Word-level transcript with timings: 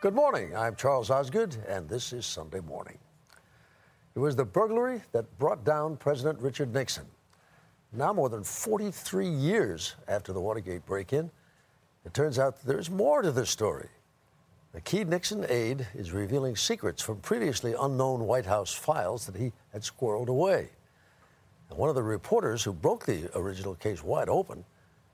Good 0.00 0.14
morning. 0.14 0.56
I'm 0.56 0.76
Charles 0.76 1.10
Osgood, 1.10 1.58
and 1.68 1.86
this 1.86 2.14
is 2.14 2.24
Sunday 2.24 2.60
Morning. 2.60 2.96
It 4.14 4.18
was 4.18 4.34
the 4.34 4.46
burglary 4.46 5.02
that 5.12 5.38
brought 5.38 5.62
down 5.62 5.98
President 5.98 6.40
Richard 6.40 6.72
Nixon. 6.72 7.04
Now, 7.92 8.14
more 8.14 8.30
than 8.30 8.42
43 8.42 9.28
years 9.28 9.96
after 10.08 10.32
the 10.32 10.40
Watergate 10.40 10.86
break 10.86 11.12
in, 11.12 11.30
it 12.06 12.14
turns 12.14 12.38
out 12.38 12.62
there's 12.62 12.88
more 12.88 13.20
to 13.20 13.30
this 13.30 13.50
story. 13.50 13.90
A 14.72 14.80
key 14.80 15.04
Nixon 15.04 15.44
aide 15.50 15.86
is 15.94 16.12
revealing 16.12 16.56
secrets 16.56 17.02
from 17.02 17.18
previously 17.18 17.74
unknown 17.78 18.20
White 18.20 18.46
House 18.46 18.72
files 18.72 19.26
that 19.26 19.36
he 19.36 19.52
had 19.70 19.82
squirreled 19.82 20.28
away. 20.28 20.70
And 21.68 21.78
one 21.78 21.90
of 21.90 21.94
the 21.94 22.02
reporters 22.02 22.64
who 22.64 22.72
broke 22.72 23.04
the 23.04 23.28
original 23.38 23.74
case 23.74 24.02
wide 24.02 24.30
open 24.30 24.64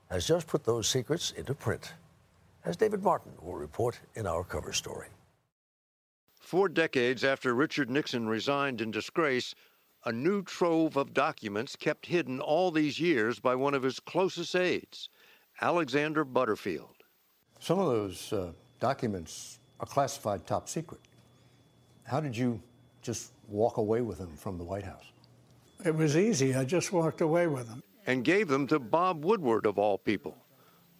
has 0.09 0.25
just 0.25 0.47
put 0.47 0.63
those 0.63 0.87
secrets 0.87 1.31
into 1.31 1.53
print, 1.53 1.91
as 2.67 2.75
David 2.75 3.01
Martin 3.01 3.31
will 3.41 3.55
report 3.55 3.97
in 4.15 4.27
our 4.27 4.43
cover 4.43 4.73
story. 4.73 5.07
Four 6.37 6.67
decades 6.67 7.23
after 7.23 7.55
Richard 7.55 7.89
Nixon 7.89 8.27
resigned 8.27 8.81
in 8.81 8.91
disgrace, 8.91 9.55
a 10.03 10.11
new 10.11 10.43
trove 10.43 10.97
of 10.97 11.13
documents 11.13 11.75
kept 11.77 12.05
hidden 12.05 12.41
all 12.41 12.71
these 12.71 12.99
years 12.99 13.39
by 13.39 13.55
one 13.55 13.73
of 13.73 13.83
his 13.83 13.99
closest 14.01 14.55
aides, 14.55 15.09
Alexander 15.61 16.25
Butterfield. 16.25 16.95
Some 17.59 17.79
of 17.79 17.87
those 17.87 18.33
uh, 18.33 18.51
documents 18.79 19.59
are 19.79 19.85
classified 19.85 20.45
top 20.45 20.67
secret. 20.67 21.01
How 22.03 22.19
did 22.19 22.35
you 22.35 22.61
just 23.01 23.31
walk 23.47 23.77
away 23.77 24.01
with 24.01 24.17
them 24.17 24.35
from 24.35 24.57
the 24.57 24.63
White 24.63 24.83
House? 24.83 25.05
It 25.85 25.95
was 25.95 26.17
easy. 26.17 26.53
I 26.53 26.65
just 26.65 26.91
walked 26.91 27.21
away 27.21 27.47
with 27.47 27.67
them. 27.67 27.81
And 28.05 28.23
gave 28.23 28.47
them 28.47 28.67
to 28.67 28.79
Bob 28.79 29.23
Woodward, 29.23 29.65
of 29.65 29.77
all 29.77 29.97
people, 29.97 30.37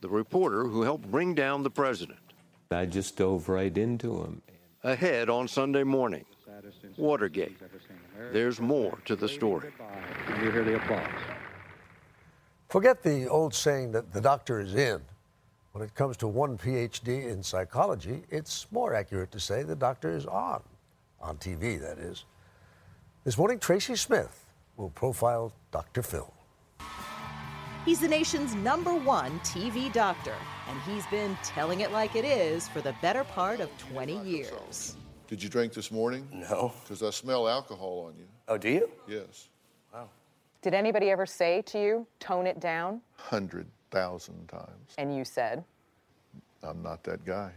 the 0.02 0.10
reporter 0.10 0.66
who 0.66 0.82
helped 0.82 1.10
bring 1.10 1.34
down 1.34 1.64
the 1.64 1.70
president. 1.70 2.20
I 2.72 2.86
just 2.86 3.18
dove 3.18 3.50
right 3.50 3.76
into 3.78 4.22
him. 4.24 4.42
Ahead 4.84 5.30
on 5.30 5.48
Sunday 5.48 5.84
morning, 5.84 6.26
Watergate. 6.98 7.58
There's 8.32 8.60
more 8.60 8.98
to 9.06 9.16
the 9.16 9.28
story. 9.28 9.72
You 10.42 10.52
hear 10.52 10.64
the 10.64 10.76
applause. 10.76 11.08
Forget 12.70 13.02
the 13.02 13.28
old 13.28 13.54
saying 13.54 13.92
that 13.94 14.12
the 14.12 14.22
doctor 14.22 14.60
is 14.60 14.76
in. 14.76 15.02
When 15.72 15.84
it 15.84 15.94
comes 15.96 16.18
to 16.18 16.28
one 16.28 16.58
PhD 16.58 17.30
in 17.30 17.44
psychology, 17.44 18.24
it's 18.30 18.68
more 18.72 18.94
accurate 18.94 19.32
to 19.32 19.40
say 19.40 19.64
the 19.64 19.76
doctor 19.76 20.16
is 20.16 20.26
on, 20.26 20.62
on 21.22 21.38
TV, 21.38 21.80
that 21.80 22.00
is. 22.00 22.26
This 23.24 23.38
morning, 23.38 23.60
Tracy 23.60 23.96
Smith 23.96 24.46
will 24.76 24.90
profile 24.90 25.54
Dr. 25.72 26.02
Phil. 26.02 26.34
He's 27.88 28.02
the 28.02 28.08
nation's 28.10 28.54
number 28.54 28.94
one 28.94 29.40
TV 29.46 29.90
doctor, 29.94 30.36
and 30.68 30.78
he's 30.82 31.06
been 31.06 31.38
telling 31.42 31.80
it 31.80 31.94
like 31.94 32.18
it 32.18 32.26
is 32.26 32.68
for 32.68 32.82
the 32.82 32.94
better 33.02 33.24
part 33.24 33.62
of 33.62 33.70
20 33.78 34.18
years. 34.28 34.98
Did 35.30 35.42
you 35.42 35.48
drink 35.48 35.72
this 35.72 35.90
morning? 35.90 36.28
No. 36.34 36.74
Because 36.84 37.02
I 37.02 37.12
smell 37.12 37.48
alcohol 37.48 38.08
on 38.10 38.20
you. 38.20 38.26
Oh, 38.50 38.58
do 38.58 38.68
you? 38.68 38.90
Yes. 39.08 39.48
Wow. 39.94 40.10
Did 40.62 40.74
anybody 40.74 41.12
ever 41.12 41.26
say 41.26 41.62
to 41.68 41.82
you, 41.82 42.08
tone 42.20 42.46
it 42.46 42.60
down? 42.60 43.00
Hundred 43.16 43.68
thousand 43.90 44.50
times. 44.50 44.94
And 44.98 45.16
you 45.16 45.24
said, 45.24 45.64
I'm 46.64 46.84
not 46.84 47.06
that 47.06 47.24
guy. 47.24 47.54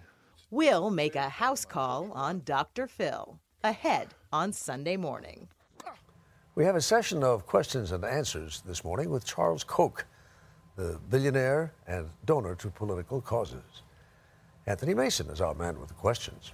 We'll 0.52 0.90
make 0.90 1.16
a 1.16 1.28
house 1.28 1.64
call 1.64 2.12
on 2.12 2.42
Dr. 2.44 2.86
Phil 2.86 3.36
ahead 3.64 4.14
on 4.32 4.52
Sunday 4.52 4.96
morning. 4.96 5.48
We 6.54 6.64
have 6.64 6.76
a 6.76 6.80
session 6.80 7.24
of 7.24 7.46
questions 7.46 7.90
and 7.90 8.04
answers 8.04 8.62
this 8.66 8.84
morning 8.84 9.10
with 9.10 9.24
Charles 9.24 9.64
Koch, 9.64 10.04
the 10.76 10.98
billionaire 11.08 11.72
and 11.86 12.08
donor 12.24 12.54
to 12.56 12.68
political 12.70 13.20
causes. 13.20 13.82
Anthony 14.66 14.94
Mason 14.94 15.28
is 15.28 15.40
our 15.40 15.54
man 15.54 15.78
with 15.78 15.88
the 15.88 15.94
questions. 15.94 16.52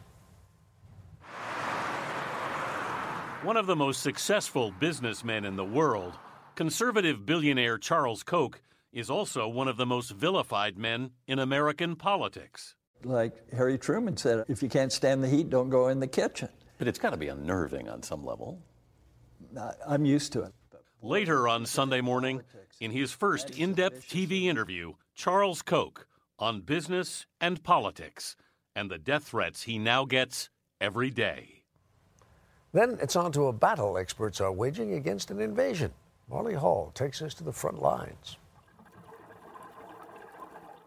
One 3.43 3.57
of 3.57 3.67
the 3.67 3.77
most 3.77 4.03
successful 4.03 4.73
businessmen 4.81 5.45
in 5.45 5.57
the 5.57 5.65
world, 5.65 6.15
conservative 6.55 7.27
billionaire 7.27 7.79
Charles 7.79 8.23
Koch 8.23 8.61
is 8.93 9.11
also 9.11 9.47
one 9.47 9.69
of 9.69 9.77
the 9.77 9.87
most 9.87 10.11
vilified 10.13 10.79
men 10.79 11.11
in 11.29 11.39
American 11.39 11.97
politics. 11.97 12.75
Like 13.05 13.53
Harry 13.53 13.77
Truman 13.77 14.17
said, 14.17 14.45
if 14.49 14.63
you 14.63 14.69
can't 14.69 14.91
stand 14.91 15.23
the 15.23 15.29
heat, 15.29 15.51
don't 15.51 15.69
go 15.69 15.89
in 15.89 16.01
the 16.01 16.07
kitchen. 16.07 16.49
But 16.79 16.89
it's 16.89 16.99
got 16.99 17.11
to 17.11 17.17
be 17.17 17.29
unnerving 17.29 17.89
on 17.89 18.03
some 18.03 18.25
level. 18.25 18.59
I'm 19.87 20.05
used 20.05 20.33
to 20.33 20.43
it. 20.43 20.53
Later 21.07 21.47
on 21.47 21.67
Sunday 21.67 22.01
morning, 22.01 22.43
in 22.81 22.91
his 22.91 23.13
first 23.13 23.51
in 23.51 23.75
depth 23.75 24.09
TV 24.09 24.47
interview, 24.47 24.95
Charles 25.15 25.63
Koch 25.63 26.05
on 26.37 26.63
business 26.63 27.27
and 27.41 27.63
politics 27.63 28.35
and 28.75 28.91
the 28.91 28.99
death 28.99 29.23
threats 29.29 29.63
he 29.63 29.79
now 29.79 30.05
gets 30.05 30.51
every 30.81 31.11
day. 31.11 31.63
Then 32.73 32.99
it's 33.01 33.15
on 33.15 33.31
to 33.33 33.47
a 33.47 33.53
battle 33.53 33.97
experts 33.97 34.41
are 34.41 34.51
waging 34.51 34.95
against 34.95 35.31
an 35.31 35.39
invasion. 35.39 35.93
Molly 36.29 36.55
Hall 36.55 36.91
takes 36.93 37.23
us 37.23 37.35
to 37.35 37.45
the 37.45 37.53
front 37.53 37.81
lines. 37.81 38.37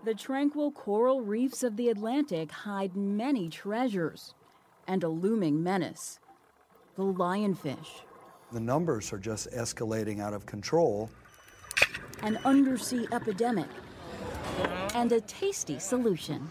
The 0.04 0.16
tranquil 0.16 0.74
coral 0.74 1.22
reefs 1.22 1.64
of 1.64 1.78
the 1.78 1.88
Atlantic 1.88 2.52
hide 2.52 2.94
many 2.94 3.48
treasures 3.48 4.34
and 4.86 5.02
a 5.02 5.08
looming 5.08 5.64
menace 5.64 6.20
the 6.98 7.04
lionfish. 7.04 8.02
The 8.52 8.60
numbers 8.60 9.14
are 9.14 9.20
just 9.20 9.52
escalating 9.52 10.22
out 10.22 10.34
of 10.34 10.46
control. 10.48 11.10
An 12.24 12.40
undersea 12.46 13.08
epidemic 13.12 13.68
and 14.96 15.12
a 15.12 15.22
tasty 15.22 15.78
solution. 15.78 16.50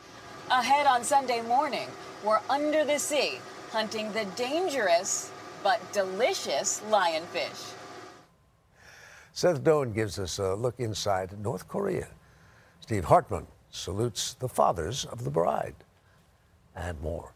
Ahead 0.51 0.87
on 0.87 1.03
Sunday 1.03 1.43
morning, 1.43 1.89
we're 2.25 2.41
under 2.49 2.85
the 2.85 2.99
sea 2.99 3.39
hunting 3.73 4.13
the 4.13 4.25
dangerous 4.37 5.31
but 5.63 5.81
delicious 5.93 6.81
lionfish. 6.89 7.75
Seth 9.33 9.63
Doane 9.63 9.93
gives 9.93 10.19
us 10.19 10.39
a 10.39 10.55
look 10.55 10.79
inside 10.79 11.39
North 11.41 11.69
Korea. 11.69 12.09
Steve 12.81 13.05
Hartman 13.05 13.47
salutes 13.71 14.35
the 14.35 14.49
fathers 14.49 15.05
of 15.05 15.25
the 15.25 15.31
bride, 15.31 15.75
and 16.75 17.01
more. 17.01 17.33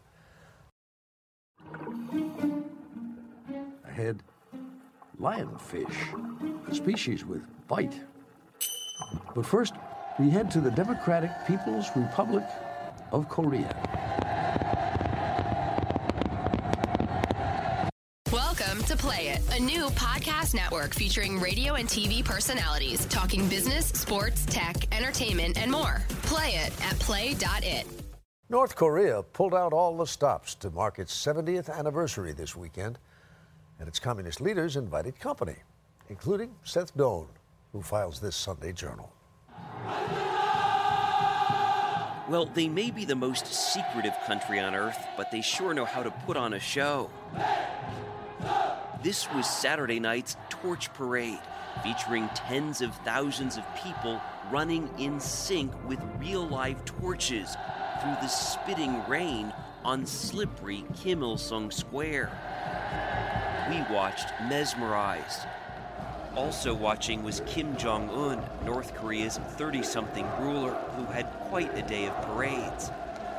Ahead, 3.85 4.23
lionfish, 5.19 6.69
a 6.69 6.75
species 6.75 7.25
with 7.25 7.45
bite. 7.67 7.99
But 9.35 9.45
first, 9.45 9.73
we 10.19 10.29
head 10.29 10.51
to 10.51 10.61
the 10.61 10.71
Democratic 10.71 11.31
People's 11.47 11.89
Republic 11.95 12.43
of 13.11 13.29
Korea. 13.29 13.75
Welcome 18.31 18.83
to 18.83 18.97
Play 18.97 19.29
It, 19.29 19.41
a 19.55 19.59
new 19.59 19.87
podcast 19.89 20.53
network 20.53 20.93
featuring 20.93 21.39
radio 21.39 21.75
and 21.75 21.87
TV 21.87 22.23
personalities 22.23 23.05
talking 23.05 23.47
business, 23.47 23.87
sports, 23.87 24.45
tech, 24.45 24.75
entertainment, 24.95 25.57
and 25.57 25.71
more. 25.71 26.03
Play 26.23 26.55
it 26.55 26.85
at 26.85 26.99
play.it. 26.99 27.85
North 28.49 28.75
Korea 28.75 29.23
pulled 29.23 29.55
out 29.55 29.73
all 29.73 29.97
the 29.97 30.05
stops 30.05 30.53
to 30.55 30.69
mark 30.69 30.99
its 30.99 31.15
70th 31.15 31.75
anniversary 31.75 32.33
this 32.33 32.55
weekend, 32.55 32.99
and 33.83 33.89
its 33.89 33.99
communist 33.99 34.39
leaders 34.39 34.77
invited 34.77 35.19
company, 35.19 35.57
including 36.07 36.55
Seth 36.63 36.95
Doane, 36.95 37.27
who 37.73 37.81
files 37.81 38.21
this 38.21 38.33
Sunday 38.33 38.71
Journal. 38.71 39.11
Well, 42.29 42.45
they 42.53 42.69
may 42.69 42.91
be 42.91 43.03
the 43.03 43.17
most 43.17 43.45
secretive 43.45 44.15
country 44.25 44.57
on 44.57 44.73
earth, 44.73 45.05
but 45.17 45.31
they 45.31 45.41
sure 45.41 45.73
know 45.73 45.83
how 45.83 46.01
to 46.01 46.11
put 46.25 46.37
on 46.37 46.53
a 46.53 46.61
show. 46.61 47.09
This 49.03 49.29
was 49.33 49.49
Saturday 49.49 49.99
night's 49.99 50.37
Torch 50.47 50.93
Parade, 50.93 51.41
featuring 51.83 52.29
tens 52.35 52.79
of 52.79 52.95
thousands 53.03 53.57
of 53.57 53.65
people 53.75 54.21
running 54.49 54.89
in 54.97 55.19
sync 55.19 55.73
with 55.89 55.99
real 56.19 56.47
live 56.47 56.85
torches 56.85 57.57
through 58.01 58.15
the 58.21 58.29
spitting 58.29 59.05
rain 59.09 59.51
on 59.83 60.05
slippery 60.05 60.85
Kim 60.95 61.21
Il 61.21 61.37
sung 61.37 61.69
Square. 61.69 62.31
We 63.69 63.81
watched 63.93 64.27
mesmerized. 64.49 65.47
Also 66.35 66.73
watching 66.73 67.23
was 67.23 67.41
Kim 67.45 67.77
Jong 67.77 68.09
un, 68.09 68.43
North 68.65 68.93
Korea's 68.93 69.37
30 69.37 69.83
something 69.83 70.27
ruler, 70.39 70.73
who 70.95 71.05
had 71.05 71.31
quite 71.49 71.77
a 71.77 71.81
day 71.83 72.07
of 72.07 72.15
parades. 72.23 72.91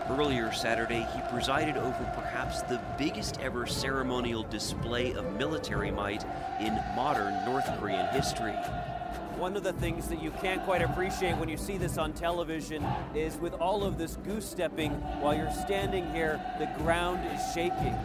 Earlier 0.09 0.51
Saturday, 0.53 1.07
he 1.15 1.21
presided 1.31 1.77
over 1.77 2.13
perhaps 2.15 2.63
the 2.63 2.81
biggest 2.97 3.39
ever 3.41 3.67
ceremonial 3.67 4.45
display 4.45 5.13
of 5.13 5.37
military 5.37 5.91
might 5.91 6.25
in 6.61 6.75
modern 6.97 7.35
North 7.45 7.67
Korean 7.79 8.07
history. 8.09 8.53
One 9.37 9.57
of 9.57 9.63
the 9.63 9.73
things 9.75 10.09
that 10.09 10.23
you 10.23 10.31
can't 10.41 10.63
quite 10.65 10.81
appreciate 10.81 11.37
when 11.37 11.49
you 11.51 11.57
see 11.59 11.77
this 11.77 11.99
on 11.99 12.13
television 12.15 12.87
is 13.15 13.37
with 13.37 13.53
all 13.55 13.83
of 13.85 13.99
this 13.99 14.17
goose 14.25 14.49
stepping 14.49 14.93
while 15.21 15.35
you're 15.35 15.51
standing 15.51 16.11
here, 16.13 16.41
the 16.59 16.67
ground 16.83 17.21
is 17.35 17.41
shaking. 17.53 17.99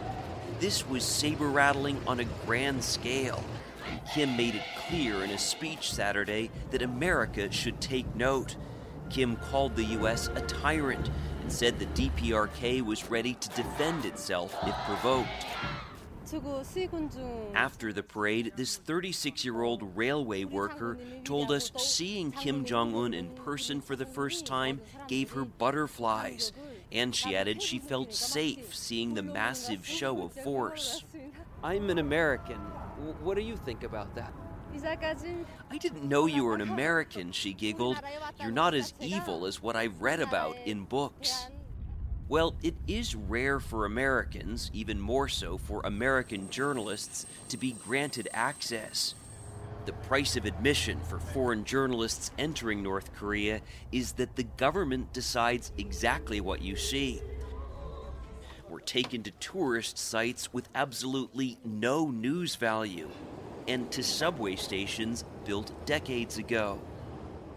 This 0.60 0.86
was 0.86 1.04
saber 1.04 1.48
rattling 1.48 2.00
on 2.06 2.20
a 2.20 2.24
grand 2.46 2.84
scale. 2.84 3.42
Kim 4.14 4.36
made 4.36 4.54
it 4.54 4.62
clear 4.86 5.24
in 5.24 5.30
a 5.30 5.38
speech 5.38 5.92
Saturday 5.92 6.50
that 6.70 6.82
America 6.82 7.50
should 7.50 7.80
take 7.80 8.14
note. 8.14 8.56
Kim 9.08 9.36
called 9.36 9.74
the 9.74 9.84
U.S. 9.84 10.28
a 10.28 10.40
tyrant 10.42 11.10
and 11.42 11.50
and 11.50 11.56
said 11.56 11.80
the 11.80 12.08
DPRK 12.08 12.80
was 12.80 13.10
ready 13.10 13.34
to 13.34 13.48
defend 13.50 14.04
itself 14.04 14.56
if 14.64 14.74
provoked. 14.86 15.46
After 17.54 17.92
the 17.92 18.04
parade, 18.04 18.52
this 18.54 18.76
36 18.76 19.44
year 19.44 19.62
old 19.62 19.96
railway 19.96 20.44
worker 20.44 20.96
told 21.24 21.50
us 21.50 21.72
seeing 21.76 22.30
Kim 22.30 22.64
Jong 22.64 22.94
un 22.94 23.14
in 23.14 23.30
person 23.30 23.80
for 23.80 23.96
the 23.96 24.06
first 24.06 24.46
time 24.46 24.80
gave 25.08 25.32
her 25.32 25.44
butterflies. 25.44 26.52
And 26.92 27.14
she 27.14 27.36
added 27.36 27.62
she 27.62 27.78
felt 27.78 28.12
safe 28.12 28.74
seeing 28.74 29.14
the 29.14 29.22
massive 29.22 29.86
show 29.86 30.22
of 30.22 30.32
force. 30.32 31.04
I'm 31.62 31.90
an 31.90 31.98
American. 31.98 32.58
What 33.22 33.36
do 33.36 33.42
you 33.42 33.56
think 33.56 33.82
about 33.84 34.14
that? 34.14 34.32
I 35.70 35.78
didn't 35.78 36.04
know 36.04 36.26
you 36.26 36.44
were 36.44 36.54
an 36.54 36.60
American, 36.60 37.32
she 37.32 37.52
giggled. 37.52 37.98
You're 38.40 38.52
not 38.52 38.74
as 38.74 38.94
evil 39.00 39.46
as 39.46 39.62
what 39.62 39.76
I've 39.76 40.00
read 40.00 40.20
about 40.20 40.56
in 40.64 40.84
books. 40.84 41.46
Well, 42.28 42.54
it 42.62 42.76
is 42.86 43.16
rare 43.16 43.58
for 43.58 43.84
Americans, 43.84 44.70
even 44.72 45.00
more 45.00 45.28
so 45.28 45.58
for 45.58 45.80
American 45.84 46.48
journalists, 46.50 47.26
to 47.48 47.56
be 47.56 47.72
granted 47.72 48.28
access. 48.32 49.14
The 49.86 49.92
price 49.92 50.36
of 50.36 50.44
admission 50.44 51.00
for 51.00 51.18
foreign 51.18 51.64
journalists 51.64 52.30
entering 52.38 52.82
North 52.82 53.14
Korea 53.14 53.62
is 53.92 54.12
that 54.12 54.36
the 54.36 54.44
government 54.44 55.12
decides 55.12 55.72
exactly 55.78 56.40
what 56.40 56.60
you 56.60 56.76
see. 56.76 57.22
We're 58.68 58.80
taken 58.80 59.22
to 59.22 59.30
tourist 59.32 59.96
sites 59.96 60.52
with 60.52 60.68
absolutely 60.74 61.58
no 61.64 62.10
news 62.10 62.56
value, 62.56 63.08
and 63.66 63.90
to 63.92 64.02
subway 64.02 64.56
stations 64.56 65.24
built 65.44 65.72
decades 65.86 66.36
ago. 66.38 66.78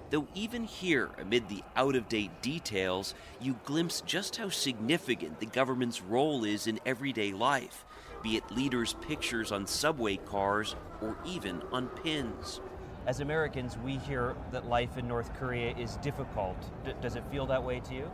Though 0.09 0.27
even 0.33 0.63
here, 0.63 1.09
amid 1.19 1.49
the 1.49 1.63
out 1.75 1.95
of 1.95 2.07
date 2.07 2.41
details, 2.41 3.15
you 3.41 3.59
glimpse 3.65 4.01
just 4.01 4.37
how 4.37 4.49
significant 4.49 5.39
the 5.39 5.45
government's 5.45 6.01
role 6.01 6.45
is 6.45 6.67
in 6.67 6.79
everyday 6.85 7.33
life, 7.33 7.83
be 8.23 8.37
it 8.37 8.49
leaders' 8.51 8.95
pictures 9.01 9.51
on 9.51 9.67
subway 9.67 10.17
cars 10.17 10.75
or 11.01 11.17
even 11.25 11.61
on 11.71 11.87
pins. 11.89 12.61
As 13.05 13.19
Americans, 13.19 13.77
we 13.83 13.97
hear 13.97 14.33
that 14.51 14.69
life 14.69 14.97
in 14.97 15.07
North 15.07 15.33
Korea 15.33 15.75
is 15.77 15.97
difficult. 15.97 16.55
D- 16.85 16.93
does 17.01 17.17
it 17.17 17.23
feel 17.29 17.45
that 17.47 17.61
way 17.61 17.81
to 17.81 17.93
you? 17.93 18.09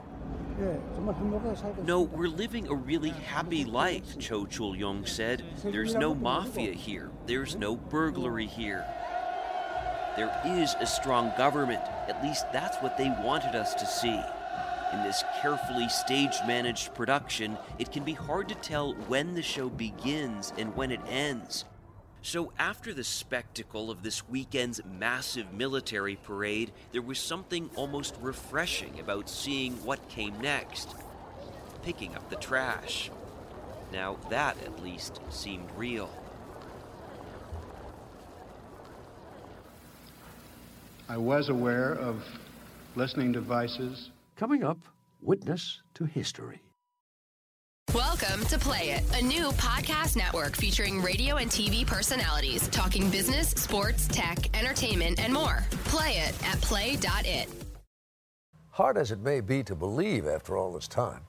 No, 1.85 2.01
we're 2.01 2.27
living 2.27 2.67
a 2.67 2.73
really 2.73 3.11
happy 3.11 3.65
life, 3.65 4.17
Cho 4.17 4.45
Chul 4.45 4.77
Yong 4.77 5.05
said. 5.05 5.43
There's 5.63 5.93
no 5.93 6.15
mafia 6.15 6.73
here, 6.73 7.11
there's 7.27 7.55
no 7.55 7.75
burglary 7.75 8.47
here. 8.47 8.85
There 10.17 10.35
is 10.43 10.75
a 10.81 10.85
strong 10.85 11.31
government. 11.37 11.81
At 12.07 12.21
least 12.23 12.51
that's 12.51 12.77
what 12.77 12.97
they 12.97 13.09
wanted 13.23 13.55
us 13.55 13.73
to 13.75 13.85
see. 13.85 14.19
In 14.93 15.03
this 15.03 15.23
carefully 15.41 15.87
stage 15.89 16.35
managed 16.47 16.93
production, 16.95 17.57
it 17.77 17.91
can 17.91 18.03
be 18.03 18.13
hard 18.13 18.49
to 18.49 18.55
tell 18.55 18.93
when 19.07 19.35
the 19.35 19.41
show 19.41 19.69
begins 19.69 20.51
and 20.57 20.75
when 20.75 20.91
it 20.91 21.01
ends. 21.07 21.65
So, 22.21 22.51
after 22.59 22.93
the 22.93 23.03
spectacle 23.03 23.89
of 23.89 24.03
this 24.03 24.27
weekend's 24.27 24.81
massive 24.83 25.53
military 25.53 26.17
parade, 26.17 26.71
there 26.91 27.01
was 27.01 27.17
something 27.17 27.69
almost 27.75 28.15
refreshing 28.19 28.99
about 28.99 29.29
seeing 29.29 29.73
what 29.85 30.09
came 30.09 30.39
next 30.41 30.95
picking 31.83 32.15
up 32.15 32.29
the 32.29 32.35
trash. 32.35 33.09
Now, 33.91 34.17
that 34.29 34.61
at 34.63 34.83
least 34.83 35.19
seemed 35.29 35.69
real. 35.75 36.09
I 41.07 41.17
was 41.17 41.49
aware 41.49 41.93
of 41.93 42.23
listening 42.95 43.31
devices. 43.31 44.09
Coming 44.39 44.63
up, 44.63 44.77
witness 45.19 45.81
to 45.95 46.05
history. 46.05 46.61
Welcome 47.93 48.45
to 48.45 48.57
Play 48.57 48.91
It, 48.91 49.03
a 49.19 49.21
new 49.21 49.49
podcast 49.51 50.15
network 50.15 50.55
featuring 50.55 51.01
radio 51.01 51.35
and 51.35 51.51
TV 51.51 51.85
personalities 51.85 52.69
talking 52.69 53.09
business, 53.09 53.49
sports, 53.49 54.07
tech, 54.07 54.57
entertainment, 54.57 55.19
and 55.19 55.33
more. 55.33 55.65
Play 55.83 56.19
it 56.19 56.47
at 56.47 56.61
play.it. 56.61 57.49
Hard 58.69 58.97
as 58.97 59.11
it 59.11 59.19
may 59.19 59.41
be 59.41 59.61
to 59.61 59.75
believe 59.75 60.25
after 60.25 60.55
all 60.55 60.71
this 60.71 60.87
time, 60.87 61.19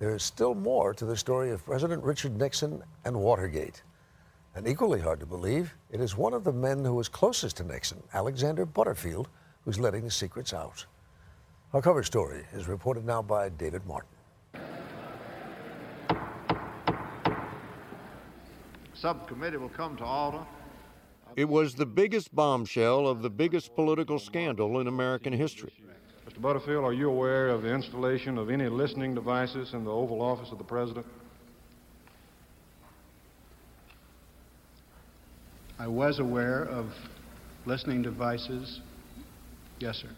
there 0.00 0.16
is 0.16 0.24
still 0.24 0.56
more 0.56 0.92
to 0.92 1.04
the 1.04 1.16
story 1.16 1.52
of 1.52 1.64
President 1.64 2.02
Richard 2.02 2.36
Nixon 2.36 2.82
and 3.04 3.14
Watergate. 3.14 3.80
And 4.56 4.66
equally 4.66 4.98
hard 4.98 5.20
to 5.20 5.26
believe, 5.26 5.72
it 5.92 6.00
is 6.00 6.16
one 6.16 6.34
of 6.34 6.42
the 6.42 6.52
men 6.52 6.84
who 6.84 6.94
was 6.94 7.08
closest 7.08 7.58
to 7.58 7.64
Nixon, 7.64 8.02
Alexander 8.12 8.66
Butterfield, 8.66 9.28
who's 9.64 9.78
letting 9.78 10.02
the 10.02 10.10
secrets 10.10 10.52
out. 10.52 10.84
Our 11.72 11.80
cover 11.80 12.02
story 12.02 12.44
is 12.52 12.66
reported 12.66 13.04
now 13.04 13.22
by 13.22 13.48
David 13.48 13.82
Martin. 13.86 14.08
Subcommittee 18.92 19.56
will 19.56 19.68
come 19.68 19.96
to 19.98 20.04
order. 20.04 20.40
It 21.36 21.48
was 21.48 21.76
the 21.76 21.86
biggest 21.86 22.34
bombshell 22.34 23.06
of 23.06 23.22
the 23.22 23.30
biggest 23.30 23.76
political 23.76 24.18
scandal 24.18 24.80
in 24.80 24.88
American 24.88 25.32
history. 25.32 25.72
Mr. 26.28 26.42
Butterfield, 26.42 26.84
are 26.84 26.92
you 26.92 27.08
aware 27.08 27.50
of 27.50 27.62
the 27.62 27.72
installation 27.72 28.36
of 28.36 28.50
any 28.50 28.68
listening 28.68 29.14
devices 29.14 29.72
in 29.72 29.84
the 29.84 29.92
Oval 29.92 30.20
Office 30.20 30.50
of 30.50 30.58
the 30.58 30.64
President? 30.64 31.06
I 35.78 35.86
was 35.86 36.18
aware 36.18 36.64
of 36.64 36.92
listening 37.64 38.02
devices. 38.02 38.80
Yes, 39.78 39.98
sir. 39.98 40.08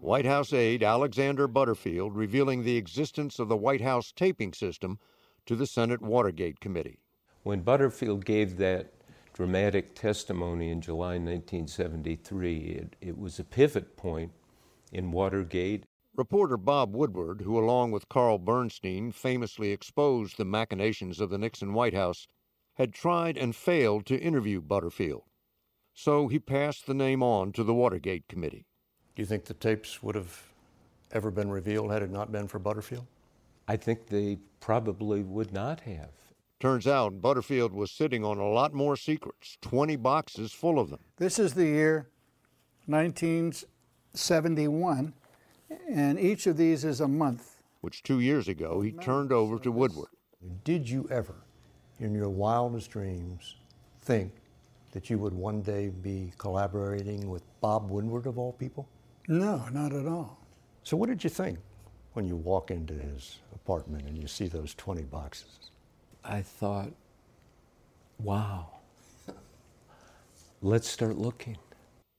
White 0.00 0.26
House 0.26 0.52
aide 0.52 0.82
Alexander 0.82 1.48
Butterfield 1.48 2.14
revealing 2.14 2.62
the 2.62 2.76
existence 2.76 3.38
of 3.38 3.48
the 3.48 3.56
White 3.56 3.80
House 3.80 4.12
taping 4.12 4.52
system 4.52 4.98
to 5.46 5.56
the 5.56 5.66
Senate 5.66 6.02
Watergate 6.02 6.60
Committee. 6.60 7.00
When 7.42 7.62
Butterfield 7.62 8.24
gave 8.24 8.56
that 8.58 8.92
dramatic 9.32 9.94
testimony 9.94 10.70
in 10.70 10.80
July 10.80 11.18
1973, 11.18 12.58
it, 12.58 12.96
it 13.00 13.18
was 13.18 13.38
a 13.38 13.44
pivot 13.44 13.96
point 13.96 14.32
in 14.92 15.12
Watergate. 15.12 15.84
Reporter 16.14 16.56
Bob 16.56 16.94
Woodward, 16.94 17.42
who 17.42 17.58
along 17.58 17.90
with 17.90 18.08
Carl 18.08 18.38
Bernstein 18.38 19.12
famously 19.12 19.70
exposed 19.72 20.36
the 20.36 20.44
machinations 20.44 21.20
of 21.20 21.30
the 21.30 21.38
Nixon 21.38 21.72
White 21.72 21.94
House, 21.94 22.26
had 22.74 22.92
tried 22.92 23.36
and 23.36 23.56
failed 23.56 24.06
to 24.06 24.20
interview 24.20 24.60
Butterfield. 24.60 25.24
So 25.94 26.28
he 26.28 26.38
passed 26.38 26.86
the 26.86 26.94
name 26.94 27.22
on 27.22 27.52
to 27.52 27.64
the 27.64 27.74
Watergate 27.74 28.28
Committee. 28.28 28.66
Do 29.16 29.22
you 29.22 29.26
think 29.26 29.46
the 29.46 29.54
tapes 29.54 30.02
would 30.02 30.14
have 30.14 30.42
ever 31.10 31.30
been 31.30 31.50
revealed 31.50 31.90
had 31.90 32.02
it 32.02 32.10
not 32.10 32.30
been 32.30 32.48
for 32.48 32.58
Butterfield? 32.58 33.06
I 33.66 33.76
think 33.76 34.08
they 34.08 34.36
probably 34.60 35.22
would 35.22 35.54
not 35.54 35.80
have. 35.80 36.10
Turns 36.60 36.86
out 36.86 37.22
Butterfield 37.22 37.72
was 37.72 37.90
sitting 37.90 38.26
on 38.26 38.36
a 38.36 38.46
lot 38.46 38.74
more 38.74 38.94
secrets, 38.94 39.56
20 39.62 39.96
boxes 39.96 40.52
full 40.52 40.78
of 40.78 40.90
them. 40.90 41.00
This 41.16 41.38
is 41.38 41.54
the 41.54 41.64
year 41.64 42.08
1971, 42.84 45.14
and 45.90 46.20
each 46.20 46.46
of 46.46 46.58
these 46.58 46.84
is 46.84 47.00
a 47.00 47.08
month. 47.08 47.62
Which 47.80 48.02
two 48.02 48.20
years 48.20 48.48
ago 48.48 48.82
he 48.82 48.92
turned 48.92 49.32
over 49.32 49.58
to 49.60 49.72
Woodward. 49.72 50.10
Did 50.62 50.90
you 50.90 51.08
ever, 51.10 51.36
in 52.00 52.14
your 52.14 52.28
wildest 52.28 52.90
dreams, 52.90 53.56
think 54.02 54.34
that 54.92 55.08
you 55.08 55.18
would 55.18 55.32
one 55.32 55.62
day 55.62 55.88
be 55.88 56.32
collaborating 56.36 57.30
with 57.30 57.44
Bob 57.62 57.88
Woodward, 57.88 58.26
of 58.26 58.38
all 58.38 58.52
people? 58.52 58.86
No, 59.28 59.66
not 59.72 59.92
at 59.92 60.06
all. 60.06 60.38
So, 60.84 60.96
what 60.96 61.08
did 61.08 61.24
you 61.24 61.30
think 61.30 61.58
when 62.12 62.28
you 62.28 62.36
walk 62.36 62.70
into 62.70 62.94
his 62.94 63.38
apartment 63.54 64.06
and 64.06 64.16
you 64.16 64.28
see 64.28 64.46
those 64.46 64.74
20 64.74 65.02
boxes? 65.02 65.70
I 66.24 66.42
thought, 66.42 66.92
wow, 68.18 68.68
let's 70.62 70.88
start 70.88 71.16
looking. 71.16 71.56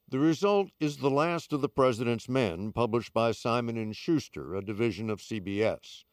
The 0.09 0.19
result 0.19 0.69
is 0.79 0.97
The 0.97 1.09
Last 1.09 1.51
of 1.51 1.61
the 1.61 1.69
President's 1.69 2.29
Men, 2.29 2.71
published 2.71 3.13
by 3.13 3.31
Simon 3.31 3.91
& 3.91 3.93
Schuster, 3.93 4.55
a 4.55 4.61
division 4.61 5.09
of 5.09 5.19
CBS. 5.19 6.03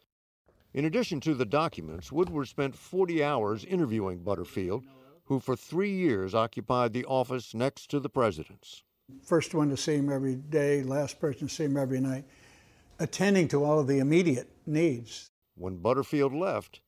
In 0.73 0.85
addition 0.85 1.21
to 1.21 1.35
the 1.35 1.45
documents, 1.45 2.11
Woodward 2.11 2.49
spent 2.49 2.75
40 2.75 3.23
hours 3.23 3.65
interviewing 3.65 4.19
Butterfield, 4.19 4.85
who 5.27 5.39
for 5.39 5.55
three 5.55 5.93
years 5.93 6.35
occupied 6.35 6.93
the 6.93 7.05
office 7.05 7.55
next 7.55 7.89
to 7.91 8.01
the 8.01 8.11
president's. 8.11 8.83
First 9.23 9.55
one 9.55 9.71
to 9.71 9.77
see 9.77 9.97
him 9.97 10.11
every 10.11 10.37
day, 10.37 10.83
last 10.83 11.19
person 11.21 11.49
to 11.49 11.55
see 11.55 11.65
him 11.65 11.77
every 11.77 12.01
night, 12.01 12.25
attending 12.99 13.49
to 13.49 13.65
all 13.65 13.79
of 13.79 13.87
the 13.87 13.99
immediate 13.99 14.49
needs. 14.67 15.29
When 15.57 15.77
Butterfield 15.77 16.35
left, 16.35 16.81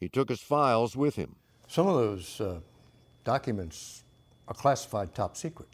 he 0.00 0.08
took 0.08 0.28
his 0.28 0.40
files 0.40 0.96
with 0.96 1.16
him. 1.16 1.36
Some 1.68 1.86
of 1.86 1.94
those 1.94 2.40
uh, 2.40 2.60
documents 3.24 4.04
are 4.48 4.54
classified 4.54 5.14
top 5.14 5.36
secret. 5.36 5.68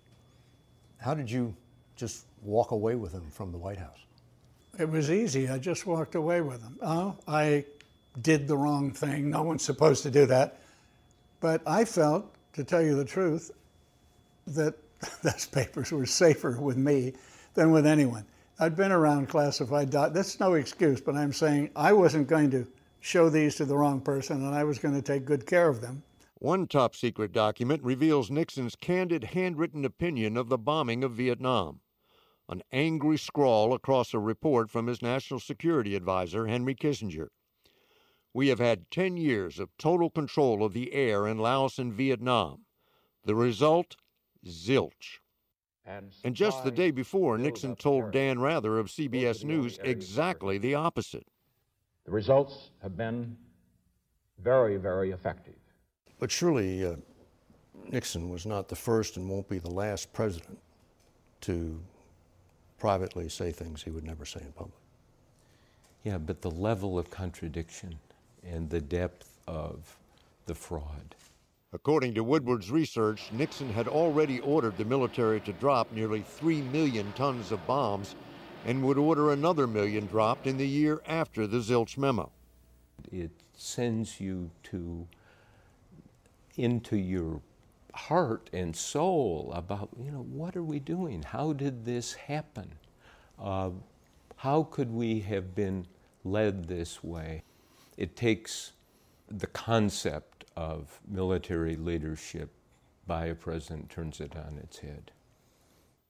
How 0.98 1.14
did 1.14 1.30
you 1.30 1.54
just 1.96 2.26
walk 2.42 2.70
away 2.70 2.94
with 2.94 3.12
them 3.12 3.30
from 3.30 3.52
the 3.52 3.58
White 3.58 3.78
House? 3.78 3.98
It 4.78 4.88
was 4.88 5.10
easy. 5.10 5.48
I 5.48 5.58
just 5.58 5.86
walked 5.86 6.14
away 6.14 6.40
with 6.40 6.62
them. 6.62 6.78
Oh, 6.82 7.16
I 7.26 7.64
did 8.20 8.46
the 8.46 8.56
wrong 8.56 8.92
thing. 8.92 9.30
No 9.30 9.42
one's 9.42 9.64
supposed 9.64 10.02
to 10.04 10.10
do 10.10 10.26
that. 10.26 10.60
But 11.40 11.62
I 11.66 11.84
felt, 11.84 12.34
to 12.52 12.64
tell 12.64 12.82
you 12.82 12.94
the 12.94 13.04
truth, 13.04 13.50
that 14.46 14.74
those 15.22 15.46
papers 15.46 15.92
were 15.92 16.06
safer 16.06 16.60
with 16.60 16.76
me 16.76 17.14
than 17.54 17.70
with 17.70 17.86
anyone. 17.86 18.24
I'd 18.60 18.76
been 18.76 18.92
around 18.92 19.28
classified 19.28 19.90
doc. 19.90 20.12
That's 20.12 20.40
no 20.40 20.54
excuse, 20.54 21.00
but 21.00 21.14
I'm 21.14 21.32
saying 21.32 21.70
I 21.76 21.92
wasn't 21.92 22.26
going 22.26 22.50
to 22.50 22.66
show 23.00 23.28
these 23.28 23.54
to 23.56 23.64
the 23.64 23.76
wrong 23.76 24.00
person 24.00 24.44
and 24.44 24.54
I 24.54 24.64
was 24.64 24.78
going 24.78 24.94
to 24.94 25.02
take 25.02 25.24
good 25.24 25.46
care 25.46 25.68
of 25.68 25.80
them. 25.80 26.02
One 26.40 26.66
top 26.66 26.94
secret 26.94 27.32
document 27.32 27.82
reveals 27.82 28.30
Nixon's 28.30 28.76
candid 28.76 29.24
handwritten 29.24 29.84
opinion 29.84 30.36
of 30.36 30.48
the 30.48 30.58
bombing 30.58 31.02
of 31.04 31.12
Vietnam. 31.12 31.80
An 32.48 32.62
angry 32.72 33.18
scrawl 33.18 33.74
across 33.74 34.14
a 34.14 34.18
report 34.18 34.70
from 34.70 34.86
his 34.86 35.02
national 35.02 35.40
security 35.40 35.94
advisor, 35.94 36.46
Henry 36.46 36.74
Kissinger. 36.74 37.28
We 38.32 38.48
have 38.48 38.58
had 38.58 38.90
10 38.90 39.16
years 39.16 39.58
of 39.58 39.76
total 39.78 40.10
control 40.10 40.64
of 40.64 40.72
the 40.72 40.92
air 40.92 41.26
in 41.26 41.38
Laos 41.38 41.78
and 41.78 41.92
Vietnam. 41.92 42.66
The 43.24 43.34
result? 43.34 43.96
Zilch. 44.48 45.20
And 46.24 46.34
just 46.34 46.64
the 46.64 46.70
day 46.70 46.90
before, 46.90 47.38
Nixon 47.38 47.74
told 47.74 48.10
Dan 48.10 48.38
Rather 48.38 48.78
of 48.78 48.88
CBS 48.88 49.42
News 49.42 49.78
exactly 49.82 50.58
the 50.58 50.74
opposite. 50.74 51.26
The 52.04 52.10
results 52.10 52.70
have 52.82 52.96
been 52.96 53.36
very, 54.38 54.76
very 54.76 55.12
effective. 55.12 55.56
But 56.18 56.30
surely 56.30 56.84
uh, 56.84 56.96
Nixon 57.90 58.28
was 58.28 58.44
not 58.44 58.68
the 58.68 58.76
first 58.76 59.16
and 59.16 59.28
won't 59.28 59.48
be 59.48 59.58
the 59.58 59.70
last 59.70 60.12
president 60.12 60.58
to 61.42 61.80
privately 62.78 63.28
say 63.28 63.50
things 63.50 63.82
he 63.82 63.90
would 63.90 64.04
never 64.04 64.24
say 64.24 64.40
in 64.40 64.52
public. 64.52 64.80
Yeah, 66.04 66.18
but 66.18 66.42
the 66.42 66.50
level 66.50 66.98
of 66.98 67.10
contradiction 67.10 67.98
and 68.44 68.68
the 68.70 68.80
depth 68.80 69.38
of 69.46 69.96
the 70.46 70.54
fraud. 70.54 71.14
According 71.72 72.14
to 72.14 72.24
Woodward's 72.24 72.70
research, 72.70 73.30
Nixon 73.30 73.70
had 73.70 73.88
already 73.88 74.40
ordered 74.40 74.78
the 74.78 74.86
military 74.86 75.38
to 75.40 75.52
drop 75.52 75.92
nearly 75.92 76.22
3 76.22 76.62
million 76.62 77.12
tons 77.12 77.52
of 77.52 77.66
bombs 77.66 78.14
and 78.64 78.82
would 78.82 78.96
order 78.96 79.32
another 79.32 79.66
million 79.66 80.06
dropped 80.06 80.46
in 80.46 80.56
the 80.56 80.66
year 80.66 81.02
after 81.06 81.46
the 81.46 81.58
Zilch 81.58 81.98
memo. 81.98 82.30
It 83.12 83.32
sends 83.52 84.18
you 84.18 84.50
to 84.64 85.06
into 86.56 86.96
your 86.96 87.42
heart 87.94 88.48
and 88.52 88.74
soul 88.74 89.52
about, 89.54 89.90
you 90.02 90.10
know, 90.10 90.22
what 90.22 90.56
are 90.56 90.64
we 90.64 90.78
doing? 90.78 91.22
How 91.22 91.52
did 91.52 91.84
this 91.84 92.14
happen? 92.14 92.72
Uh, 93.38 93.70
how 94.36 94.62
could 94.62 94.90
we 94.90 95.20
have 95.20 95.54
been 95.54 95.86
led 96.24 96.66
this 96.66 97.04
way? 97.04 97.42
It 97.98 98.16
takes 98.16 98.72
the 99.30 99.46
concept 99.46 100.37
of 100.58 101.00
military 101.06 101.76
leadership 101.76 102.50
by 103.06 103.26
a 103.26 103.34
president 103.34 103.88
turns 103.88 104.20
it 104.20 104.34
on 104.34 104.58
its 104.58 104.78
head. 104.80 105.12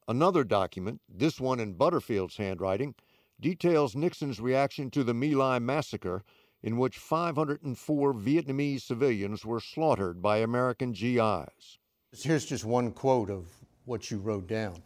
Another 0.09 0.43
document, 0.43 1.02
this 1.07 1.38
one 1.38 1.61
in 1.61 1.75
Butterfield's 1.75 2.38
handwriting, 2.38 2.95
details 3.38 3.95
Nixon's 3.95 4.40
reaction 4.40 4.90
to 4.93 5.05
the 5.05 5.12
My 5.12 5.26
Lai 5.26 5.59
massacre, 5.59 6.25
in 6.62 6.78
which 6.78 6.97
504 6.97 8.14
Vietnamese 8.14 8.81
civilians 8.81 9.45
were 9.45 9.61
slaughtered 9.61 10.23
by 10.23 10.38
American 10.38 10.93
GIs. 10.93 11.78
Here's 12.19 12.47
just 12.47 12.64
one 12.64 12.93
quote 12.93 13.28
of 13.28 13.49
what 13.85 14.11
you 14.11 14.17
wrote 14.17 14.47
down 14.47 14.83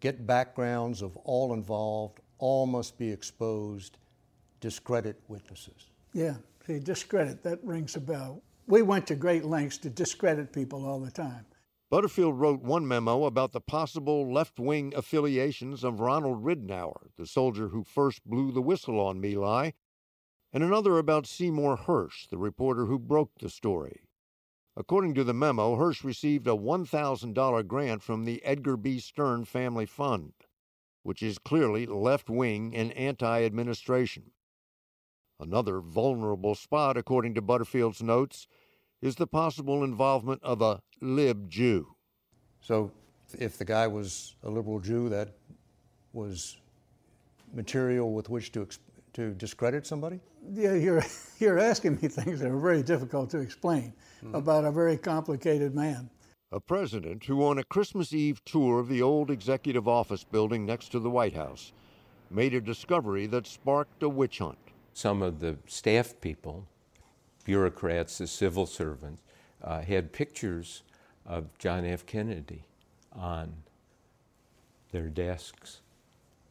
Get 0.00 0.26
backgrounds 0.26 1.00
of 1.00 1.16
all 1.24 1.54
involved, 1.54 2.20
all 2.36 2.66
must 2.66 2.98
be 2.98 3.10
exposed, 3.10 3.96
discredit 4.60 5.18
witnesses. 5.26 5.88
Yeah, 6.12 6.34
see, 6.66 6.80
discredit, 6.80 7.42
that 7.44 7.64
rings 7.64 7.96
a 7.96 8.00
bell. 8.00 8.42
We 8.66 8.82
went 8.82 9.06
to 9.08 9.16
great 9.16 9.44
lengths 9.44 9.78
to 9.78 9.90
discredit 9.90 10.52
people 10.52 10.86
all 10.86 11.00
the 11.00 11.10
time. 11.10 11.46
Butterfield 11.90 12.38
wrote 12.38 12.62
one 12.62 12.86
memo 12.86 13.24
about 13.24 13.50
the 13.50 13.60
possible 13.60 14.32
left 14.32 14.60
wing 14.60 14.92
affiliations 14.94 15.82
of 15.82 15.98
Ronald 15.98 16.44
Ridenour, 16.44 17.10
the 17.16 17.26
soldier 17.26 17.68
who 17.68 17.82
first 17.82 18.24
blew 18.24 18.52
the 18.52 18.62
whistle 18.62 19.00
on 19.00 19.20
My 19.20 19.74
and 20.52 20.62
another 20.64 20.98
about 20.98 21.26
Seymour 21.26 21.76
Hersh, 21.78 22.28
the 22.28 22.38
reporter 22.38 22.86
who 22.86 22.98
broke 22.98 23.38
the 23.38 23.50
story. 23.50 24.02
According 24.76 25.14
to 25.14 25.24
the 25.24 25.34
memo, 25.34 25.76
Hersh 25.76 26.04
received 26.04 26.46
a 26.46 26.50
$1,000 26.50 27.66
grant 27.66 28.02
from 28.02 28.24
the 28.24 28.42
Edgar 28.44 28.76
B. 28.76 28.98
Stern 28.98 29.44
Family 29.44 29.86
Fund, 29.86 30.32
which 31.02 31.22
is 31.22 31.38
clearly 31.38 31.86
left 31.86 32.30
wing 32.30 32.74
and 32.74 32.92
anti 32.92 33.44
administration. 33.44 34.30
Another 35.40 35.80
vulnerable 35.80 36.54
spot, 36.54 36.98
according 36.98 37.34
to 37.34 37.40
Butterfield's 37.40 38.02
notes, 38.02 38.46
is 39.00 39.16
the 39.16 39.26
possible 39.26 39.82
involvement 39.82 40.42
of 40.42 40.60
a 40.60 40.82
lib 41.00 41.48
Jew. 41.48 41.94
So, 42.60 42.92
if 43.38 43.56
the 43.56 43.64
guy 43.64 43.86
was 43.86 44.36
a 44.42 44.50
liberal 44.50 44.80
Jew, 44.80 45.08
that 45.08 45.30
was 46.12 46.58
material 47.54 48.12
with 48.12 48.28
which 48.28 48.52
to, 48.52 48.68
to 49.14 49.32
discredit 49.32 49.86
somebody? 49.86 50.20
Yeah, 50.52 50.74
you're, 50.74 51.02
you're 51.38 51.58
asking 51.58 51.98
me 52.02 52.08
things 52.08 52.40
that 52.40 52.50
are 52.50 52.58
very 52.58 52.82
difficult 52.82 53.30
to 53.30 53.38
explain 53.38 53.94
mm-hmm. 54.22 54.34
about 54.34 54.66
a 54.66 54.70
very 54.70 54.98
complicated 54.98 55.74
man. 55.74 56.10
A 56.52 56.60
president 56.60 57.24
who, 57.24 57.44
on 57.44 57.58
a 57.58 57.64
Christmas 57.64 58.12
Eve 58.12 58.44
tour 58.44 58.80
of 58.80 58.88
the 58.88 59.00
old 59.00 59.30
executive 59.30 59.86
office 59.88 60.24
building 60.24 60.66
next 60.66 60.90
to 60.90 60.98
the 60.98 61.10
White 61.10 61.34
House, 61.34 61.72
made 62.28 62.54
a 62.54 62.60
discovery 62.60 63.26
that 63.26 63.46
sparked 63.46 64.02
a 64.02 64.08
witch 64.08 64.38
hunt. 64.38 64.58
Some 64.94 65.22
of 65.22 65.40
the 65.40 65.56
staff 65.66 66.14
people 66.20 66.66
bureaucrats, 67.44 68.18
the 68.18 68.26
civil 68.26 68.66
servants, 68.66 69.22
uh, 69.62 69.80
had 69.80 70.12
pictures 70.12 70.82
of 71.26 71.56
John 71.58 71.84
F. 71.84 72.06
Kennedy 72.06 72.64
on 73.12 73.52
their 74.92 75.08
desks 75.08 75.80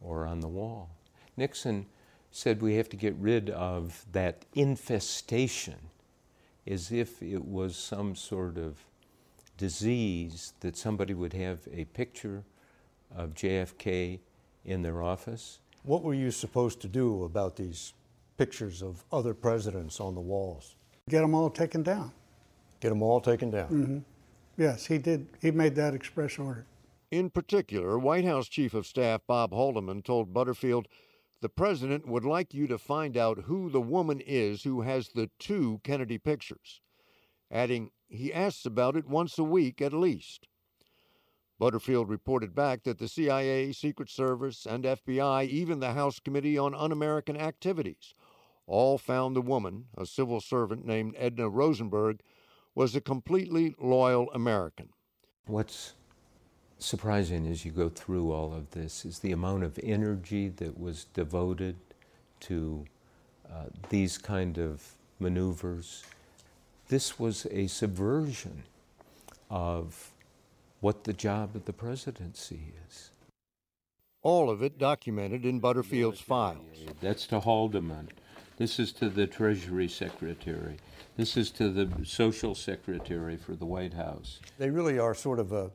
or 0.00 0.26
on 0.26 0.40
the 0.40 0.48
wall. 0.48 0.90
Nixon 1.36 1.86
said 2.30 2.62
we 2.62 2.76
have 2.76 2.88
to 2.88 2.96
get 2.96 3.14
rid 3.16 3.50
of 3.50 4.04
that 4.12 4.44
infestation 4.54 5.78
as 6.66 6.92
if 6.92 7.22
it 7.22 7.44
was 7.44 7.76
some 7.76 8.14
sort 8.14 8.56
of 8.56 8.84
disease 9.56 10.52
that 10.60 10.76
somebody 10.76 11.14
would 11.14 11.32
have 11.32 11.60
a 11.72 11.84
picture 11.86 12.44
of 13.14 13.34
JFK 13.34 14.20
in 14.64 14.82
their 14.82 15.02
office. 15.02 15.58
What 15.82 16.02
were 16.02 16.14
you 16.14 16.30
supposed 16.30 16.80
to 16.82 16.88
do 16.88 17.24
about 17.24 17.56
these 17.56 17.92
pictures 18.40 18.80
of 18.80 19.04
other 19.12 19.34
presidents 19.34 20.00
on 20.00 20.14
the 20.14 20.20
walls? 20.20 20.76
Get 21.10 21.20
them 21.20 21.34
all 21.34 21.50
taken 21.50 21.82
down. 21.82 22.10
Get 22.80 22.88
them 22.88 23.02
all 23.02 23.20
taken 23.20 23.50
down. 23.50 23.68
Mm-hmm. 23.68 23.98
Yes, 24.56 24.86
he 24.86 24.96
did. 24.96 25.26
He 25.42 25.50
made 25.50 25.74
that 25.74 25.92
express 25.92 26.38
order. 26.38 26.64
In 27.10 27.28
particular, 27.28 27.98
White 27.98 28.24
House 28.24 28.48
Chief 28.48 28.72
of 28.72 28.86
Staff 28.86 29.20
Bob 29.26 29.52
Haldeman 29.52 30.02
told 30.02 30.32
Butterfield 30.32 30.88
the 31.42 31.50
president 31.50 32.08
would 32.08 32.24
like 32.24 32.54
you 32.54 32.66
to 32.68 32.78
find 32.78 33.14
out 33.14 33.44
who 33.44 33.68
the 33.68 33.80
woman 33.82 34.22
is 34.26 34.62
who 34.62 34.80
has 34.80 35.10
the 35.10 35.28
two 35.38 35.82
Kennedy 35.84 36.16
pictures, 36.16 36.80
adding, 37.50 37.90
he 38.08 38.32
asks 38.32 38.64
about 38.64 38.96
it 38.96 39.06
once 39.06 39.38
a 39.38 39.44
week 39.44 39.82
at 39.82 39.92
least. 39.92 40.48
Butterfield 41.58 42.08
reported 42.08 42.54
back 42.54 42.84
that 42.84 42.96
the 42.96 43.06
CIA, 43.06 43.70
Secret 43.72 44.08
Service, 44.08 44.64
and 44.64 44.84
FBI, 44.84 45.46
even 45.46 45.80
the 45.80 45.92
House 45.92 46.18
Committee 46.18 46.56
on 46.56 46.74
Un 46.74 46.90
American 46.90 47.36
Activities, 47.36 48.14
all 48.70 48.98
found 48.98 49.34
the 49.34 49.42
woman, 49.42 49.86
a 49.98 50.06
civil 50.06 50.40
servant 50.40 50.86
named 50.86 51.14
Edna 51.18 51.48
Rosenberg, 51.48 52.20
was 52.74 52.94
a 52.94 53.00
completely 53.00 53.74
loyal 53.80 54.30
American. 54.32 54.90
What's 55.46 55.94
surprising 56.78 57.46
as 57.48 57.64
you 57.64 57.72
go 57.72 57.88
through 57.88 58.30
all 58.30 58.54
of 58.54 58.70
this 58.70 59.04
is 59.04 59.18
the 59.18 59.32
amount 59.32 59.64
of 59.64 59.78
energy 59.82 60.48
that 60.48 60.78
was 60.78 61.06
devoted 61.12 61.76
to 62.40 62.84
uh, 63.52 63.64
these 63.88 64.16
kind 64.16 64.56
of 64.56 64.94
maneuvers. 65.18 66.04
This 66.88 67.18
was 67.18 67.46
a 67.50 67.66
subversion 67.66 68.62
of 69.50 70.12
what 70.80 71.04
the 71.04 71.12
job 71.12 71.56
of 71.56 71.64
the 71.64 71.72
presidency 71.72 72.72
is. 72.88 73.10
All 74.22 74.48
of 74.48 74.62
it 74.62 74.78
documented 74.78 75.44
in 75.44 75.58
Butterfield's 75.58 76.20
files. 76.20 76.84
That's 77.00 77.26
to 77.28 77.40
Haldeman. 77.40 78.10
This 78.60 78.78
is 78.78 78.92
to 78.92 79.08
the 79.08 79.26
Treasury 79.26 79.88
Secretary. 79.88 80.76
This 81.16 81.38
is 81.38 81.50
to 81.52 81.70
the 81.70 82.04
Social 82.04 82.54
Secretary 82.54 83.38
for 83.38 83.56
the 83.56 83.64
White 83.64 83.94
House. 83.94 84.38
They 84.58 84.68
really 84.68 84.98
are 84.98 85.14
sort 85.14 85.38
of 85.38 85.52
a, 85.52 85.70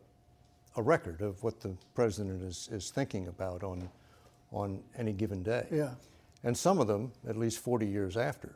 a 0.76 0.84
record 0.84 1.22
of 1.22 1.42
what 1.42 1.60
the 1.60 1.76
president 1.96 2.44
is, 2.44 2.70
is 2.72 2.92
thinking 2.92 3.28
about 3.28 3.64
on, 3.64 3.90
on 4.52 4.84
any 5.00 5.14
given 5.14 5.42
day. 5.42 5.66
Yeah. 5.72 5.96
And 6.44 6.56
some 6.56 6.78
of 6.78 6.86
them, 6.86 7.12
at 7.28 7.38
least 7.38 7.58
40 7.58 7.88
years 7.88 8.18
after, 8.18 8.56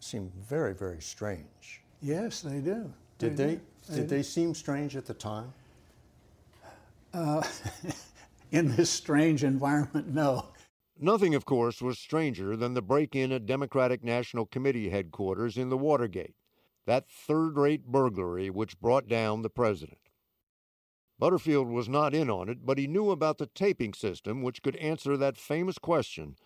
seem 0.00 0.32
very, 0.36 0.74
very 0.74 1.00
strange. 1.00 1.80
Yes, 2.02 2.40
they 2.40 2.58
do. 2.58 2.92
Did 3.18 3.36
they, 3.36 3.44
they, 3.44 3.60
they 3.88 3.94
did 3.94 4.08
they 4.08 4.22
seem 4.24 4.52
strange 4.52 4.96
at 4.96 5.06
the 5.06 5.14
time? 5.14 5.52
Uh, 7.12 7.40
in 8.50 8.74
this 8.74 8.90
strange 8.90 9.44
environment, 9.44 10.08
no. 10.12 10.48
Nothing, 10.98 11.34
of 11.34 11.44
course, 11.44 11.82
was 11.82 11.98
stranger 11.98 12.56
than 12.56 12.74
the 12.74 12.82
break 12.82 13.16
in 13.16 13.32
at 13.32 13.46
Democratic 13.46 14.04
National 14.04 14.46
Committee 14.46 14.90
headquarters 14.90 15.56
in 15.56 15.68
the 15.68 15.76
Watergate, 15.76 16.36
that 16.86 17.08
third 17.08 17.56
rate 17.56 17.86
burglary 17.86 18.48
which 18.48 18.80
brought 18.80 19.08
down 19.08 19.42
the 19.42 19.50
president. 19.50 19.98
Butterfield 21.18 21.68
was 21.68 21.88
not 21.88 22.14
in 22.14 22.30
on 22.30 22.48
it, 22.48 22.64
but 22.64 22.78
he 22.78 22.86
knew 22.86 23.10
about 23.10 23.38
the 23.38 23.46
taping 23.46 23.92
system, 23.92 24.42
which 24.42 24.62
could 24.62 24.76
answer 24.76 25.16
that 25.16 25.36
famous 25.36 25.78
question 25.78 26.36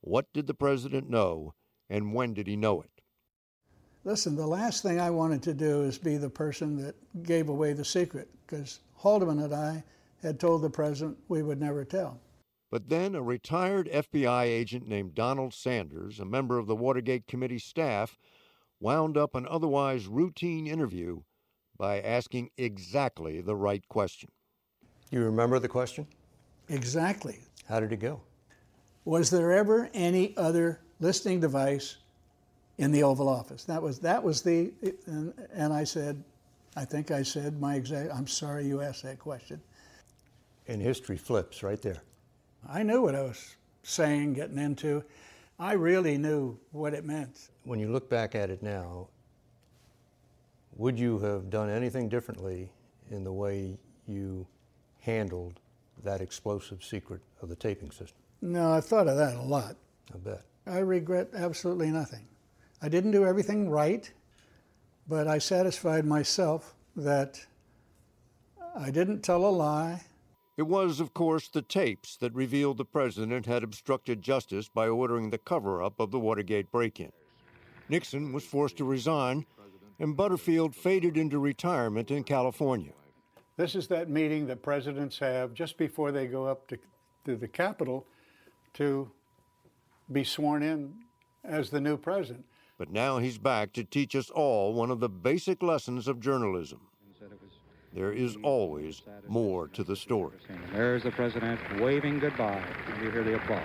what 0.00 0.32
did 0.32 0.46
the 0.46 0.54
president 0.54 1.08
know, 1.10 1.54
and 1.88 2.14
when 2.14 2.32
did 2.34 2.46
he 2.46 2.56
know 2.56 2.80
it? 2.82 3.02
Listen, 4.04 4.36
the 4.36 4.46
last 4.46 4.82
thing 4.82 5.00
I 5.00 5.10
wanted 5.10 5.42
to 5.44 5.54
do 5.54 5.82
is 5.82 5.98
be 5.98 6.16
the 6.16 6.30
person 6.30 6.76
that 6.76 6.94
gave 7.24 7.48
away 7.48 7.72
the 7.72 7.84
secret, 7.84 8.28
because 8.46 8.80
Haldeman 8.94 9.42
and 9.42 9.54
I 9.54 9.82
had 10.22 10.38
told 10.38 10.62
the 10.62 10.70
president 10.70 11.18
we 11.28 11.42
would 11.42 11.60
never 11.60 11.84
tell. 11.84 12.20
But 12.70 12.88
then 12.88 13.14
a 13.14 13.22
retired 13.22 13.88
FBI 13.88 14.44
agent 14.44 14.88
named 14.88 15.14
Donald 15.14 15.54
Sanders, 15.54 16.18
a 16.18 16.24
member 16.24 16.58
of 16.58 16.66
the 16.66 16.76
Watergate 16.76 17.26
Committee 17.26 17.60
staff, 17.60 18.18
wound 18.80 19.16
up 19.16 19.34
an 19.34 19.46
otherwise 19.48 20.06
routine 20.06 20.66
interview 20.66 21.20
by 21.78 22.00
asking 22.00 22.50
exactly 22.56 23.40
the 23.40 23.56
right 23.56 23.86
question. 23.88 24.30
You 25.10 25.22
remember 25.22 25.58
the 25.58 25.68
question? 25.68 26.06
Exactly. 26.68 27.38
How 27.68 27.80
did 27.80 27.92
it 27.92 28.00
go? 28.00 28.20
Was 29.04 29.30
there 29.30 29.52
ever 29.52 29.88
any 29.94 30.36
other 30.36 30.80
listening 30.98 31.40
device 31.40 31.96
in 32.78 32.90
the 32.90 33.04
Oval 33.04 33.28
Office? 33.28 33.64
That 33.64 33.80
was 33.80 34.00
that 34.00 34.22
was 34.22 34.42
the 34.42 34.72
and, 35.06 35.32
and 35.52 35.72
I 35.72 35.84
said, 35.84 36.22
I 36.74 36.84
think 36.84 37.12
I 37.12 37.22
said 37.22 37.60
my 37.60 37.76
exact. 37.76 38.12
I'm 38.12 38.26
sorry 38.26 38.66
you 38.66 38.82
asked 38.82 39.04
that 39.04 39.20
question. 39.20 39.60
And 40.66 40.82
history 40.82 41.16
flips 41.16 41.62
right 41.62 41.80
there. 41.80 42.02
I 42.68 42.82
knew 42.82 43.02
what 43.02 43.14
I 43.14 43.22
was 43.22 43.56
saying, 43.82 44.34
getting 44.34 44.58
into. 44.58 45.04
I 45.58 45.72
really 45.72 46.18
knew 46.18 46.58
what 46.72 46.94
it 46.94 47.04
meant. 47.04 47.48
When 47.64 47.78
you 47.78 47.90
look 47.90 48.10
back 48.10 48.34
at 48.34 48.50
it 48.50 48.62
now, 48.62 49.08
would 50.76 50.98
you 50.98 51.18
have 51.20 51.48
done 51.48 51.70
anything 51.70 52.08
differently 52.08 52.70
in 53.10 53.24
the 53.24 53.32
way 53.32 53.78
you 54.06 54.46
handled 55.00 55.60
that 56.04 56.20
explosive 56.20 56.84
secret 56.84 57.20
of 57.40 57.48
the 57.48 57.56
taping 57.56 57.90
system? 57.90 58.18
No, 58.42 58.72
I've 58.72 58.84
thought 58.84 59.08
of 59.08 59.16
that 59.16 59.36
a 59.36 59.42
lot. 59.42 59.76
I 60.14 60.18
bet. 60.18 60.42
I 60.66 60.78
regret 60.78 61.28
absolutely 61.34 61.90
nothing. 61.90 62.26
I 62.82 62.88
didn't 62.88 63.12
do 63.12 63.24
everything 63.24 63.70
right, 63.70 64.10
but 65.08 65.26
I 65.26 65.38
satisfied 65.38 66.04
myself 66.04 66.74
that 66.96 67.44
I 68.76 68.90
didn't 68.90 69.22
tell 69.22 69.46
a 69.46 69.48
lie. 69.48 70.02
It 70.56 70.66
was, 70.66 71.00
of 71.00 71.12
course, 71.12 71.48
the 71.48 71.60
tapes 71.60 72.16
that 72.16 72.34
revealed 72.34 72.78
the 72.78 72.84
president 72.84 73.44
had 73.44 73.62
obstructed 73.62 74.22
justice 74.22 74.68
by 74.68 74.88
ordering 74.88 75.28
the 75.28 75.38
cover 75.38 75.82
up 75.82 76.00
of 76.00 76.10
the 76.10 76.18
Watergate 76.18 76.72
break 76.72 76.98
in. 76.98 77.12
Nixon 77.90 78.32
was 78.32 78.44
forced 78.44 78.78
to 78.78 78.84
resign, 78.84 79.44
and 79.98 80.16
Butterfield 80.16 80.74
faded 80.74 81.16
into 81.18 81.38
retirement 81.38 82.10
in 82.10 82.24
California. 82.24 82.92
This 83.58 83.74
is 83.74 83.86
that 83.88 84.08
meeting 84.08 84.46
that 84.46 84.62
presidents 84.62 85.18
have 85.18 85.52
just 85.52 85.76
before 85.76 86.10
they 86.10 86.26
go 86.26 86.46
up 86.46 86.66
to, 86.68 86.78
to 87.26 87.36
the 87.36 87.48
Capitol 87.48 88.06
to 88.74 89.10
be 90.10 90.24
sworn 90.24 90.62
in 90.62 90.94
as 91.44 91.68
the 91.70 91.80
new 91.80 91.96
president. 91.96 92.44
But 92.78 92.90
now 92.90 93.18
he's 93.18 93.38
back 93.38 93.72
to 93.74 93.84
teach 93.84 94.14
us 94.14 94.30
all 94.30 94.74
one 94.74 94.90
of 94.90 95.00
the 95.00 95.08
basic 95.08 95.62
lessons 95.62 96.08
of 96.08 96.20
journalism. 96.20 96.80
There 97.96 98.12
is 98.12 98.36
always 98.42 99.00
more 99.26 99.68
to 99.68 99.82
the 99.82 99.96
story. 99.96 100.36
There's 100.70 101.02
the 101.02 101.10
president 101.10 101.58
waving 101.80 102.18
goodbye, 102.18 102.62
and 102.88 103.02
you 103.02 103.10
hear 103.10 103.24
the 103.24 103.36
applause. 103.36 103.64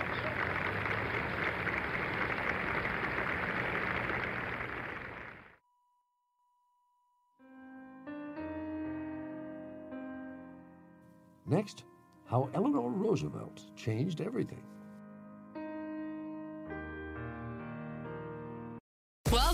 Next, 11.44 11.84
how 12.24 12.48
Eleanor 12.54 12.88
Roosevelt 12.88 13.60
changed 13.76 14.22
everything. 14.22 14.62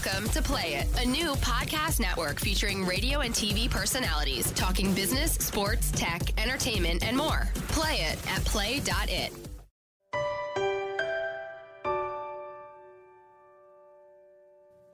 Welcome 0.05 0.29
to 0.29 0.43
Play 0.43 0.75
It, 0.75 0.87
a 1.05 1.09
new 1.09 1.33
podcast 1.37 1.99
network 1.99 2.39
featuring 2.39 2.87
radio 2.87 3.19
and 3.19 3.35
TV 3.35 3.69
personalities 3.69 4.53
talking 4.53 4.95
business, 4.95 5.33
sports, 5.33 5.91
tech, 5.91 6.41
entertainment, 6.41 7.03
and 7.03 7.17
more. 7.17 7.49
Play 7.69 8.03
it 8.03 8.31
at 8.31 8.45
play.it. 8.45 9.33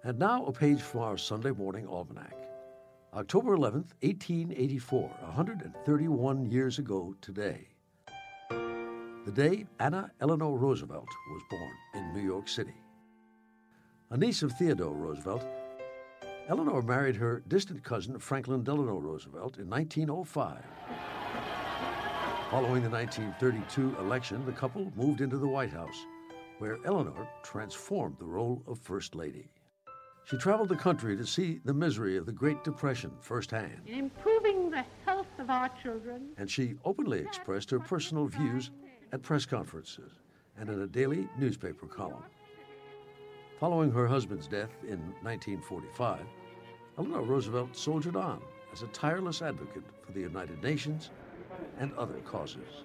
And 0.05 0.19
now 0.19 0.47
a 0.47 0.53
page 0.53 0.81
from 0.81 1.03
our 1.03 1.19
Sunday 1.19 1.51
morning 1.51 1.87
almanac. 1.87 2.35
October 3.13 3.59
11th, 3.59 3.93
1884, 4.01 5.03
131 5.03 6.47
years 6.47 6.79
ago 6.79 7.15
today. 7.21 7.69
The 8.49 9.33
day 9.35 9.67
Anna 9.79 10.11
Eleanor 10.23 10.57
Roosevelt 10.57 11.09
was 11.31 11.43
born 11.51 11.73
in 11.95 12.15
New 12.15 12.27
York 12.27 12.49
City. 12.49 12.75
A 14.15 14.17
niece 14.17 14.45
of 14.45 14.53
Theodore 14.53 14.95
Roosevelt, 14.95 15.45
Eleanor 16.47 16.83
married 16.83 17.17
her 17.17 17.43
distant 17.49 17.83
cousin 17.83 18.17
Franklin 18.21 18.63
Delano 18.63 18.97
Roosevelt 18.99 19.59
in 19.59 19.69
1905. 19.69 20.63
Following 22.49 22.85
the 22.85 22.91
1932 22.91 23.97
election, 23.99 24.47
the 24.47 24.53
couple 24.53 24.93
moved 24.95 25.21
into 25.21 25.37
the 25.37 25.49
White 25.49 25.73
House, 25.73 26.07
where 26.61 26.79
Eleanor 26.85 27.29
transformed 27.43 28.15
the 28.21 28.25
role 28.25 28.63
of 28.69 28.79
First 28.79 29.17
Lady. 29.17 29.49
She 30.27 30.37
traveled 30.37 30.69
the 30.69 30.77
country 30.77 31.17
to 31.17 31.27
see 31.27 31.59
the 31.65 31.75
misery 31.75 32.17
of 32.17 32.25
the 32.25 32.31
Great 32.31 32.63
Depression 32.63 33.11
firsthand, 33.21 33.81
in 33.85 33.99
improving 33.99 34.71
the 34.71 34.85
health 35.05 35.27
of 35.41 35.51
our 35.51 35.71
children. 35.83 36.29
and 36.37 36.49
she 36.49 36.77
openly 36.85 37.19
expressed 37.19 37.69
her 37.69 37.81
personal 37.81 38.27
views 38.27 38.71
at 39.11 39.23
press 39.23 39.45
conferences 39.45 40.13
and 40.57 40.69
in 40.69 40.83
a 40.83 40.87
daily 40.87 41.29
newspaper 41.37 41.89
column. 41.89 42.23
Following 43.61 43.93
her 43.93 44.07
husband's 44.09 44.49
death 44.49 44.73
in 44.83 44.99
1945, 45.23 46.21
Eleanor 46.99 47.23
Roosevelt 47.23 47.77
soldiered 47.77 48.17
on 48.17 48.41
as 48.73 48.83
a 48.83 48.89
tireless 48.89 49.43
advocate 49.43 49.85
for 50.05 50.11
the 50.13 50.21
United 50.21 50.61
Nations 50.63 51.11
and 51.79 51.95
other 51.95 52.19
causes. 52.25 52.85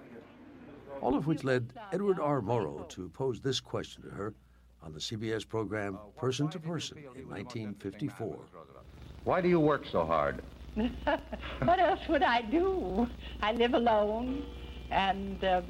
All 1.00 1.16
of 1.16 1.26
which 1.26 1.42
led 1.42 1.72
Edward 1.92 2.20
R. 2.20 2.40
Murrow 2.40 2.88
to 2.90 3.08
pose 3.08 3.40
this 3.40 3.58
question 3.58 4.04
to 4.04 4.10
her 4.10 4.34
on 4.82 4.92
the 4.92 5.00
CBS 5.00 5.46
program 5.46 5.98
Person 6.16 6.48
to 6.50 6.60
Person 6.60 6.98
in 6.98 7.28
1954. 7.28 8.38
Why 9.24 9.40
do 9.40 9.48
you 9.48 9.58
work 9.58 9.86
so 9.90 10.06
hard? 10.06 10.42
what 10.74 11.80
else 11.80 12.00
would 12.08 12.22
I 12.22 12.42
do? 12.42 13.08
I 13.42 13.52
live 13.52 13.74
alone, 13.74 14.44
and 14.90 15.42
uh, 15.42 15.62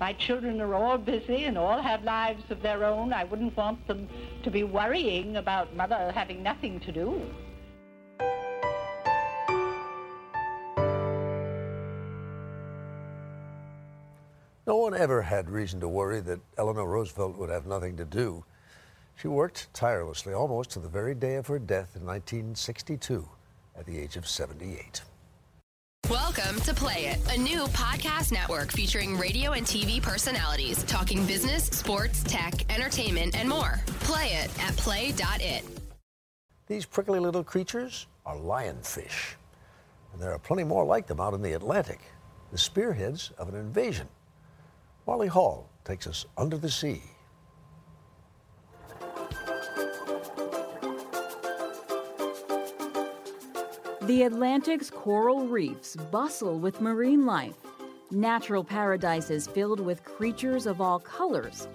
my 0.00 0.14
children 0.14 0.62
are 0.62 0.74
all 0.74 0.96
busy 0.96 1.44
and 1.44 1.58
all 1.58 1.80
have 1.82 2.02
lives 2.02 2.50
of 2.50 2.62
their 2.62 2.84
own. 2.84 3.12
I 3.12 3.24
wouldn't 3.24 3.54
want 3.54 3.86
them 3.86 4.08
to 4.42 4.50
be 4.50 4.64
worrying 4.64 5.36
about 5.36 5.76
mother 5.76 6.10
having 6.14 6.42
nothing 6.42 6.80
to 6.80 6.90
do. 6.90 7.20
No 14.66 14.76
one 14.76 14.94
ever 14.94 15.20
had 15.20 15.50
reason 15.50 15.80
to 15.80 15.88
worry 15.88 16.20
that 16.20 16.40
Eleanor 16.56 16.86
Roosevelt 16.86 17.36
would 17.36 17.50
have 17.50 17.66
nothing 17.66 17.96
to 17.98 18.04
do. 18.04 18.44
She 19.16 19.28
worked 19.28 19.72
tirelessly 19.74 20.32
almost 20.32 20.70
to 20.70 20.78
the 20.78 20.88
very 20.88 21.14
day 21.14 21.34
of 21.34 21.48
her 21.48 21.58
death 21.58 21.94
in 21.94 22.06
1962 22.06 23.28
at 23.76 23.84
the 23.84 23.98
age 23.98 24.16
of 24.16 24.26
78. 24.26 25.02
Welcome 26.08 26.60
to 26.62 26.74
Play 26.74 27.06
It, 27.06 27.20
a 27.32 27.38
new 27.38 27.66
podcast 27.66 28.32
network 28.32 28.72
featuring 28.72 29.16
radio 29.16 29.52
and 29.52 29.64
TV 29.64 30.02
personalities 30.02 30.82
talking 30.84 31.24
business, 31.24 31.66
sports, 31.66 32.24
tech, 32.24 32.68
entertainment, 32.72 33.36
and 33.38 33.48
more. 33.48 33.80
Play 34.00 34.32
it 34.32 34.50
at 34.60 34.76
play.it. 34.76 35.64
These 36.66 36.84
prickly 36.86 37.20
little 37.20 37.44
creatures 37.44 38.08
are 38.26 38.34
lionfish. 38.34 39.34
And 40.12 40.20
there 40.20 40.32
are 40.32 40.38
plenty 40.38 40.64
more 40.64 40.84
like 40.84 41.06
them 41.06 41.20
out 41.20 41.34
in 41.34 41.42
the 41.42 41.52
Atlantic, 41.52 42.00
the 42.50 42.58
spearheads 42.58 43.30
of 43.38 43.48
an 43.48 43.54
invasion. 43.54 44.08
Wally 45.06 45.28
Hall 45.28 45.68
takes 45.84 46.08
us 46.08 46.26
under 46.36 46.56
the 46.56 46.70
sea. 46.70 47.02
The 54.10 54.24
Atlantic's 54.24 54.90
coral 54.90 55.46
reefs 55.46 55.94
bustle 55.94 56.58
with 56.58 56.80
marine 56.80 57.26
life, 57.26 57.54
natural 58.10 58.64
paradises 58.64 59.46
filled 59.46 59.78
with 59.78 60.02
creatures 60.02 60.66
of 60.66 60.80
all 60.80 60.98
colors, 60.98 61.68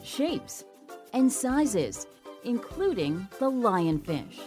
shapes, 0.00 0.64
and 1.12 1.32
sizes, 1.32 2.06
including 2.44 3.26
the 3.40 3.50
lionfish. 3.50 4.38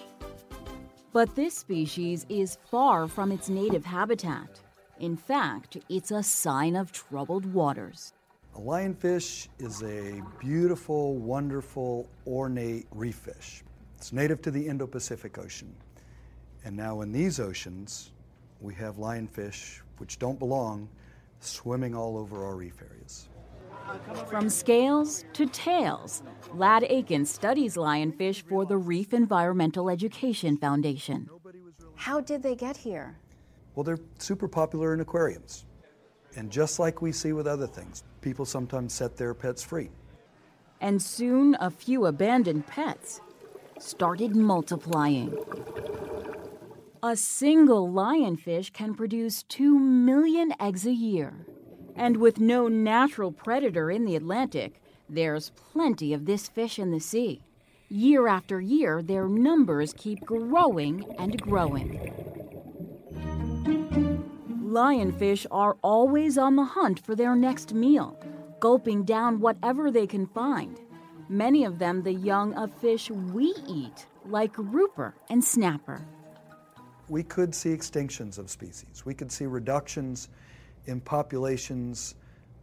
But 1.11 1.35
this 1.35 1.53
species 1.53 2.25
is 2.29 2.59
far 2.71 3.09
from 3.09 3.33
its 3.33 3.49
native 3.49 3.83
habitat. 3.83 4.61
In 5.01 5.17
fact, 5.17 5.75
it's 5.89 6.11
a 6.11 6.23
sign 6.23 6.77
of 6.77 6.93
troubled 6.93 7.45
waters. 7.45 8.13
A 8.55 8.59
lionfish 8.61 9.49
is 9.59 9.83
a 9.83 10.23
beautiful, 10.39 11.17
wonderful, 11.17 12.07
ornate 12.25 12.87
reef 12.91 13.17
fish. 13.17 13.65
It's 13.97 14.13
native 14.13 14.41
to 14.43 14.49
the 14.49 14.65
Indo 14.65 14.87
Pacific 14.87 15.37
Ocean. 15.37 15.75
And 16.67 16.75
now 16.75 16.99
in 16.99 17.13
these 17.13 17.39
oceans, 17.39 18.11
we 18.59 18.73
have 18.73 18.97
lionfish, 18.97 19.79
which 19.99 20.19
don't 20.19 20.37
belong, 20.37 20.89
swimming 21.39 21.95
all 21.95 22.17
over 22.17 22.43
our 22.45 22.57
reef 22.57 22.81
areas. 22.81 23.29
From 24.27 24.49
scales 24.49 25.23
to 25.31 25.45
tails, 25.45 26.23
Lad 26.53 26.83
Aiken 26.89 27.23
studies 27.23 27.77
lionfish 27.77 28.41
for 28.41 28.65
the 28.65 28.77
Reef 28.77 29.13
Environmental 29.13 29.89
Education 29.89 30.57
Foundation. 30.57 31.29
How 31.95 32.19
did 32.19 32.43
they 32.43 32.53
get 32.53 32.75
here? 32.75 33.15
Well, 33.73 33.85
they're 33.85 34.01
super 34.17 34.49
popular 34.49 34.93
in 34.93 34.99
aquariums. 34.99 35.63
And 36.35 36.51
just 36.51 36.79
like 36.79 37.01
we 37.01 37.13
see 37.13 37.31
with 37.31 37.47
other 37.47 37.67
things, 37.67 38.03
people 38.19 38.43
sometimes 38.43 38.91
set 38.91 39.15
their 39.15 39.33
pets 39.33 39.63
free. 39.63 39.89
And 40.81 41.01
soon 41.01 41.55
a 41.61 41.71
few 41.71 42.07
abandoned 42.07 42.67
pets 42.67 43.21
started 43.79 44.35
multiplying. 44.35 45.33
A 47.03 47.15
single 47.15 47.87
lionfish 47.87 48.73
can 48.73 48.95
produce 48.95 49.43
2 49.43 49.77
million 49.77 50.51
eggs 50.59 50.83
a 50.87 50.91
year. 50.91 51.45
And 51.95 52.17
with 52.17 52.39
no 52.39 52.67
natural 52.67 53.31
predator 53.31 53.91
in 53.91 54.05
the 54.05 54.15
Atlantic, 54.15 54.81
there's 55.07 55.51
plenty 55.51 56.11
of 56.11 56.25
this 56.25 56.47
fish 56.47 56.79
in 56.79 56.89
the 56.89 56.99
sea. 56.99 57.43
Year 57.87 58.27
after 58.27 58.59
year, 58.59 59.03
their 59.03 59.27
numbers 59.27 59.93
keep 59.95 60.25
growing 60.25 61.05
and 61.19 61.39
growing. 61.39 62.13
Lionfish 64.63 65.45
are 65.51 65.77
always 65.83 66.35
on 66.35 66.55
the 66.55 66.63
hunt 66.63 66.99
for 66.99 67.15
their 67.15 67.35
next 67.35 67.75
meal, 67.75 68.19
gulping 68.59 69.03
down 69.03 69.39
whatever 69.39 69.91
they 69.91 70.07
can 70.07 70.25
find. 70.25 70.79
Many 71.29 71.63
of 71.63 71.77
them 71.77 72.01
the 72.01 72.13
young 72.13 72.55
of 72.55 72.73
fish 72.73 73.11
we 73.11 73.53
eat, 73.67 74.07
like 74.25 74.53
grouper 74.53 75.13
and 75.29 75.43
snapper. 75.43 76.01
We 77.09 77.23
could 77.23 77.55
see 77.55 77.69
extinctions 77.69 78.37
of 78.37 78.49
species. 78.49 79.05
We 79.05 79.13
could 79.13 79.31
see 79.31 79.45
reductions 79.45 80.29
in 80.85 80.99
populations 81.01 82.15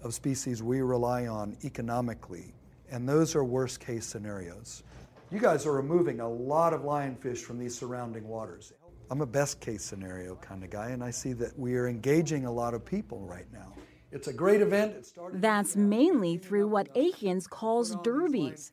of 0.03 0.13
species 0.15 0.63
we 0.63 0.83
rely 0.83 1.27
on 1.27 1.57
economically, 1.65 2.55
and 2.91 3.09
those 3.09 3.35
are 3.35 3.43
worst 3.43 3.81
case 3.81 4.05
scenarios. 4.05 4.83
You 5.31 5.41
guys 5.41 5.67
are 5.67 5.73
removing 5.73 6.21
a 6.21 6.29
lot 6.29 6.75
of 6.75 6.83
lionfish 6.83 7.39
from 7.39 7.59
these 7.59 7.77
surrounding 7.77 8.29
waters. 8.29 8.73
I'm 9.11 9.21
a 9.21 9.27
best 9.27 9.61
case 9.61 9.83
scenario 9.83 10.37
kind 10.37 10.63
of 10.63 10.71
guy, 10.71 10.91
and 10.91 11.03
I 11.03 11.11
see 11.11 11.33
that 11.35 11.59
we 11.59 11.77
are 11.77 11.89
engaging 11.89 12.45
a 12.47 12.53
lot 12.53 12.75
of 12.75 12.85
people 12.85 13.21
right 13.21 13.47
now. 13.53 13.73
It's 14.13 14.29
a 14.29 14.33
great 14.33 14.61
event. 14.61 14.95
It 14.95 15.07
started 15.07 15.43
That's 15.43 15.75
mainly 15.75 16.37
through 16.37 16.69
what 16.69 16.89
Akins 16.95 17.47
calls 17.47 17.97
derbies. 17.97 18.71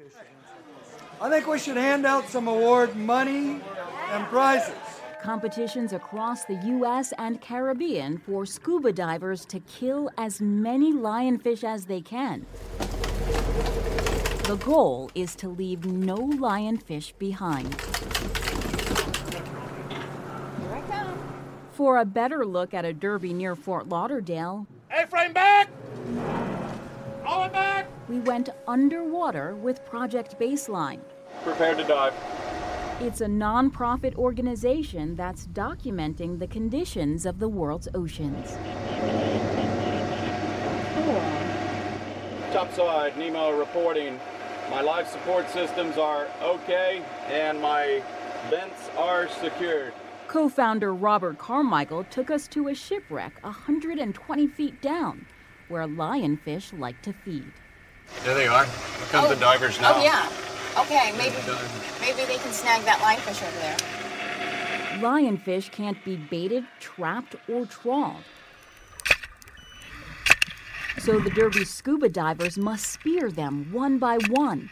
I 1.20 1.30
think 1.30 1.48
we 1.48 1.58
should 1.58 1.78
hand 1.78 2.06
out 2.06 2.28
some 2.30 2.48
award 2.48 2.96
money 2.96 3.60
and 4.12 4.26
prizes. 4.28 4.74
Competitions 5.22 5.94
across 5.94 6.46
the 6.46 6.56
U.S. 6.56 7.14
and 7.20 7.40
Caribbean 7.40 8.18
for 8.18 8.44
scuba 8.44 8.92
divers 8.92 9.46
to 9.46 9.60
kill 9.60 10.10
as 10.18 10.42
many 10.42 10.92
lionfish 10.92 11.64
as 11.64 11.86
they 11.86 12.02
can. 12.02 12.48
The 14.46 14.56
goal 14.66 15.12
is 15.14 15.36
to 15.36 15.48
leave 15.48 15.86
no 15.86 16.18
lionfish 16.18 17.14
behind. 17.20 17.80
For 21.74 22.00
a 22.00 22.06
better 22.06 22.44
look 22.44 22.74
at 22.74 22.84
a 22.84 22.92
derby 22.92 23.32
near 23.32 23.56
Fort 23.56 23.88
Lauderdale, 23.88 24.66
Hey, 24.90 25.06
frame 25.06 25.34
back! 25.34 25.70
All 27.26 27.44
it 27.46 27.54
back! 27.54 27.88
we 28.10 28.20
went 28.20 28.50
underwater 28.68 29.56
with 29.56 29.86
Project 29.86 30.40
Baseline. 30.40 31.00
Prepare 31.44 31.76
to 31.76 31.84
dive. 31.84 32.14
It's 33.04 33.20
a 33.20 33.26
nonprofit 33.26 34.14
organization 34.14 35.16
that's 35.16 35.48
documenting 35.48 36.38
the 36.38 36.46
conditions 36.46 37.26
of 37.26 37.40
the 37.40 37.48
world's 37.50 37.88
oceans. 37.96 38.52
Topside, 42.54 43.18
Nemo 43.18 43.58
reporting. 43.58 44.20
My 44.70 44.82
life 44.82 45.08
support 45.10 45.50
systems 45.50 45.98
are 45.98 46.28
okay 46.44 47.02
and 47.26 47.60
my 47.60 48.04
vents 48.52 48.92
are 48.96 49.28
secured. 49.30 49.94
Co 50.28 50.48
founder 50.48 50.94
Robert 50.94 51.40
Carmichael 51.40 52.04
took 52.04 52.30
us 52.30 52.48
to 52.50 52.68
a 52.68 52.76
shipwreck 52.76 53.34
120 53.44 54.46
feet 54.46 54.80
down 54.80 55.26
where 55.70 55.88
lionfish 55.88 56.78
like 56.80 57.02
to 57.02 57.14
feed. 57.14 57.52
There 58.24 58.36
they 58.36 58.46
are. 58.46 58.66
Here 58.66 59.08
come 59.10 59.26
oh. 59.26 59.30
the 59.30 59.40
divers 59.40 59.80
oh, 59.80 59.82
now. 59.82 59.96
Oh, 59.96 60.04
yeah. 60.04 60.30
Okay, 60.78 61.12
maybe, 61.18 61.36
maybe 62.00 62.26
they 62.26 62.38
can 62.38 62.54
snag 62.54 62.84
that 62.86 63.00
lionfish 63.00 63.46
over 63.46 63.60
there. 63.60 63.78
Lionfish 65.02 65.70
can't 65.72 66.02
be 66.06 66.16
baited, 66.16 66.66
trapped, 66.80 67.36
or 67.50 67.66
trawled. 67.66 68.24
So 71.00 71.20
the 71.20 71.30
Derby 71.32 71.66
scuba 71.66 72.10
divers 72.10 72.58
must 72.58 72.86
spear 72.88 73.32
them 73.32 73.72
one 73.74 73.98
by 73.98 74.18
one, 74.30 74.70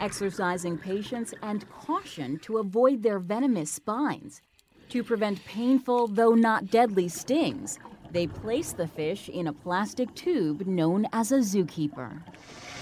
exercising 0.00 0.78
patience 0.78 1.32
and 1.42 1.68
caution 1.70 2.38
to 2.40 2.58
avoid 2.58 3.02
their 3.02 3.18
venomous 3.18 3.70
spines. 3.70 4.40
To 4.88 5.04
prevent 5.04 5.44
painful, 5.44 6.08
though 6.08 6.34
not 6.34 6.70
deadly 6.70 7.08
stings, 7.08 7.78
they 8.10 8.26
place 8.26 8.72
the 8.72 8.88
fish 8.88 9.28
in 9.28 9.46
a 9.46 9.52
plastic 9.52 10.14
tube 10.14 10.66
known 10.66 11.06
as 11.12 11.30
a 11.30 11.38
zookeeper. 11.38 12.22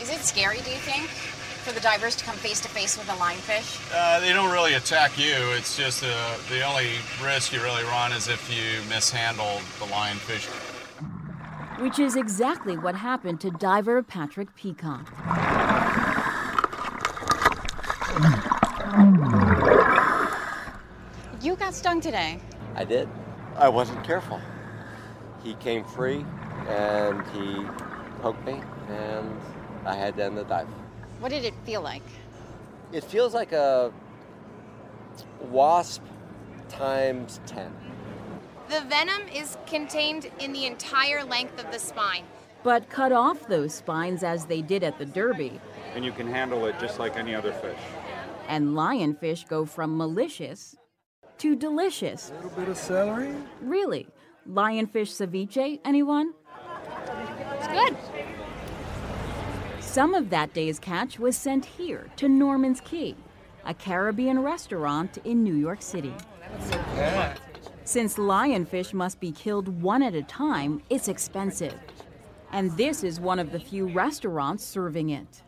Is 0.01 0.11
it 0.11 0.21
scary, 0.21 0.61
do 0.61 0.71
you 0.71 0.77
think, 0.79 1.11
for 1.65 1.73
the 1.73 1.81
divers 1.81 2.15
to 2.15 2.25
come 2.25 2.37
face 2.37 2.61
to 2.61 2.69
face 2.69 2.99
with 2.99 3.09
a 3.09 3.13
lionfish? 3.13 3.81
Uh, 3.95 4.21
they 4.21 4.35
don't 4.35 4.53
really 4.53 4.75
attack 4.75 5.19
you. 5.19 5.33
It's 5.57 5.79
just 5.79 6.05
uh, 6.05 6.37
the 6.51 6.63
only 6.63 6.91
risk 7.23 7.55
you 7.55 7.63
really 7.63 7.83
run 7.85 8.13
is 8.13 8.29
if 8.29 8.53
you 8.55 8.87
mishandle 8.91 9.61
the 9.79 9.87
lionfish. 9.87 10.45
Which 11.81 11.99
is 11.99 12.17
exactly 12.17 12.77
what 12.77 12.95
happened 12.95 13.41
to 13.41 13.51
diver 13.51 14.03
Patrick 14.03 14.55
Peacock. 14.55 15.09
You 21.41 21.57
got 21.57 21.75
stung 21.75 22.01
today. 22.03 22.41
I 22.75 22.85
did. 22.85 23.09
I 23.57 23.71
wasn't 23.71 24.05
careful. 24.05 24.39
He 25.43 25.55
came 25.55 25.85
free 25.85 26.27
and 26.69 27.23
he 27.29 27.65
poked 28.21 28.45
me, 28.47 28.61
and 28.89 29.41
I 29.87 29.95
had 29.95 30.17
to 30.17 30.25
end 30.25 30.37
the 30.37 30.45
dive. 30.45 30.69
What 31.25 31.31
did 31.31 31.47
it 31.47 31.55
feel 31.65 31.81
like? 31.81 32.03
It 32.93 33.03
feels 33.03 33.33
like 33.33 33.53
a 33.53 33.91
wasp 35.51 36.03
times 36.69 37.41
10. 37.47 37.75
The 38.69 38.83
venom 38.83 39.23
is 39.35 39.57
contained 39.65 40.31
in 40.39 40.53
the 40.53 40.67
entire 40.67 41.25
length 41.25 41.59
of 41.65 41.73
the 41.73 41.79
spine. 41.79 42.25
But 42.63 42.91
cut 42.91 43.11
off 43.11 43.49
those 43.49 43.73
spines 43.73 44.23
as 44.23 44.45
they 44.45 44.61
did 44.61 44.85
at 44.85 44.99
the 44.99 45.07
Derby, 45.07 45.59
And 45.95 46.05
you 46.05 46.13
can 46.13 46.27
handle 46.27 46.67
it 46.67 46.79
just 46.79 46.99
like 46.99 47.17
any 47.17 47.35
other 47.35 47.53
fish. 47.53 47.81
and 48.47 48.77
lionfish 48.77 49.49
go 49.49 49.65
from 49.65 49.97
malicious 49.97 50.77
to 51.39 51.57
delicious. 51.57 52.33
A 52.33 52.35
little 52.35 52.51
bit 52.51 52.69
of 52.69 52.77
celery. 52.77 53.35
Really? 53.63 54.09
Lionfish 54.47 55.09
ceviche, 55.17 55.81
anyone? 55.87 56.35
It's 57.57 57.69
good. 57.69 57.97
Some 59.95 60.13
of 60.15 60.29
that 60.31 60.53
day's 60.53 60.81
catch 60.81 61.21
was 61.21 61.37
sent 61.37 61.65
here 61.65 62.09
to 62.17 62.29
Norman's 62.29 62.81
Cay, 62.81 63.15
a 63.65 63.73
Caribbean 63.73 64.41
restaurant 64.41 65.19
in 65.19 65.45
New 65.45 65.55
York 65.55 65.83
City. 65.83 66.13
Since 67.85 68.17
lionfish 68.17 68.93
must 68.93 69.21
be 69.21 69.31
killed 69.31 69.69
one 69.81 70.03
at 70.03 70.17
a 70.17 70.25
time, 70.25 70.83
it's 70.91 71.07
expensive. 71.07 71.79
And 72.51 72.77
this 72.77 73.05
is 73.05 73.21
one 73.21 73.39
of 73.39 73.53
the 73.53 73.61
few 73.61 73.87
restaurants 73.87 74.65
serving 74.65 75.11
it. 75.11 75.43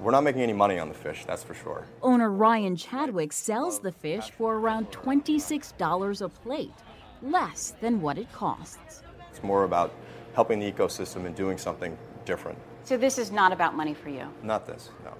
We're 0.00 0.10
not 0.10 0.24
making 0.24 0.42
any 0.42 0.52
money 0.52 0.80
on 0.80 0.88
the 0.88 0.94
fish, 0.94 1.24
that's 1.24 1.44
for 1.44 1.54
sure. 1.54 1.86
Owner 2.02 2.32
Ryan 2.32 2.74
Chadwick 2.74 3.32
sells 3.32 3.78
the 3.78 3.92
fish 3.92 4.32
for 4.32 4.56
around 4.56 4.90
$26 4.90 6.22
a 6.22 6.28
plate, 6.28 6.74
less 7.22 7.72
than 7.80 8.02
what 8.02 8.18
it 8.18 8.32
costs. 8.32 9.04
It's 9.30 9.44
more 9.44 9.62
about 9.62 9.94
helping 10.34 10.58
the 10.58 10.72
ecosystem 10.72 11.24
and 11.24 11.36
doing 11.36 11.56
something 11.56 11.96
different. 12.24 12.58
So 12.86 12.96
this 12.96 13.18
is 13.18 13.32
not 13.32 13.50
about 13.50 13.74
money 13.74 13.94
for 13.94 14.10
you. 14.10 14.28
Not 14.44 14.64
this, 14.64 14.90
no. 15.04 15.12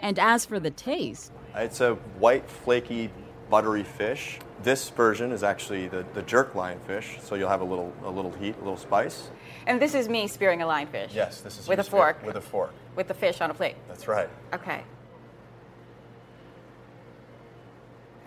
And 0.00 0.18
as 0.18 0.44
for 0.44 0.58
the 0.58 0.72
taste, 0.72 1.30
It's 1.54 1.80
a 1.80 1.94
white, 2.18 2.50
flaky, 2.50 3.08
buttery 3.48 3.84
fish. 3.84 4.40
This 4.64 4.90
version 4.90 5.30
is 5.30 5.44
actually 5.44 5.86
the, 5.86 6.04
the 6.12 6.22
jerk 6.22 6.54
lionfish, 6.54 7.20
so 7.20 7.36
you'll 7.36 7.48
have 7.48 7.60
a 7.60 7.64
little 7.64 7.92
a 8.02 8.10
little 8.10 8.32
heat, 8.32 8.56
a 8.56 8.58
little 8.58 8.76
spice. 8.76 9.30
And 9.68 9.80
this 9.80 9.94
is 9.94 10.08
me 10.08 10.26
spearing 10.26 10.60
a 10.60 10.66
lionfish. 10.66 11.14
Yes, 11.14 11.40
this 11.40 11.60
is 11.60 11.68
with 11.68 11.78
a 11.78 11.84
fork. 11.84 12.26
With 12.26 12.34
a 12.34 12.40
fork. 12.40 12.74
With 12.96 13.06
the 13.06 13.14
fish 13.14 13.40
on 13.40 13.52
a 13.52 13.54
plate. 13.54 13.76
That's 13.86 14.08
right. 14.08 14.28
Okay. 14.52 14.82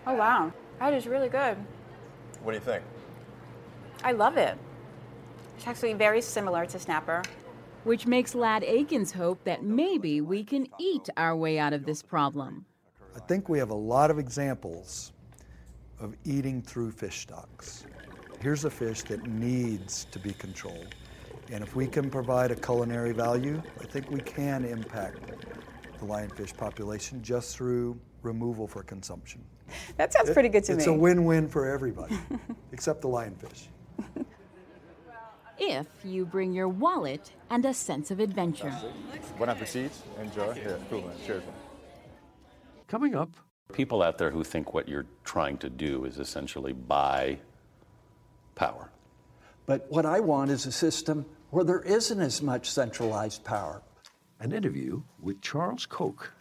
Oh 0.06 0.14
wow, 0.14 0.54
that 0.80 0.94
is 0.94 1.08
really 1.08 1.28
good. 1.28 1.58
What 2.42 2.54
do 2.54 2.58
you 2.58 2.64
think? 2.64 2.84
I 4.02 4.14
love 4.14 4.38
it. 4.38 4.58
It's 5.58 5.68
actually 5.68 5.94
very 5.94 6.22
similar 6.22 6.66
to 6.68 6.80
snapper. 6.80 7.24
Which 7.84 8.06
makes 8.06 8.36
Lad 8.36 8.64
Akins 8.64 9.12
hope 9.12 9.44
that 9.46 9.64
maybe 9.64 10.22
we 10.22 10.44
can 10.44 10.68
eat 10.80 11.10
our 11.16 11.36
way 11.36 11.58
out 11.58 11.74
of 11.74 11.86
this 11.86 12.02
problem. 12.02 12.66
I 13.16 13.20
think 13.20 13.50
we 13.50 13.60
have 13.60 13.70
a 13.70 13.76
lot 13.76 14.12
of 14.12 14.20
examples 14.20 15.14
of 16.00 16.16
eating 16.26 16.62
through 16.62 16.92
fish 16.92 17.22
stocks. 17.22 17.86
here's 18.40 18.66
a 18.66 18.70
fish 18.70 19.02
that 19.04 19.26
needs 19.26 20.06
to 20.12 20.20
be 20.20 20.32
controlled. 20.34 20.94
And 21.52 21.64
if 21.64 21.76
we 21.76 21.88
can 21.88 22.10
provide 22.10 22.52
a 22.52 22.56
culinary 22.56 23.14
value, 23.14 23.62
I 23.82 23.86
think 23.86 24.12
we 24.12 24.20
can 24.20 24.66
impact 24.66 25.32
the 26.00 26.06
lionfish 26.06 26.56
population 26.56 27.24
just 27.24 27.56
through 27.56 28.00
removal 28.22 28.68
for 28.68 28.84
consumption. 28.84 29.44
That 29.98 30.14
sounds 30.14 30.30
pretty 30.32 30.50
good 30.50 30.64
to 30.66 30.74
it's 30.74 30.86
me. 30.86 30.94
It's 30.94 30.98
a 30.98 31.00
win-win 31.02 31.48
for 31.48 31.68
everybody, 31.68 32.18
except 32.72 33.02
the 33.02 33.08
lionfish. 33.08 33.68
If 35.60 35.88
you 36.04 36.26
bring 36.26 36.54
your 36.54 36.70
wallet 36.70 37.32
and 37.50 37.66
a 37.66 37.74
sense 37.74 38.12
of 38.12 38.20
adventure. 38.20 38.74
Bon 39.40 39.50
appetit. 39.50 39.92
Enjoy. 40.22 40.54
Here, 40.54 40.80
cool, 40.90 41.02
man. 41.02 41.16
Cheers. 41.26 41.44
Man. 41.44 41.54
Coming 42.88 43.16
up. 43.16 43.32
People 43.74 44.02
out 44.02 44.18
there 44.18 44.32
who 44.32 44.44
think 44.44 44.74
what 44.74 44.88
you're 44.88 45.08
trying 45.26 45.58
to 45.58 45.70
do 45.70 46.06
is 46.06 46.20
essentially 46.20 46.74
buy 46.74 47.40
power. 48.56 48.90
But 49.66 49.86
what 49.90 50.06
I 50.06 50.22
want 50.22 50.52
is 50.52 50.66
a 50.66 50.72
system 50.72 51.26
where 51.50 51.66
there 51.66 51.82
isn't 51.82 52.20
as 52.20 52.42
much 52.42 52.70
centralized 52.70 53.44
power. 53.44 53.82
An 54.40 54.54
interview 54.54 55.02
with 55.20 55.42
Charles 55.42 55.86
Koch. 55.86 56.32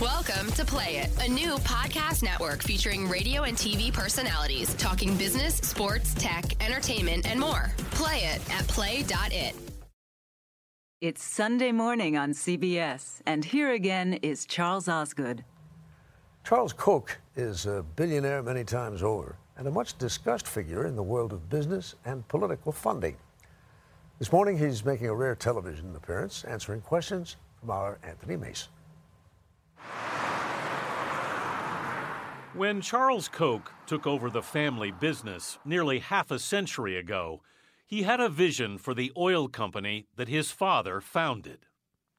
Welcome 0.00 0.52
to 0.52 0.64
Play 0.64 0.98
It, 0.98 1.10
a 1.26 1.28
new 1.28 1.56
podcast 1.56 2.22
network 2.22 2.62
featuring 2.62 3.08
radio 3.08 3.42
and 3.42 3.56
TV 3.56 3.92
personalities 3.92 4.72
talking 4.74 5.16
business, 5.16 5.56
sports, 5.56 6.14
tech, 6.14 6.44
entertainment, 6.64 7.28
and 7.28 7.40
more. 7.40 7.72
Play 7.90 8.18
it 8.18 8.40
at 8.52 8.68
play.it. 8.68 9.56
It's 11.00 11.24
Sunday 11.24 11.72
morning 11.72 12.16
on 12.16 12.30
CBS, 12.30 13.22
and 13.26 13.44
here 13.44 13.72
again 13.72 14.20
is 14.22 14.46
Charles 14.46 14.86
Osgood. 14.86 15.44
Charles 16.44 16.72
Koch 16.72 17.18
is 17.34 17.66
a 17.66 17.84
billionaire 17.96 18.44
many 18.44 18.62
times 18.62 19.02
over 19.02 19.34
and 19.56 19.66
a 19.66 19.72
much 19.72 19.98
discussed 19.98 20.46
figure 20.46 20.86
in 20.86 20.94
the 20.94 21.02
world 21.02 21.32
of 21.32 21.50
business 21.50 21.96
and 22.04 22.26
political 22.28 22.70
funding. 22.70 23.16
This 24.20 24.30
morning, 24.30 24.58
he's 24.58 24.84
making 24.84 25.08
a 25.08 25.14
rare 25.14 25.34
television 25.34 25.92
appearance, 25.96 26.44
answering 26.44 26.82
questions 26.82 27.34
from 27.58 27.70
our 27.70 27.98
Anthony 28.04 28.36
Mason. 28.36 28.68
When 32.58 32.80
Charles 32.80 33.28
Koch 33.28 33.70
took 33.86 34.04
over 34.04 34.30
the 34.30 34.42
family 34.42 34.90
business 34.90 35.60
nearly 35.64 36.00
half 36.00 36.32
a 36.32 36.40
century 36.40 36.96
ago, 36.96 37.40
he 37.86 38.02
had 38.02 38.18
a 38.18 38.28
vision 38.28 38.78
for 38.78 38.94
the 38.94 39.12
oil 39.16 39.46
company 39.46 40.08
that 40.16 40.26
his 40.26 40.50
father 40.50 41.00
founded. 41.00 41.60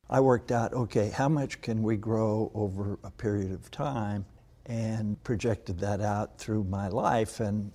I 0.09 0.21
worked 0.21 0.53
out 0.53 0.71
okay, 0.71 1.09
how 1.09 1.27
much 1.27 1.59
can 1.59 1.83
we 1.83 1.97
grow 1.97 2.53
over 2.55 2.97
a 3.03 3.11
period 3.11 3.51
of 3.51 3.69
time? 3.69 4.25
And 4.65 5.21
projected 5.25 5.77
that 5.79 5.99
out 5.99 6.37
through 6.37 6.63
my 6.63 6.87
life. 6.87 7.41
And 7.41 7.73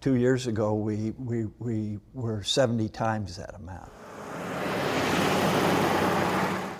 two 0.00 0.16
years 0.16 0.48
ago, 0.48 0.74
we, 0.74 1.12
we, 1.12 1.44
we 1.60 2.00
were 2.14 2.42
70 2.42 2.88
times 2.88 3.36
that 3.36 3.54
amount. 3.54 3.92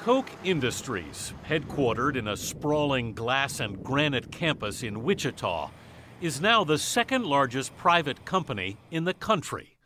Koch 0.02 0.32
Industries, 0.42 1.32
headquartered 1.48 2.16
in 2.16 2.26
a 2.26 2.36
sprawling 2.36 3.12
glass 3.12 3.60
and 3.60 3.84
granite 3.84 4.32
campus 4.32 4.82
in 4.82 5.04
Wichita, 5.04 5.70
is 6.20 6.40
now 6.40 6.64
the 6.64 6.76
second 6.76 7.24
largest 7.24 7.76
private 7.76 8.24
company 8.24 8.78
in 8.90 9.04
the 9.04 9.14
country. 9.14 9.76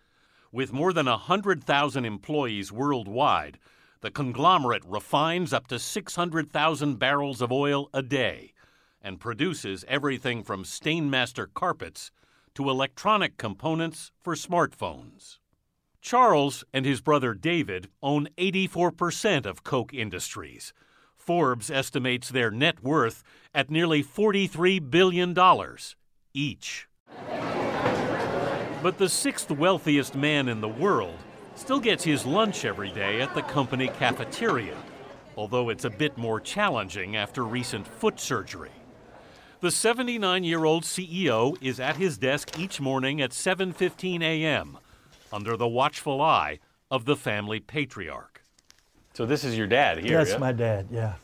With 0.50 0.72
more 0.72 0.94
than 0.94 1.04
100,000 1.04 2.06
employees 2.06 2.72
worldwide, 2.72 3.58
the 4.00 4.10
conglomerate 4.10 4.86
refines 4.86 5.52
up 5.52 5.66
to 5.66 5.78
600,000 5.78 6.98
barrels 6.98 7.42
of 7.42 7.52
oil 7.52 7.90
a 7.92 8.00
day 8.00 8.54
and 9.02 9.20
produces 9.20 9.84
everything 9.86 10.42
from 10.42 10.64
Stainmaster 10.64 11.46
carpets 11.52 12.10
to 12.54 12.70
electronic 12.70 13.36
components 13.36 14.12
for 14.22 14.34
smartphones. 14.34 15.36
Charles 16.06 16.62
and 16.72 16.86
his 16.86 17.00
brother 17.00 17.34
David 17.34 17.88
own 18.00 18.28
84% 18.38 19.44
of 19.44 19.64
Koch 19.64 19.92
Industries. 19.92 20.72
Forbes 21.16 21.68
estimates 21.68 22.28
their 22.28 22.48
net 22.48 22.80
worth 22.80 23.24
at 23.52 23.72
nearly 23.72 24.04
$43 24.04 24.88
billion 24.88 25.36
each. 26.32 26.86
But 28.84 28.98
the 28.98 29.08
sixth 29.08 29.50
wealthiest 29.50 30.14
man 30.14 30.48
in 30.48 30.60
the 30.60 30.68
world 30.68 31.18
still 31.56 31.80
gets 31.80 32.04
his 32.04 32.24
lunch 32.24 32.64
every 32.64 32.92
day 32.92 33.20
at 33.20 33.34
the 33.34 33.42
company 33.42 33.88
cafeteria, 33.88 34.76
although 35.36 35.70
it's 35.70 35.86
a 35.86 35.90
bit 35.90 36.16
more 36.16 36.38
challenging 36.38 37.16
after 37.16 37.42
recent 37.42 37.84
foot 37.84 38.20
surgery. 38.20 38.70
The 39.58 39.68
79-year-old 39.70 40.84
CEO 40.84 41.60
is 41.60 41.80
at 41.80 41.96
his 41.96 42.16
desk 42.16 42.56
each 42.60 42.80
morning 42.80 43.20
at 43.20 43.32
7:15 43.32 44.22
a.m. 44.22 44.78
under 45.36 45.54
the 45.54 45.68
watchful 45.68 46.22
eye 46.22 46.58
of 46.90 47.04
the 47.04 47.14
family 47.14 47.60
patriarch. 47.60 48.42
So 49.12 49.26
this 49.26 49.44
is 49.44 49.56
your 49.56 49.66
dad 49.66 49.98
here. 49.98 50.16
That's 50.16 50.32
yeah? 50.32 50.38
my 50.38 50.52
dad, 50.52 50.88
yeah. 50.90 51.14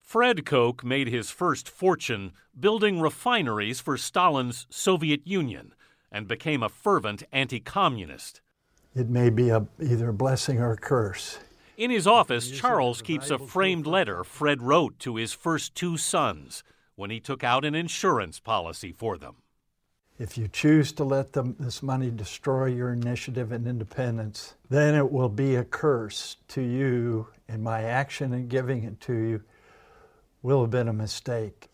Fred 0.00 0.46
Koch 0.46 0.84
made 0.84 1.08
his 1.08 1.32
first 1.32 1.68
fortune 1.68 2.32
building 2.58 3.00
refineries 3.00 3.80
for 3.80 3.96
Stalin's 3.96 4.68
Soviet 4.70 5.26
Union 5.26 5.74
and 6.12 6.28
became 6.28 6.62
a 6.62 6.68
fervent 6.68 7.24
anti-communist. 7.32 8.42
It 8.94 9.10
may 9.10 9.28
be 9.28 9.50
a, 9.50 9.66
either 9.82 10.10
a 10.10 10.14
blessing 10.14 10.60
or 10.60 10.70
a 10.70 10.76
curse. 10.76 11.40
In 11.76 11.90
his 11.90 12.06
office, 12.06 12.50
Charles 12.52 13.02
keeps 13.02 13.28
a 13.28 13.38
framed 13.38 13.88
letter 13.88 14.22
Fred 14.22 14.62
wrote 14.62 15.00
to 15.00 15.16
his 15.16 15.32
first 15.32 15.74
two 15.74 15.96
sons 15.96 16.62
when 16.94 17.10
he 17.10 17.18
took 17.18 17.42
out 17.42 17.64
an 17.64 17.74
insurance 17.74 18.38
policy 18.38 18.92
for 18.92 19.18
them. 19.18 19.36
If 20.18 20.36
you 20.36 20.48
choose 20.48 20.90
to 20.92 21.04
let 21.04 21.32
them, 21.32 21.54
this 21.60 21.80
money 21.80 22.10
destroy 22.10 22.66
your 22.66 22.92
initiative 22.92 23.52
and 23.52 23.68
independence, 23.68 24.54
then 24.68 24.96
it 24.96 25.12
will 25.12 25.28
be 25.28 25.54
a 25.54 25.62
curse 25.62 26.38
to 26.48 26.60
you, 26.60 27.28
and 27.48 27.62
my 27.62 27.84
action 27.84 28.32
in 28.32 28.48
giving 28.48 28.82
it 28.82 29.00
to 29.02 29.12
you 29.12 29.42
will 30.42 30.62
have 30.62 30.72
been 30.72 30.88
a 30.88 30.92
mistake. 30.92 31.68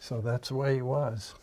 So 0.00 0.20
that's 0.20 0.48
the 0.48 0.56
way 0.56 0.74
he 0.76 0.82
was. 0.82 1.34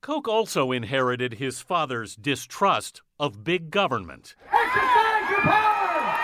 Koch 0.00 0.28
also 0.28 0.70
inherited 0.70 1.34
his 1.34 1.60
father's 1.60 2.14
distrust 2.14 3.02
of 3.18 3.42
big 3.42 3.72
government. 3.72 4.36
Exercise 4.52 5.28
your 5.28 5.40
power! 5.40 6.18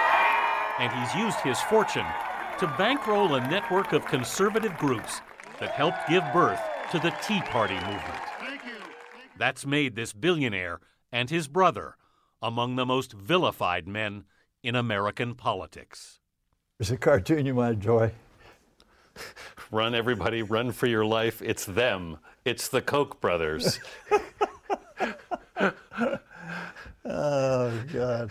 And 0.79 0.93
he's 0.93 1.15
used 1.21 1.41
his 1.41 1.61
fortune 1.63 2.07
to 2.61 2.73
bankroll 2.79 3.35
a 3.35 3.41
network 3.49 3.93
of 3.93 4.07
conservative 4.07 4.77
groups 4.79 5.21
that 5.59 5.71
helped 5.73 6.09
give 6.09 6.23
birth 6.33 6.61
to 6.93 7.01
the 7.01 7.11
Tea 7.27 7.41
Party 7.43 7.75
movement. 7.75 8.28
That's 9.39 9.65
made 9.65 9.95
this 9.95 10.13
billionaire 10.13 10.81
and 11.13 11.31
his 11.31 11.49
brother 11.49 11.97
among 12.43 12.77
the 12.77 12.87
most 12.87 13.13
vilified 13.13 13.89
men 13.89 14.25
in 14.63 14.75
American 14.75 15.35
politics. 15.35 16.21
There's 16.79 16.91
a 16.91 16.97
cartoon 16.97 17.47
you 17.47 17.55
might 17.55 17.73
enjoy. 17.73 18.13
Run, 19.71 19.95
everybody, 19.95 20.43
run 20.43 20.73
for 20.73 20.87
your 20.87 21.05
life. 21.05 21.43
It's 21.43 21.65
them. 21.65 22.19
It's 22.45 22.69
the 22.69 22.81
Koch 22.81 23.21
brothers. 23.21 23.81
oh, 27.05 27.73
God. 27.93 28.31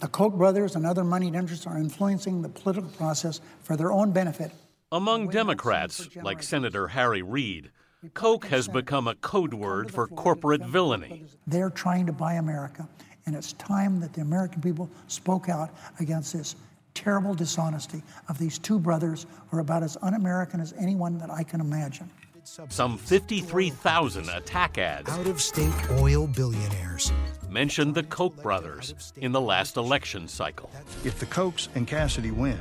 The 0.00 0.08
Koch 0.08 0.34
brothers 0.34 0.76
and 0.76 0.86
other 0.86 1.04
moneyed 1.04 1.34
interests 1.34 1.66
are 1.66 1.76
influencing 1.76 2.42
the 2.42 2.48
political 2.48 2.90
process 2.90 3.40
for 3.62 3.76
their 3.76 3.92
own 3.92 4.12
benefit. 4.12 4.52
Among 4.90 5.28
Democrats, 5.28 6.08
like 6.16 6.42
Senator 6.42 6.88
Harry 6.88 7.22
Reid, 7.22 7.70
Koch 8.14 8.46
has 8.46 8.66
become 8.66 9.06
a 9.06 9.14
code 9.16 9.54
word 9.54 9.92
for 9.92 10.08
corporate 10.08 10.64
villainy. 10.66 11.24
They're 11.46 11.70
trying 11.70 12.04
to 12.06 12.12
buy 12.12 12.34
America, 12.34 12.88
and 13.26 13.36
it's 13.36 13.52
time 13.54 14.00
that 14.00 14.12
the 14.12 14.22
American 14.22 14.60
people 14.60 14.90
spoke 15.06 15.48
out 15.48 15.70
against 16.00 16.32
this 16.32 16.56
terrible 16.94 17.32
dishonesty 17.32 18.02
of 18.28 18.38
these 18.38 18.58
two 18.58 18.80
brothers 18.80 19.26
who 19.48 19.56
are 19.56 19.60
about 19.60 19.84
as 19.84 19.96
un 20.02 20.14
American 20.14 20.60
as 20.60 20.74
anyone 20.78 21.16
that 21.18 21.30
I 21.30 21.44
can 21.44 21.60
imagine. 21.60 22.10
Some 22.42 22.98
53,000 22.98 24.28
attack 24.30 24.78
ads 24.78 25.08
out 25.08 25.28
of 25.28 25.40
state 25.40 25.72
oil 25.92 26.26
billionaires 26.26 27.12
mentioned 27.48 27.94
the 27.94 28.02
Koch 28.02 28.34
brothers 28.42 29.12
in 29.16 29.30
the 29.30 29.40
last 29.40 29.76
election 29.76 30.26
cycle. 30.26 30.70
If 31.04 31.20
the 31.20 31.26
Kochs 31.26 31.68
and 31.76 31.86
Cassidy 31.86 32.32
win, 32.32 32.58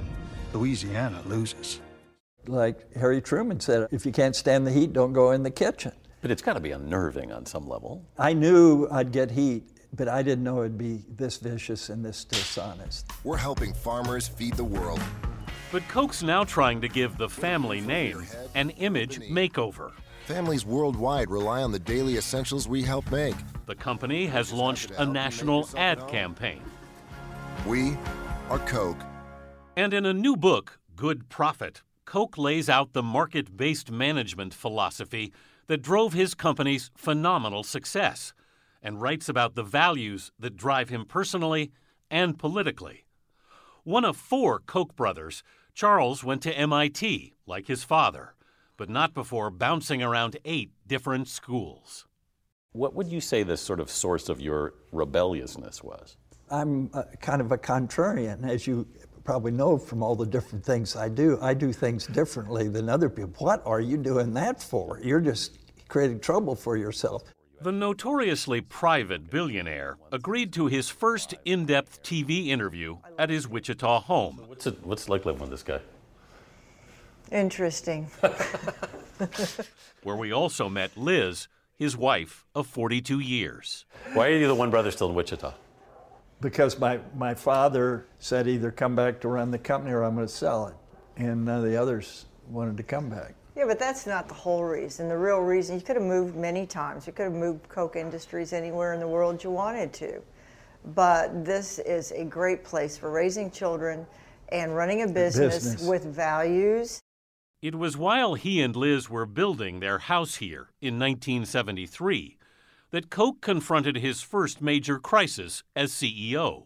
Louisiana 0.54 1.20
loses. 1.26 1.82
Like 2.48 2.94
Harry 2.96 3.22
Truman 3.22 3.60
said, 3.60 3.88
if 3.92 4.06
you 4.06 4.12
can't 4.12 4.36
stand 4.36 4.66
the 4.66 4.72
heat, 4.72 4.94
don't 4.94 5.14
go 5.14 5.32
in 5.32 5.44
the 5.44 5.52
kitchen. 5.52 5.92
But 6.22 6.32
it's 6.32 6.42
got 6.42 6.54
to 6.54 6.60
be 6.60 6.72
unnerving 6.72 7.32
on 7.32 7.46
some 7.46 7.68
level. 7.68 8.06
I 8.18 8.34
knew 8.34 8.88
I'd 8.92 9.12
get 9.12 9.32
heat, 9.32 9.64
but 9.94 10.08
I 10.08 10.22
didn't 10.24 10.44
know 10.44 10.60
it'd 10.60 10.78
be 10.78 11.04
this 11.10 11.38
vicious 11.38 11.90
and 11.90 12.04
this 12.04 12.24
dishonest. 12.24 13.12
We're 13.24 13.38
helping 13.38 13.74
farmers 13.74 14.28
feed 14.28 14.54
the 14.54 14.64
world. 14.64 15.02
But 15.72 15.88
Koch's 15.88 16.22
now 16.22 16.44
trying 16.44 16.82
to 16.82 16.88
give 16.88 17.18
the 17.18 17.30
family 17.30 17.82
name 17.82 18.26
an 18.56 18.72
image 18.72 19.20
makeover. 19.22 19.92
Families 20.26 20.66
worldwide 20.66 21.30
rely 21.30 21.64
on 21.64 21.72
the 21.72 21.80
daily 21.80 22.18
essentials 22.18 22.68
we 22.68 22.84
help 22.84 23.10
make. 23.12 23.36
The 23.66 23.76
company 23.76 24.26
has 24.28 24.52
launched 24.52 24.92
a 24.98 25.06
national 25.06 25.68
ad 25.76 26.08
campaign. 26.08 26.62
We 27.66 27.98
are 28.50 28.60
Koch. 28.60 28.98
And 29.78 29.94
in 29.94 30.06
a 30.06 30.14
new 30.14 30.36
book, 30.36 30.80
Good 30.96 31.30
Profit, 31.30 31.82
Koch 32.12 32.38
lays 32.38 32.68
out 32.68 32.92
the 32.92 33.02
market 33.02 33.56
based 33.56 33.90
management 33.90 34.54
philosophy 34.54 35.32
that 35.68 35.82
drove 35.82 36.12
his 36.12 36.34
company's 36.34 36.92
phenomenal 36.94 37.64
success 37.64 38.34
and 38.84 39.02
writes 39.02 39.30
about 39.30 39.56
the 39.56 39.64
values 39.64 40.30
that 40.38 40.58
drive 40.58 40.90
him 40.90 41.06
personally 41.06 41.72
and 42.10 42.38
politically. 42.38 43.06
One 43.86 44.04
of 44.04 44.18
four 44.18 44.60
Koch 44.60 44.94
brothers, 44.94 45.42
Charles 45.74 46.22
went 46.22 46.42
to 46.42 46.52
MIT, 46.52 47.34
like 47.46 47.68
his 47.68 47.86
father, 47.86 48.36
but 48.76 48.90
not 48.90 49.14
before 49.14 49.50
bouncing 49.50 50.04
around 50.04 50.36
eight 50.44 50.72
different 50.86 51.30
schools. 51.30 52.08
What 52.74 52.94
would 52.94 53.08
you 53.08 53.22
say 53.22 53.44
the 53.44 53.56
sort 53.56 53.80
of 53.80 53.90
source 53.90 54.28
of 54.28 54.42
your 54.42 54.74
rebelliousness 54.92 55.82
was? 55.82 56.18
I'm 56.50 56.90
uh, 56.94 57.04
kind 57.22 57.40
of 57.40 57.54
a 57.54 57.58
contrarian, 57.58 58.46
as 58.46 58.68
you 58.68 58.86
probably 59.24 59.52
know 59.52 59.78
from 59.78 60.04
all 60.04 60.16
the 60.16 60.26
different 60.26 60.66
things 60.66 60.96
I 60.96 61.10
do. 61.10 61.38
I 61.42 61.54
do 61.54 61.72
things 61.72 62.08
differently 62.08 62.68
than 62.68 62.90
other 62.90 63.10
people. 63.10 63.46
What 63.46 63.62
are 63.66 63.80
you 63.82 63.98
doing 63.98 64.34
that 64.34 64.62
for? 64.62 65.00
You're 65.04 65.22
just 65.22 65.58
creating 65.88 66.20
trouble 66.20 66.56
for 66.56 66.78
yourself. 66.78 67.24
The 67.62 67.72
notoriously 67.72 68.62
private 68.62 69.30
billionaire 69.30 69.98
agreed 70.12 70.52
to 70.54 70.66
his 70.66 70.90
first 70.90 71.36
in 71.46 71.66
depth 71.66 72.02
TV 72.02 72.48
interview 72.48 72.98
at 73.20 73.30
his 73.30 73.48
Wichita 73.48 74.02
home. 74.02 74.42
What's 74.48 74.66
it, 74.66 74.84
what's 74.84 75.04
it 75.04 75.10
like 75.10 75.26
living 75.26 75.42
with 75.42 75.52
this 75.52 75.62
guy? 75.62 75.80
Interesting. 77.32 78.10
where 80.04 80.16
we 80.16 80.34
also 80.34 80.70
met 80.70 80.98
Liz, 80.98 81.48
his 81.78 81.96
wife 81.96 82.46
of 82.56 82.66
42 82.68 83.20
years. 83.20 83.86
Why 84.14 84.30
are 84.30 84.38
you 84.38 84.48
the 84.48 84.56
one 84.56 84.72
brother 84.72 84.90
still 84.90 85.10
in 85.10 85.16
Wichita? 85.16 85.54
Because 86.42 86.80
my, 86.80 87.00
my 87.16 87.34
father 87.34 88.08
said 88.20 88.48
either 88.48 88.72
come 88.72 88.96
back 88.96 89.22
to 89.22 89.28
run 89.28 89.52
the 89.52 89.60
company 89.60 89.94
or 89.94 90.04
I'm 90.04 90.16
going 90.16 90.28
to 90.28 90.34
sell 90.34 90.68
it. 90.68 90.76
And 91.18 91.46
none 91.46 91.60
of 91.60 91.66
the 91.66 91.78
others 91.78 92.26
wanted 92.48 92.78
to 92.78 92.84
come 92.84 93.10
back. 93.10 93.36
Yeah, 93.56 93.66
but 93.68 93.80
that's 93.80 94.08
not 94.08 94.28
the 94.28 94.34
whole 94.34 94.64
reason. 94.64 95.08
The 95.10 95.18
real 95.18 95.40
reason, 95.40 95.76
you 95.76 95.82
could 95.82 95.98
have 95.98 96.06
moved 96.06 96.36
many 96.36 96.66
times. 96.66 97.06
You 97.06 97.14
could 97.14 97.24
have 97.24 97.34
moved 97.34 97.68
Koch 97.70 97.96
Industries 97.96 98.54
anywhere 98.54 98.94
in 98.94 99.00
the 99.00 99.08
world 99.08 99.44
you 99.44 99.52
wanted 99.52 99.94
to. 99.94 100.22
But 100.96 101.46
this 101.46 101.80
is 101.80 102.12
a 102.12 102.24
great 102.24 102.64
place 102.64 102.98
for 102.98 103.12
raising 103.12 103.52
children 103.52 104.08
and 104.50 104.76
running 104.76 105.04
a 105.04 105.08
business, 105.08 105.56
business. 105.56 105.84
with 105.84 106.06
values. 106.06 107.02
It 107.62 107.76
was 107.76 107.96
while 107.96 108.34
he 108.34 108.62
and 108.62 108.76
Liz 108.76 109.10
were 109.10 109.28
building 109.28 109.80
their 109.80 110.00
house 110.00 110.36
here 110.36 110.70
in 110.82 110.98
1973 110.98 112.38
that 112.92 113.10
Koch 113.10 113.42
confronted 113.42 113.98
his 113.98 114.22
first 114.22 114.62
major 114.62 115.00
crisis 115.00 115.64
as 115.76 115.92
CEO 115.92 116.66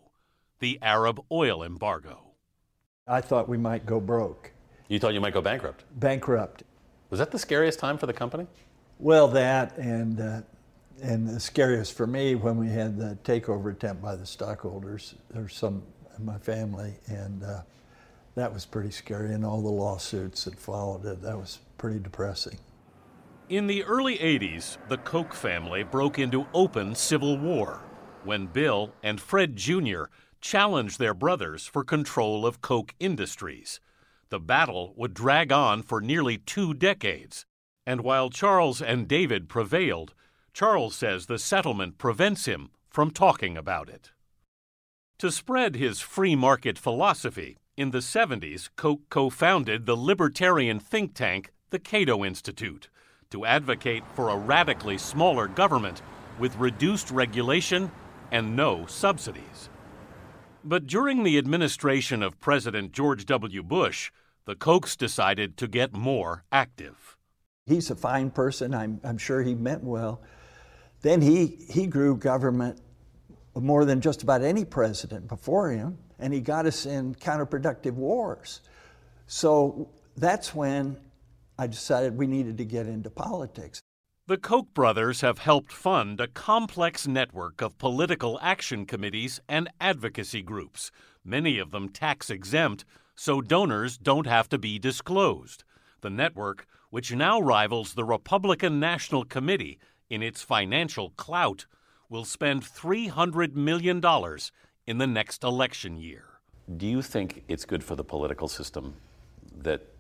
the 0.59 0.79
Arab 0.81 1.19
oil 1.31 1.63
embargo. 1.63 2.31
I 3.07 3.21
thought 3.21 3.47
we 3.47 3.57
might 3.57 3.85
go 3.85 3.99
broke. 3.99 4.51
You 4.88 4.99
thought 4.99 5.13
you 5.13 5.21
might 5.21 5.33
go 5.33 5.41
bankrupt? 5.41 5.83
Bankrupt. 5.99 6.63
Was 7.09 7.19
that 7.19 7.31
the 7.31 7.39
scariest 7.39 7.79
time 7.79 7.97
for 7.97 8.07
the 8.07 8.13
company? 8.13 8.47
Well, 8.99 9.27
that 9.29 9.77
and 9.77 10.19
uh, 10.19 10.41
and 11.01 11.27
the 11.27 11.39
scariest 11.39 11.93
for 11.93 12.07
me 12.07 12.35
when 12.35 12.57
we 12.57 12.69
had 12.69 12.97
the 12.97 13.17
takeover 13.23 13.71
attempt 13.71 14.01
by 14.01 14.15
the 14.15 14.25
stockholders. 14.25 15.15
There's 15.29 15.55
some 15.55 15.83
in 16.17 16.25
my 16.25 16.38
family, 16.38 16.93
and 17.07 17.43
uh, 17.43 17.61
that 18.35 18.53
was 18.53 18.65
pretty 18.65 18.91
scary. 18.91 19.33
And 19.33 19.45
all 19.45 19.61
the 19.61 19.69
lawsuits 19.69 20.45
that 20.45 20.57
followed 20.57 21.05
it, 21.05 21.21
that 21.21 21.38
was 21.38 21.59
pretty 21.77 21.99
depressing. 21.99 22.57
In 23.47 23.67
the 23.67 23.84
early 23.84 24.17
80s, 24.17 24.79
the 24.88 24.97
Koch 24.97 25.31
family 25.31 25.84
broke 25.84 26.17
into 26.17 26.47
open 26.51 26.95
civil 26.95 27.38
war 27.38 27.79
when 28.23 28.47
Bill 28.47 28.91
and 29.03 29.21
Fred 29.21 29.55
Jr. 29.55 30.05
challenged 30.41 30.97
their 30.97 31.13
brothers 31.13 31.67
for 31.67 31.84
control 31.84 32.43
of 32.43 32.62
Koch 32.62 32.95
Industries. 32.99 33.79
The 34.29 34.39
battle 34.39 34.95
would 34.97 35.13
drag 35.13 35.51
on 35.51 35.84
for 35.84 36.01
nearly 36.01 36.39
two 36.39 36.73
decades. 36.73 37.45
And 37.86 38.01
while 38.01 38.31
Charles 38.31 38.81
and 38.81 39.08
David 39.08 39.47
prevailed, 39.47 40.15
Charles 40.51 40.95
says 40.95 41.27
the 41.27 41.38
settlement 41.38 41.99
prevents 41.99 42.45
him 42.45 42.71
from 42.89 43.12
talking 43.12 43.55
about 43.55 43.89
it. 43.89 44.10
To 45.19 45.31
spread 45.31 45.75
his 45.75 46.01
free 46.01 46.36
market 46.36 46.79
philosophy, 46.79 47.58
in 47.77 47.91
the 47.91 47.99
70s, 47.99 48.69
Koch 48.75 49.01
co 49.12 49.29
founded 49.29 49.86
the 49.86 49.95
libertarian 49.95 50.79
think 50.79 51.13
tank, 51.13 51.51
the 51.69 51.77
Cato 51.77 52.25
Institute, 52.25 52.89
to 53.31 53.45
advocate 53.45 54.03
for 54.13 54.29
a 54.29 54.38
radically 54.38 54.97
smaller 54.97 55.47
government 55.47 56.01
with 56.39 56.55
reduced 56.57 57.11
regulation 57.11 57.91
and 58.31 58.55
no 58.55 58.85
subsidies. 58.85 59.69
But 60.63 60.88
during 60.88 61.23
the 61.23 61.38
administration 61.38 62.23
of 62.23 62.39
President 62.39 62.91
George 62.91 63.25
W. 63.25 63.61
Bush, 63.61 64.11
the 64.45 64.55
Kochs 64.55 64.97
decided 64.97 65.57
to 65.57 65.67
get 65.67 65.93
more 65.93 66.43
active. 66.51 67.17
He's 67.65 67.89
a 67.89 67.95
fine 67.95 68.29
person. 68.29 68.73
I'm, 68.73 68.99
I'm 69.03 69.17
sure 69.17 69.41
he 69.41 69.55
meant 69.55 69.83
well. 69.83 70.21
Then 71.01 71.21
he, 71.21 71.65
he 71.69 71.88
grew 71.88 72.17
government 72.17 72.79
more 73.55 73.85
than 73.85 74.01
just 74.01 74.23
about 74.23 74.41
any 74.41 74.65
president 74.65 75.27
before 75.27 75.69
him, 75.69 75.97
and 76.19 76.33
he 76.33 76.41
got 76.41 76.65
us 76.65 76.85
in 76.85 77.15
counterproductive 77.15 77.93
wars. 77.93 78.61
So 79.27 79.89
that's 80.17 80.53
when 80.53 80.97
I 81.57 81.67
decided 81.67 82.17
we 82.17 82.27
needed 82.27 82.57
to 82.57 82.65
get 82.65 82.87
into 82.87 83.09
politics. 83.09 83.81
The 84.27 84.37
Koch 84.37 84.73
brothers 84.73 85.21
have 85.21 85.37
helped 85.37 85.71
fund 85.71 86.19
a 86.19 86.27
complex 86.27 87.07
network 87.07 87.61
of 87.61 87.77
political 87.77 88.39
action 88.41 88.85
committees 88.85 89.39
and 89.47 89.69
advocacy 89.79 90.41
groups, 90.41 90.91
many 91.23 91.59
of 91.59 91.71
them 91.71 91.89
tax 91.89 92.29
exempt, 92.29 92.85
so 93.15 93.39
donors 93.39 93.97
don't 93.97 94.27
have 94.27 94.49
to 94.49 94.57
be 94.57 94.79
disclosed. 94.79 95.63
The 96.01 96.09
network, 96.09 96.65
which 96.89 97.13
now 97.13 97.39
rivals 97.39 97.93
the 97.93 98.03
Republican 98.03 98.79
National 98.79 99.23
Committee 99.23 99.79
in 100.09 100.21
its 100.21 100.41
financial 100.41 101.11
clout, 101.11 101.67
will 102.09 102.25
spend 102.25 102.63
$300 102.63 103.53
million 103.53 104.01
in 104.87 104.97
the 104.97 105.07
next 105.07 105.43
election 105.43 105.97
year. 105.97 106.39
Do 106.77 106.87
you 106.87 107.01
think 107.01 107.43
it's 107.47 107.65
good 107.65 107.83
for 107.83 107.95
the 107.95 108.03
political 108.03 108.47
system 108.47 108.95
that 109.55 109.94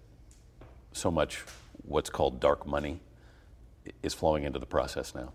so 0.95 1.11
much 1.11 1.43
what's 1.83 2.09
called 2.09 2.39
dark 2.39 2.65
money 2.65 2.99
is 4.01 4.13
flowing 4.13 4.43
into 4.43 4.59
the 4.59 4.65
process 4.65 5.13
now? 5.13 5.31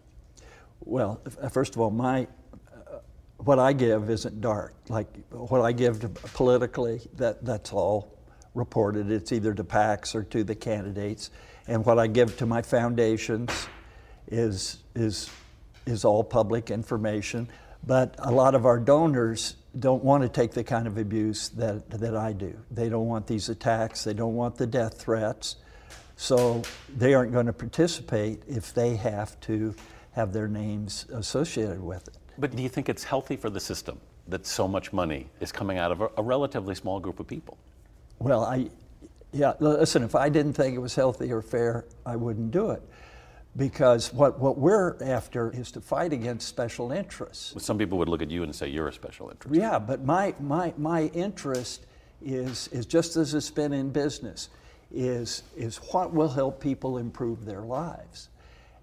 Well, 0.80 1.20
first 1.50 1.74
of 1.74 1.80
all, 1.80 1.90
my 1.90 2.26
uh, 2.74 2.98
what 3.36 3.58
I 3.58 3.72
give 3.72 4.10
isn't 4.10 4.40
dark. 4.40 4.74
Like 4.88 5.06
what 5.30 5.60
I 5.60 5.72
give 5.72 6.00
to, 6.00 6.08
politically, 6.08 7.00
that 7.16 7.44
that's 7.44 7.72
all 7.72 8.18
reported. 8.54 9.10
It's 9.10 9.32
either 9.32 9.54
to 9.54 9.62
PACs 9.62 10.14
or 10.14 10.22
to 10.24 10.42
the 10.42 10.54
candidates, 10.54 11.30
and 11.68 11.84
what 11.84 11.98
I 11.98 12.06
give 12.06 12.36
to 12.38 12.46
my 12.46 12.62
foundations 12.62 13.50
is 14.28 14.78
is 14.94 15.30
is 15.86 16.04
all 16.04 16.24
public 16.24 16.70
information. 16.70 17.48
But 17.86 18.14
a 18.18 18.30
lot 18.30 18.54
of 18.54 18.66
our 18.66 18.78
donors 18.78 19.56
don't 19.78 20.02
want 20.02 20.22
to 20.22 20.28
take 20.28 20.52
the 20.52 20.64
kind 20.64 20.86
of 20.86 20.98
abuse 20.98 21.50
that, 21.50 21.88
that 21.90 22.16
I 22.16 22.32
do. 22.32 22.56
They 22.70 22.88
don't 22.88 23.06
want 23.06 23.26
these 23.26 23.48
attacks, 23.48 24.04
they 24.04 24.14
don't 24.14 24.34
want 24.34 24.56
the 24.56 24.66
death 24.66 25.00
threats. 25.00 25.56
So 26.16 26.62
they 26.96 27.14
aren't 27.14 27.32
going 27.32 27.46
to 27.46 27.52
participate 27.52 28.42
if 28.46 28.74
they 28.74 28.96
have 28.96 29.40
to 29.40 29.74
have 30.12 30.32
their 30.32 30.48
names 30.48 31.06
associated 31.14 31.80
with 31.80 32.08
it. 32.08 32.14
But 32.36 32.54
do 32.54 32.62
you 32.62 32.68
think 32.68 32.88
it's 32.88 33.04
healthy 33.04 33.36
for 33.36 33.48
the 33.48 33.60
system 33.60 33.98
that 34.28 34.46
so 34.46 34.68
much 34.68 34.92
money 34.92 35.28
is 35.40 35.50
coming 35.50 35.78
out 35.78 35.92
of 35.92 36.00
a, 36.02 36.10
a 36.18 36.22
relatively 36.22 36.74
small 36.74 37.00
group 37.00 37.20
of 37.20 37.26
people? 37.26 37.56
Well, 38.18 38.44
I, 38.44 38.68
yeah, 39.32 39.54
listen, 39.60 40.02
if 40.02 40.14
I 40.14 40.28
didn't 40.28 40.52
think 40.52 40.74
it 40.74 40.78
was 40.78 40.94
healthy 40.94 41.32
or 41.32 41.40
fair, 41.40 41.86
I 42.04 42.16
wouldn't 42.16 42.50
do 42.50 42.70
it 42.70 42.82
because 43.56 44.12
what, 44.12 44.38
what 44.38 44.58
we're 44.58 44.96
after 45.02 45.50
is 45.50 45.72
to 45.72 45.80
fight 45.80 46.12
against 46.12 46.48
special 46.48 46.92
interests. 46.92 47.54
Some 47.58 47.78
people 47.78 47.98
would 47.98 48.08
look 48.08 48.22
at 48.22 48.30
you 48.30 48.42
and 48.42 48.54
say 48.54 48.68
you're 48.68 48.88
a 48.88 48.92
special 48.92 49.28
interest. 49.30 49.54
Yeah, 49.54 49.78
but 49.78 50.04
my, 50.04 50.34
my, 50.40 50.72
my 50.76 51.06
interest 51.06 51.86
is, 52.22 52.68
is 52.68 52.86
just 52.86 53.16
as 53.16 53.34
it's 53.34 53.50
been 53.50 53.72
in 53.72 53.90
business, 53.90 54.50
is, 54.92 55.42
is 55.56 55.78
what 55.92 56.12
will 56.12 56.28
help 56.28 56.60
people 56.60 56.98
improve 56.98 57.44
their 57.44 57.62
lives 57.62 58.28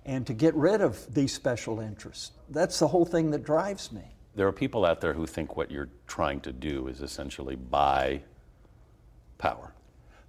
and 0.06 0.26
to 0.26 0.34
get 0.34 0.56
rid 0.56 0.82
of 0.82 1.14
these 1.14 1.34
special 1.34 1.80
interests. 1.80 2.32
That's 2.50 2.80
the 2.80 2.88
whole 2.88 3.06
thing 3.06 3.32
that 3.32 3.44
drives 3.44 3.92
me. 3.92 4.04
There 4.36 4.48
are 4.48 4.54
people 4.54 4.86
out 4.86 5.02
there 5.02 5.14
who 5.14 5.26
think 5.26 5.58
what 5.58 5.70
you're 5.70 5.90
trying 6.08 6.40
to 6.42 6.54
do 6.54 6.88
is 6.88 7.02
essentially 7.02 7.56
buy 7.56 8.22
power. 9.38 9.74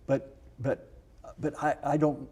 But, 0.06 0.36
but, 0.58 0.90
but 1.38 1.62
I, 1.62 1.76
I 1.84 1.96
don't 1.96 2.28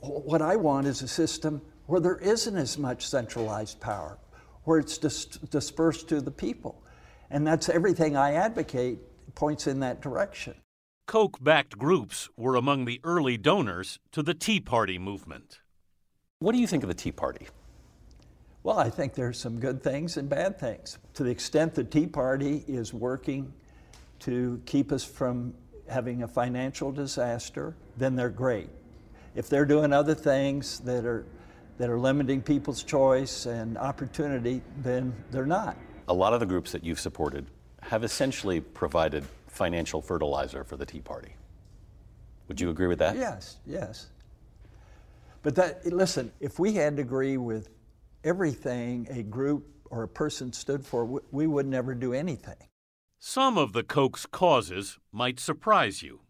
what 0.00 0.42
I 0.42 0.56
want 0.56 0.86
is 0.86 1.02
a 1.02 1.08
system 1.08 1.60
where 1.86 2.00
there 2.00 2.18
isn't 2.18 2.56
as 2.56 2.78
much 2.78 3.06
centralized 3.06 3.80
power, 3.80 4.18
where 4.64 4.78
it's 4.78 4.98
dis- 4.98 5.24
dispersed 5.24 6.08
to 6.08 6.20
the 6.20 6.30
people. 6.30 6.82
And 7.30 7.46
that's 7.46 7.68
everything 7.68 8.16
I 8.16 8.34
advocate 8.34 8.98
points 9.34 9.66
in 9.66 9.80
that 9.80 10.00
direction. 10.00 10.54
Koch 11.06 11.42
backed 11.42 11.76
groups 11.78 12.28
were 12.36 12.54
among 12.54 12.84
the 12.84 13.00
early 13.02 13.36
donors 13.36 13.98
to 14.12 14.22
the 14.22 14.34
Tea 14.34 14.60
Party 14.60 14.98
movement. 14.98 15.60
What 16.38 16.52
do 16.52 16.58
you 16.58 16.66
think 16.66 16.82
of 16.82 16.88
the 16.88 16.94
Tea 16.94 17.12
Party? 17.12 17.48
Well, 18.62 18.78
I 18.78 18.90
think 18.90 19.14
there's 19.14 19.38
some 19.38 19.58
good 19.58 19.82
things 19.82 20.16
and 20.16 20.28
bad 20.28 20.58
things. 20.58 20.98
To 21.14 21.24
the 21.24 21.30
extent 21.30 21.74
the 21.74 21.84
Tea 21.84 22.06
Party 22.06 22.64
is 22.68 22.94
working 22.94 23.52
to 24.20 24.60
keep 24.66 24.92
us 24.92 25.02
from 25.02 25.54
having 25.88 26.22
a 26.22 26.28
financial 26.28 26.92
disaster, 26.92 27.74
then 27.96 28.14
they're 28.14 28.28
great. 28.28 28.68
If 29.34 29.48
they're 29.48 29.64
doing 29.64 29.92
other 29.92 30.14
things 30.14 30.80
that 30.80 31.04
are 31.04 31.24
that 31.78 31.88
are 31.88 31.98
limiting 31.98 32.42
people's 32.42 32.82
choice 32.82 33.46
and 33.46 33.78
opportunity, 33.78 34.60
then 34.82 35.14
they're 35.30 35.46
not. 35.46 35.78
A 36.08 36.12
lot 36.12 36.34
of 36.34 36.40
the 36.40 36.44
groups 36.46 36.72
that 36.72 36.84
you've 36.84 37.00
supported 37.00 37.46
have 37.82 38.04
essentially 38.04 38.60
provided 38.60 39.24
financial 39.46 40.02
fertilizer 40.02 40.62
for 40.62 40.76
the 40.76 40.84
Tea 40.84 41.00
Party. 41.00 41.34
Would 42.48 42.60
you 42.60 42.68
agree 42.68 42.86
with 42.86 42.98
that? 42.98 43.16
Yes, 43.16 43.56
yes. 43.66 44.08
But 45.42 45.54
that 45.54 45.86
listen, 45.86 46.32
if 46.38 46.58
we 46.58 46.74
had 46.74 46.96
to 46.96 47.02
agree 47.02 47.38
with 47.38 47.70
everything 48.24 49.08
a 49.10 49.22
group 49.22 49.66
or 49.86 50.02
a 50.02 50.08
person 50.08 50.52
stood 50.52 50.84
for, 50.84 51.22
we 51.30 51.46
would 51.46 51.66
never 51.66 51.94
do 51.94 52.12
anything. 52.12 52.56
Some 53.18 53.56
of 53.56 53.72
the 53.72 53.82
Koch's 53.82 54.26
causes 54.26 54.98
might 55.12 55.40
surprise 55.40 56.02
you. 56.02 56.20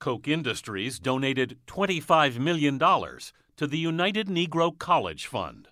Koch 0.00 0.26
Industries 0.26 0.98
donated 0.98 1.58
$25 1.66 2.38
million 2.38 2.78
to 2.78 3.66
the 3.66 3.78
United 3.78 4.28
Negro 4.28 4.76
College 4.76 5.26
Fund. 5.26 5.68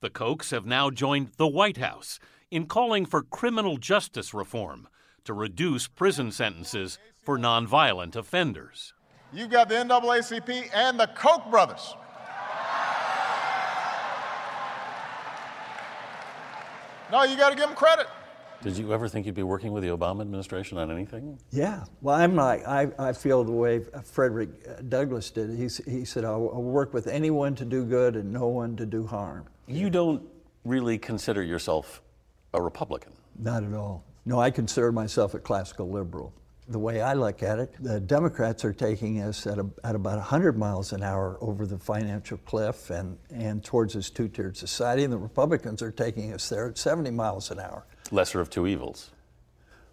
The 0.00 0.10
Kochs 0.10 0.50
have 0.50 0.66
now 0.66 0.90
joined 0.90 1.28
the 1.36 1.46
White 1.46 1.76
House 1.76 2.18
in 2.50 2.66
calling 2.66 3.06
for 3.06 3.22
criminal 3.22 3.76
justice 3.76 4.34
reform 4.34 4.88
to 5.22 5.32
reduce 5.32 5.86
prison 5.86 6.32
sentences 6.32 6.98
for 7.22 7.38
nonviolent 7.38 8.16
offenders. 8.16 8.92
You've 9.32 9.50
got 9.50 9.68
the 9.68 9.76
NAACP 9.76 10.70
and 10.74 10.98
the 10.98 11.06
Koch 11.06 11.48
brothers. 11.48 11.94
No, 17.12 17.22
you 17.22 17.36
got 17.36 17.50
to 17.50 17.56
give 17.56 17.66
them 17.66 17.76
credit. 17.76 18.08
Did 18.62 18.76
you 18.76 18.92
ever 18.92 19.08
think 19.08 19.24
you'd 19.24 19.34
be 19.34 19.42
working 19.42 19.72
with 19.72 19.82
the 19.82 19.88
Obama 19.88 20.20
administration 20.20 20.76
on 20.76 20.90
anything? 20.90 21.38
Yeah. 21.50 21.84
Well, 22.02 22.16
I'm 22.16 22.36
like, 22.36 22.66
I, 22.66 22.88
I 22.98 23.12
feel 23.14 23.42
the 23.42 23.52
way 23.52 23.80
Frederick 24.04 24.50
uh, 24.68 24.82
Douglass 24.86 25.30
did. 25.30 25.50
He, 25.50 25.68
he 25.90 26.04
said, 26.04 26.26
I'll, 26.26 26.50
I'll 26.52 26.62
work 26.62 26.92
with 26.92 27.06
anyone 27.06 27.54
to 27.54 27.64
do 27.64 27.86
good 27.86 28.16
and 28.16 28.30
no 28.30 28.48
one 28.48 28.76
to 28.76 28.84
do 28.84 29.06
harm. 29.06 29.46
You 29.66 29.88
don't 29.88 30.22
really 30.66 30.98
consider 30.98 31.42
yourself 31.42 32.02
a 32.52 32.60
Republican. 32.60 33.12
Not 33.38 33.64
at 33.64 33.72
all. 33.72 34.04
No, 34.26 34.38
I 34.38 34.50
consider 34.50 34.92
myself 34.92 35.32
a 35.32 35.38
classical 35.38 35.90
liberal. 35.90 36.34
The 36.68 36.78
way 36.78 37.00
I 37.00 37.14
look 37.14 37.42
at 37.42 37.58
it, 37.58 37.74
the 37.80 37.98
Democrats 37.98 38.64
are 38.64 38.74
taking 38.74 39.22
us 39.22 39.46
at, 39.46 39.58
a, 39.58 39.66
at 39.82 39.94
about 39.94 40.16
100 40.16 40.58
miles 40.58 40.92
an 40.92 41.02
hour 41.02 41.38
over 41.40 41.66
the 41.66 41.78
financial 41.78 42.36
cliff 42.38 42.90
and, 42.90 43.16
and 43.30 43.64
towards 43.64 43.94
this 43.94 44.10
two 44.10 44.28
tiered 44.28 44.56
society, 44.56 45.02
and 45.02 45.12
the 45.12 45.18
Republicans 45.18 45.80
are 45.82 45.90
taking 45.90 46.32
us 46.32 46.48
there 46.50 46.68
at 46.68 46.76
70 46.76 47.10
miles 47.10 47.50
an 47.50 47.58
hour. 47.58 47.86
Lesser 48.10 48.40
of 48.40 48.50
two 48.50 48.66
evils. 48.66 49.10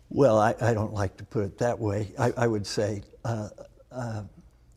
Well, 0.10 0.40
I, 0.40 0.56
I 0.62 0.74
don't 0.74 0.94
like 0.94 1.18
to 1.18 1.26
put 1.26 1.44
it 1.44 1.58
that 1.58 1.80
way. 1.80 2.14
I, 2.18 2.32
I 2.38 2.48
would 2.48 2.66
say, 2.66 3.04
uh, 3.26 3.50
uh, 3.92 4.24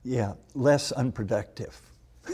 yeah, 0.05 0.35
less 0.55 0.93
unproductive. 0.93 1.81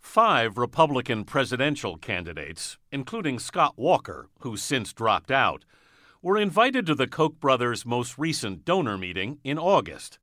Five 0.00 0.56
Republican 0.58 1.24
presidential 1.24 1.96
candidates, 1.96 2.78
including 2.90 3.38
Scott 3.38 3.74
Walker, 3.76 4.28
who 4.40 4.56
since 4.56 4.92
dropped 4.92 5.30
out, 5.30 5.64
were 6.22 6.38
invited 6.38 6.86
to 6.86 6.94
the 6.94 7.06
Koch 7.06 7.38
brothers' 7.40 7.86
most 7.86 8.18
recent 8.18 8.64
donor 8.64 8.98
meeting 8.98 9.38
in 9.44 9.58
August. 9.58 10.18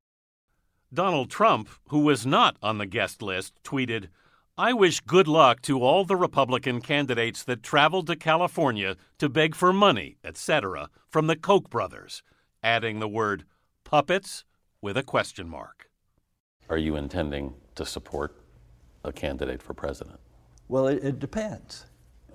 Donald 0.94 1.30
Trump, 1.30 1.70
who 1.90 2.00
was 2.00 2.26
not 2.26 2.58
on 2.62 2.78
the 2.78 2.86
guest 2.86 3.22
list, 3.22 3.54
tweeted, 3.64 4.08
I 4.58 4.72
wish 4.72 5.02
good 5.02 5.28
luck 5.28 5.62
to 5.64 5.84
all 5.84 6.06
the 6.06 6.16
Republican 6.16 6.80
candidates 6.80 7.44
that 7.44 7.62
traveled 7.62 8.08
to 8.08 8.16
California 8.16 8.96
to 9.18 9.28
beg 9.28 9.54
for 9.54 9.74
money, 9.74 10.16
etc., 10.24 10.90
from 11.10 11.28
the 11.28 11.36
Koch 11.36 11.70
brothers, 11.70 12.24
adding 12.64 13.02
the 13.02 13.08
word 13.10 13.44
puppets 13.84 14.46
with 14.82 14.96
a 14.96 15.04
question 15.04 15.50
mark. 15.50 15.90
Are 16.70 16.78
you 16.78 16.96
intending 16.96 17.56
to 17.76 17.86
support 17.86 18.34
a 19.04 19.12
candidate 19.12 19.62
for 19.62 19.74
president? 19.74 20.22
Well, 20.70 20.88
it, 20.88 21.04
it 21.04 21.20
depends. 21.20 21.86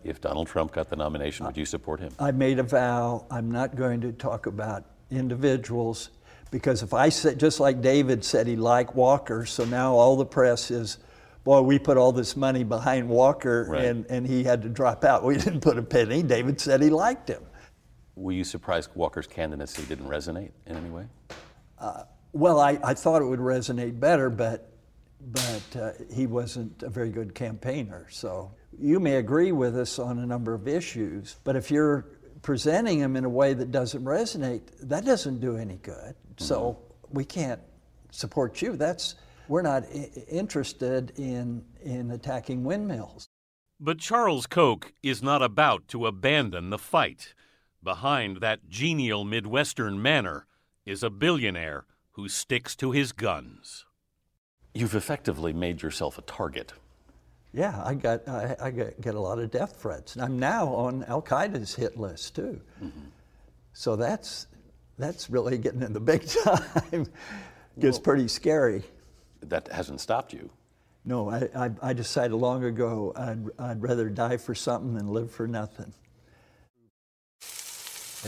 If 0.05 0.21
Donald 0.21 0.47
Trump 0.47 0.73
got 0.73 0.91
the 0.91 0.97
nomination, 0.97 1.47
would 1.47 1.57
you 1.57 1.65
support 1.65 2.01
him? 2.01 2.13
I 2.19 2.33
made 2.33 2.59
a 2.59 2.63
vow 2.63 3.25
I'm 3.31 3.51
not 3.51 3.77
going 3.77 4.03
to 4.03 4.13
talk 4.13 4.45
about 4.45 4.85
individuals 5.11 6.11
because 6.51 6.83
if 6.83 6.93
I 6.93 7.09
said, 7.09 7.41
just 7.41 7.61
like 7.61 7.81
David 7.81 8.23
said 8.23 8.47
he 8.47 8.57
liked 8.57 8.95
Walker, 8.95 9.47
so 9.47 9.65
now 9.65 9.95
all 9.95 10.17
the 10.17 10.27
press 10.27 10.71
is, 10.71 10.99
boy, 11.45 11.61
we 11.63 11.79
put 11.79 11.97
all 11.97 12.13
this 12.13 12.37
money 12.37 12.65
behind 12.65 13.09
Walker 13.09 13.67
Right. 13.69 13.85
and, 13.85 14.07
and 14.07 14.27
he 14.27 14.45
had 14.45 14.63
to 14.63 14.69
drop 14.69 15.05
out. 15.05 15.25
We 15.25 15.37
didn't 15.39 15.61
put 15.61 15.79
a 15.79 15.83
penny. 15.83 16.23
David 16.23 16.61
said 16.61 16.83
he 16.83 16.91
liked 16.91 17.29
him. 17.29 17.43
Were 18.17 18.33
you 18.33 18.45
surprised 18.45 18.91
Walker's 18.95 19.27
candidacy 19.27 19.83
didn't 19.85 20.09
resonate 20.09 20.51
in 20.67 20.77
any 20.77 20.91
way? 20.91 21.07
Uh, 21.79 22.03
well, 22.33 22.61
I, 22.61 22.79
I 22.85 22.95
thought 22.95 23.23
it 23.23 23.25
would 23.25 23.41
resonate 23.41 23.99
better, 23.99 24.29
but, 24.29 24.71
but 25.21 25.77
uh, 25.81 25.91
he 26.13 26.27
wasn't 26.27 26.83
a 26.83 26.91
very 26.91 27.11
good 27.11 27.35
campaigner. 27.35 28.07
So 28.11 28.53
you 28.79 29.01
may 29.01 29.17
agree 29.17 29.53
with 29.53 29.77
us 29.79 29.99
on 29.99 30.19
a 30.19 30.27
number 30.27 30.53
of 30.53 30.69
issues, 30.69 31.37
but 31.45 31.57
if 31.57 31.71
you're 31.71 32.07
presenting 32.43 32.99
him 32.99 33.17
in 33.17 33.25
a 33.25 33.29
way 33.29 33.55
that 33.55 33.71
doesn't 33.71 34.05
resonate, 34.05 34.63
that 34.83 35.05
doesn't 35.05 35.41
do 35.41 35.57
any 35.57 35.77
good. 35.77 36.15
So 36.37 36.79
we 37.11 37.25
can't 37.25 37.61
support 38.11 38.63
you. 38.63 38.77
That's 38.77 39.15
we're 39.51 39.63
not 39.63 39.83
I- 39.93 40.11
interested 40.29 41.13
in 41.19 41.65
in 41.83 42.13
attacking 42.13 42.63
windmills. 42.65 43.27
But 43.81 43.99
Charles 43.99 44.47
Koch 44.47 44.93
is 45.03 45.23
not 45.23 45.43
about 45.43 45.89
to 45.89 46.07
abandon 46.07 46.71
the 46.71 46.79
fight. 46.79 47.35
Behind 47.83 48.37
that 48.41 48.69
genial 48.69 49.25
Midwestern 49.25 50.01
manner 50.01 50.47
is 50.87 51.03
a 51.03 51.11
billionaire 51.11 51.87
who 52.13 52.29
sticks 52.29 52.77
to 52.77 52.93
his 52.93 53.11
guns. 53.13 53.87
You've 54.75 54.95
effectively 54.95 55.53
made 55.53 55.83
yourself 55.83 56.17
a 56.19 56.23
target. 56.23 56.75
Yeah, 57.53 57.83
I 57.85 57.95
got 57.95 58.29
I, 58.29 58.55
I 58.61 58.71
get, 58.71 59.01
get 59.01 59.15
a 59.17 59.21
lot 59.21 59.41
of 59.41 59.51
death 59.51 59.81
threats. 59.83 60.15
And 60.15 60.23
I'm 60.23 60.39
now 60.39 60.69
on 60.69 61.03
Al 61.05 61.23
Qaeda's 61.23 61.75
hit 61.75 61.99
list 61.99 62.37
too. 62.37 62.61
Mm-hmm. 62.81 63.07
So 63.73 63.97
that's 63.97 64.47
that's 64.97 65.29
really 65.29 65.59
getting 65.59 65.83
in 65.83 65.93
the 65.93 66.01
big 66.01 66.25
time. 66.45 67.07
Gets 67.81 67.99
pretty 67.99 68.29
scary. 68.29 68.85
That 69.43 69.69
hasn't 69.69 70.01
stopped 70.01 70.33
you. 70.33 70.51
No, 71.05 71.31
I, 71.31 71.49
I, 71.57 71.71
I 71.83 71.93
decided 71.93 72.35
long 72.35 72.65
ago 72.65 73.13
I'd, 73.17 73.45
I'd 73.59 73.83
rather 73.83 74.09
die 74.11 74.37
for 74.37 74.55
something 74.55 74.95
than 74.95 75.09
live 75.09 75.31
for 75.31 75.47
nothing. 75.47 75.93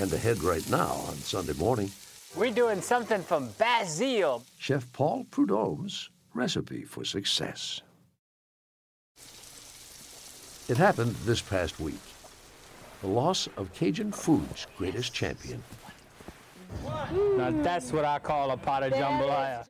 And 0.01 0.11
ahead 0.13 0.43
right 0.43 0.69
now 0.71 1.05
on 1.09 1.17
Sunday 1.17 1.53
morning, 1.53 1.91
We're 2.35 2.51
doing 2.51 2.81
something 2.81 3.23
from 3.23 3.51
Basil. 3.59 4.43
Chef 4.59 4.91
Paul 4.95 5.27
Prudhomme's 5.31 6.09
recipe 6.33 6.83
for 6.85 7.05
success. 7.05 7.83
It 10.69 10.79
happened 10.79 11.15
this 11.27 11.43
past 11.43 11.79
week. 11.79 12.01
The 13.03 13.09
loss 13.09 13.49
of 13.59 13.71
Cajun 13.75 14.13
food's 14.13 14.67
greatest 14.79 15.13
champion. 15.13 15.63
Now 17.37 17.51
that's 17.63 17.93
what 17.93 18.07
I 18.07 18.19
call 18.19 18.53
a 18.53 18.57
pot 18.57 18.83
of 18.83 18.93
jambalaya. 18.95 19.67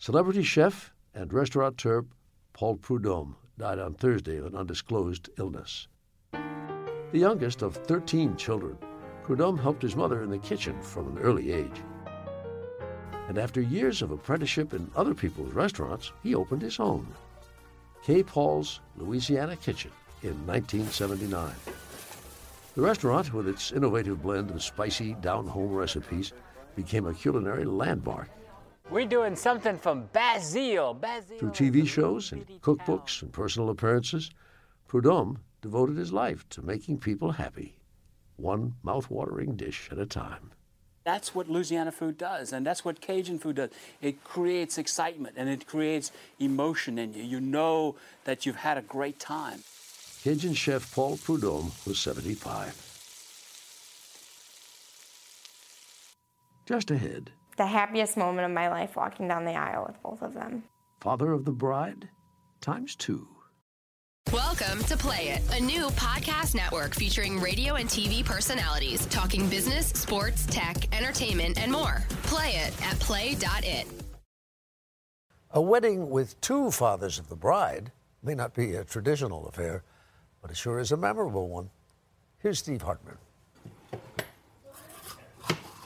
Celebrity 0.00 0.42
chef 0.42 0.94
and 1.14 1.30
restaurateur 1.30 2.06
Paul 2.54 2.76
Prudhomme 2.76 3.36
died 3.58 3.78
on 3.78 3.92
Thursday 3.92 4.38
of 4.38 4.46
an 4.46 4.56
undisclosed 4.56 5.28
illness. 5.36 5.88
The 6.32 7.18
youngest 7.18 7.60
of 7.60 7.76
13 7.76 8.34
children, 8.38 8.78
Prudhomme 9.22 9.58
helped 9.58 9.82
his 9.82 9.96
mother 9.96 10.22
in 10.22 10.30
the 10.30 10.38
kitchen 10.38 10.80
from 10.80 11.08
an 11.08 11.18
early 11.22 11.52
age. 11.52 11.82
And 13.28 13.36
after 13.36 13.60
years 13.60 14.00
of 14.00 14.10
apprenticeship 14.10 14.72
in 14.72 14.90
other 14.96 15.12
people's 15.12 15.52
restaurants, 15.52 16.12
he 16.22 16.34
opened 16.34 16.62
his 16.62 16.80
own. 16.80 17.06
K. 18.02 18.22
Paul's 18.22 18.80
Louisiana 18.96 19.54
Kitchen 19.54 19.90
in 20.22 20.46
1979. 20.46 21.52
The 22.74 22.80
restaurant, 22.80 23.34
with 23.34 23.46
its 23.46 23.70
innovative 23.70 24.22
blend 24.22 24.50
of 24.50 24.62
spicy, 24.62 25.12
down 25.20 25.46
home 25.46 25.74
recipes, 25.74 26.32
became 26.74 27.06
a 27.06 27.12
culinary 27.12 27.66
landmark 27.66 28.30
We're 28.90 29.06
doing 29.06 29.36
something 29.36 29.78
from 29.78 30.08
Basil. 30.12 30.94
Basil. 30.94 31.38
Through 31.38 31.50
TV 31.50 31.86
shows 31.86 32.32
and 32.32 32.44
cookbooks 32.60 33.22
and 33.22 33.32
personal 33.32 33.70
appearances, 33.70 34.32
Prudhomme 34.88 35.38
devoted 35.62 35.96
his 35.96 36.12
life 36.12 36.48
to 36.50 36.62
making 36.62 36.98
people 36.98 37.30
happy, 37.30 37.76
one 38.36 38.74
mouth-watering 38.82 39.54
dish 39.54 39.88
at 39.92 39.98
a 39.98 40.06
time. 40.06 40.50
That's 41.04 41.36
what 41.36 41.48
Louisiana 41.48 41.92
food 41.92 42.18
does, 42.18 42.52
and 42.52 42.66
that's 42.66 42.84
what 42.84 43.00
Cajun 43.00 43.38
food 43.38 43.56
does. 43.56 43.70
It 44.02 44.24
creates 44.24 44.76
excitement 44.76 45.36
and 45.38 45.48
it 45.48 45.68
creates 45.68 46.10
emotion 46.40 46.98
in 46.98 47.14
you. 47.14 47.22
You 47.22 47.40
know 47.40 47.94
that 48.24 48.44
you've 48.44 48.56
had 48.56 48.76
a 48.76 48.82
great 48.82 49.20
time. 49.20 49.60
Cajun 50.24 50.52
chef 50.54 50.92
Paul 50.92 51.16
Prudhomme 51.16 51.70
was 51.86 52.00
75. 52.00 52.88
Just 56.66 56.90
ahead, 56.90 57.30
The 57.60 57.66
happiest 57.66 58.16
moment 58.16 58.46
of 58.46 58.52
my 58.52 58.70
life 58.70 58.96
walking 58.96 59.28
down 59.28 59.44
the 59.44 59.52
aisle 59.52 59.84
with 59.86 60.02
both 60.02 60.22
of 60.22 60.32
them. 60.32 60.62
father 60.98 61.30
of 61.32 61.44
the 61.44 61.52
bride 61.52 62.08
times 62.62 62.96
two. 62.96 63.28
Welcome 64.32 64.82
to 64.84 64.96
Play 64.96 65.28
It, 65.28 65.42
a 65.54 65.62
new 65.62 65.88
podcast 65.88 66.54
network 66.54 66.94
featuring 66.94 67.38
radio 67.38 67.74
and 67.74 67.86
TV 67.86 68.24
personalities 68.24 69.04
talking 69.08 69.46
business, 69.50 69.88
sports, 69.88 70.46
tech, 70.46 70.74
entertainment, 70.96 71.62
and 71.62 71.70
more. 71.70 72.02
Play 72.22 72.52
it 72.52 72.72
at 72.82 72.98
play.it. 72.98 73.86
A 75.50 75.60
wedding 75.60 76.08
with 76.08 76.40
two 76.40 76.70
fathers 76.70 77.18
of 77.18 77.28
the 77.28 77.36
bride 77.36 77.92
may 78.22 78.34
not 78.34 78.54
be 78.54 78.74
a 78.74 78.84
traditional 78.84 79.46
affair, 79.48 79.84
but 80.40 80.50
it 80.50 80.56
sure 80.56 80.78
is 80.78 80.92
a 80.92 80.96
memorable 80.96 81.50
one. 81.50 81.68
Here's 82.38 82.58
Steve 82.58 82.80
Hartman. 82.80 83.18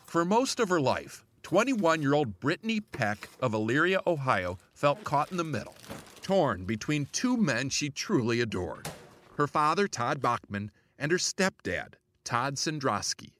For 0.07 0.25
most 0.25 0.61
of 0.61 0.69
her 0.69 0.81
life, 0.81 1.24
21 1.45 2.01
year 2.03 2.15
old 2.15 2.41
Brittany 2.41 2.81
Peck 2.81 3.29
of 3.39 3.53
Elyria, 3.53 4.01
Ohio, 4.07 4.59
felt 4.73 5.05
caught 5.05 5.31
in 5.31 5.37
the 5.37 5.45
middle, 5.45 5.75
torn 6.23 6.65
between 6.65 7.07
two 7.13 7.37
men 7.37 7.69
she 7.69 7.91
truly 7.91 8.41
adored 8.41 8.89
her 9.37 9.47
father, 9.47 9.87
Todd 9.89 10.23
Bachman, 10.23 10.71
and 10.99 11.11
her 11.13 11.19
stepdad, 11.19 11.95
Todd 12.25 12.55
Cendrosky. 12.55 13.31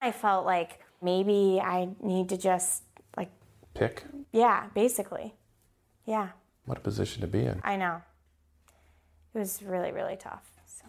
I 0.00 0.10
felt 0.10 0.46
like 0.46 0.80
maybe 1.02 1.60
I 1.62 1.90
need 2.02 2.30
to 2.30 2.38
just, 2.38 2.82
like, 3.16 3.30
Pick? 3.74 4.04
yeah, 4.32 4.68
basically. 4.74 5.34
Yeah, 6.06 6.30
What 6.64 6.78
a 6.78 6.80
position 6.80 7.20
to 7.20 7.26
be 7.26 7.40
in. 7.40 7.60
I 7.62 7.76
know. 7.76 8.00
It 9.34 9.38
was 9.38 9.62
really, 9.62 9.92
really 9.92 10.16
tough. 10.16 10.50
So. 10.64 10.86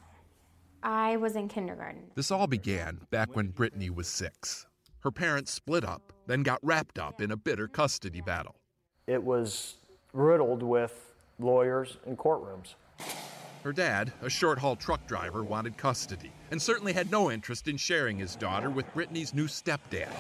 I 0.82 1.18
was 1.18 1.36
in 1.36 1.50
kindergarten. 1.50 2.04
This 2.16 2.32
all 2.32 2.48
began 2.48 3.02
back 3.12 3.36
when 3.36 3.48
Brittany 3.50 3.90
was 3.90 4.08
six. 4.08 4.66
Her 5.02 5.12
parents 5.12 5.52
split 5.52 5.86
up, 5.86 6.12
then 6.28 6.44
got 6.44 6.60
wrapped 6.62 7.00
up 7.00 7.22
in 7.22 7.32
a 7.32 7.38
bitter 7.38 7.68
custody 7.68 8.22
battle. 8.22 8.56
It 9.08 9.24
was 9.24 9.76
riddled 10.14 10.62
with 10.62 11.14
lawyers 11.40 11.98
and 12.06 12.18
courtrooms. 12.18 12.76
Her 13.64 13.74
dad, 13.74 14.14
a 14.22 14.30
short 14.30 14.60
haul 14.60 14.76
truck 14.76 15.06
driver, 15.08 15.44
wanted 15.44 15.78
custody 15.78 16.32
and 16.52 16.62
certainly 16.62 16.94
had 16.94 17.12
no 17.12 17.32
interest 17.32 17.68
in 17.68 17.78
sharing 17.78 18.18
his 18.18 18.36
daughter 18.36 18.70
with 18.70 18.94
Brittany's 18.94 19.34
new 19.34 19.48
stepdad, 19.48 20.14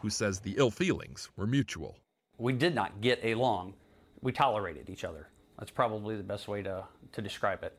who 0.00 0.10
says 0.10 0.40
the 0.40 0.54
ill 0.56 0.70
feelings 0.70 1.30
were 1.36 1.46
mutual. 1.46 1.96
We 2.38 2.52
did 2.52 2.74
not 2.74 3.00
get 3.00 3.24
along. 3.24 3.74
We 4.20 4.32
tolerated 4.32 4.90
each 4.90 5.04
other. 5.04 5.28
That's 5.58 5.70
probably 5.70 6.16
the 6.16 6.22
best 6.22 6.48
way 6.48 6.62
to, 6.62 6.84
to 7.12 7.22
describe 7.22 7.62
it. 7.62 7.78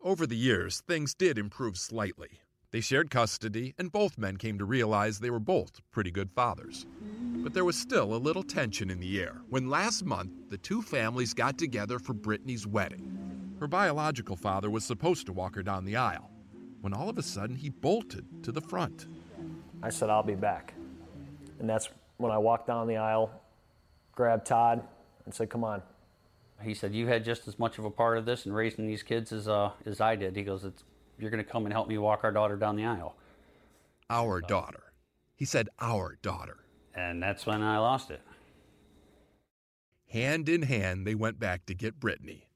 Over 0.00 0.26
the 0.26 0.36
years, 0.36 0.82
things 0.86 1.14
did 1.14 1.38
improve 1.38 1.76
slightly. 1.76 2.40
They 2.70 2.80
shared 2.80 3.10
custody, 3.10 3.74
and 3.78 3.90
both 3.90 4.18
men 4.18 4.36
came 4.36 4.58
to 4.58 4.66
realize 4.66 5.18
they 5.18 5.30
were 5.30 5.38
both 5.38 5.80
pretty 5.90 6.10
good 6.10 6.30
fathers. 6.30 6.84
But 7.36 7.54
there 7.54 7.64
was 7.64 7.78
still 7.78 8.14
a 8.14 8.16
little 8.16 8.42
tension 8.42 8.90
in 8.90 9.00
the 9.00 9.20
air 9.20 9.40
when 9.48 9.70
last 9.70 10.04
month 10.04 10.32
the 10.50 10.58
two 10.58 10.82
families 10.82 11.32
got 11.32 11.56
together 11.56 11.98
for 11.98 12.12
Brittany's 12.12 12.66
wedding. 12.66 13.56
Her 13.58 13.68
biological 13.68 14.36
father 14.36 14.68
was 14.68 14.84
supposed 14.84 15.24
to 15.26 15.32
walk 15.32 15.54
her 15.54 15.62
down 15.62 15.86
the 15.86 15.96
aisle, 15.96 16.30
when 16.82 16.92
all 16.92 17.08
of 17.08 17.16
a 17.16 17.22
sudden 17.22 17.56
he 17.56 17.70
bolted 17.70 18.26
to 18.44 18.52
the 18.52 18.60
front. 18.60 19.06
I 19.82 19.88
said, 19.88 20.10
I'll 20.10 20.22
be 20.22 20.34
back. 20.34 20.74
And 21.60 21.68
that's 21.68 21.88
when 22.18 22.32
I 22.32 22.38
walked 22.38 22.66
down 22.66 22.86
the 22.86 22.98
aisle, 22.98 23.30
grabbed 24.12 24.46
Todd, 24.46 24.86
and 25.24 25.32
said, 25.32 25.48
Come 25.48 25.64
on. 25.64 25.82
He 26.62 26.74
said, 26.74 26.92
"You 26.92 27.06
had 27.06 27.24
just 27.24 27.46
as 27.46 27.56
much 27.58 27.78
of 27.78 27.84
a 27.84 27.90
part 27.90 28.18
of 28.18 28.26
this 28.26 28.44
in 28.44 28.52
raising 28.52 28.86
these 28.88 29.04
kids 29.04 29.32
as 29.32 29.46
uh, 29.46 29.70
as 29.86 30.00
I 30.00 30.16
did." 30.16 30.34
He 30.34 30.42
goes, 30.42 30.64
it's, 30.64 30.82
"You're 31.18 31.30
going 31.30 31.44
to 31.44 31.50
come 31.50 31.64
and 31.64 31.72
help 31.72 31.88
me 31.88 31.98
walk 31.98 32.24
our 32.24 32.32
daughter 32.32 32.56
down 32.56 32.76
the 32.76 32.84
aisle." 32.84 33.16
Our 34.10 34.40
daughter. 34.40 34.88
He 35.38 35.44
said, 35.44 35.68
Our 35.80 36.18
daughter. 36.20 36.58
And 36.94 37.22
that's 37.22 37.46
when 37.46 37.62
I 37.62 37.78
lost 37.78 38.10
it. 38.10 38.20
Hand 40.08 40.48
in 40.48 40.62
hand, 40.62 41.06
they 41.06 41.14
went 41.14 41.38
back 41.38 41.66
to 41.66 41.74
get 41.74 42.00
Brittany. 42.00 42.48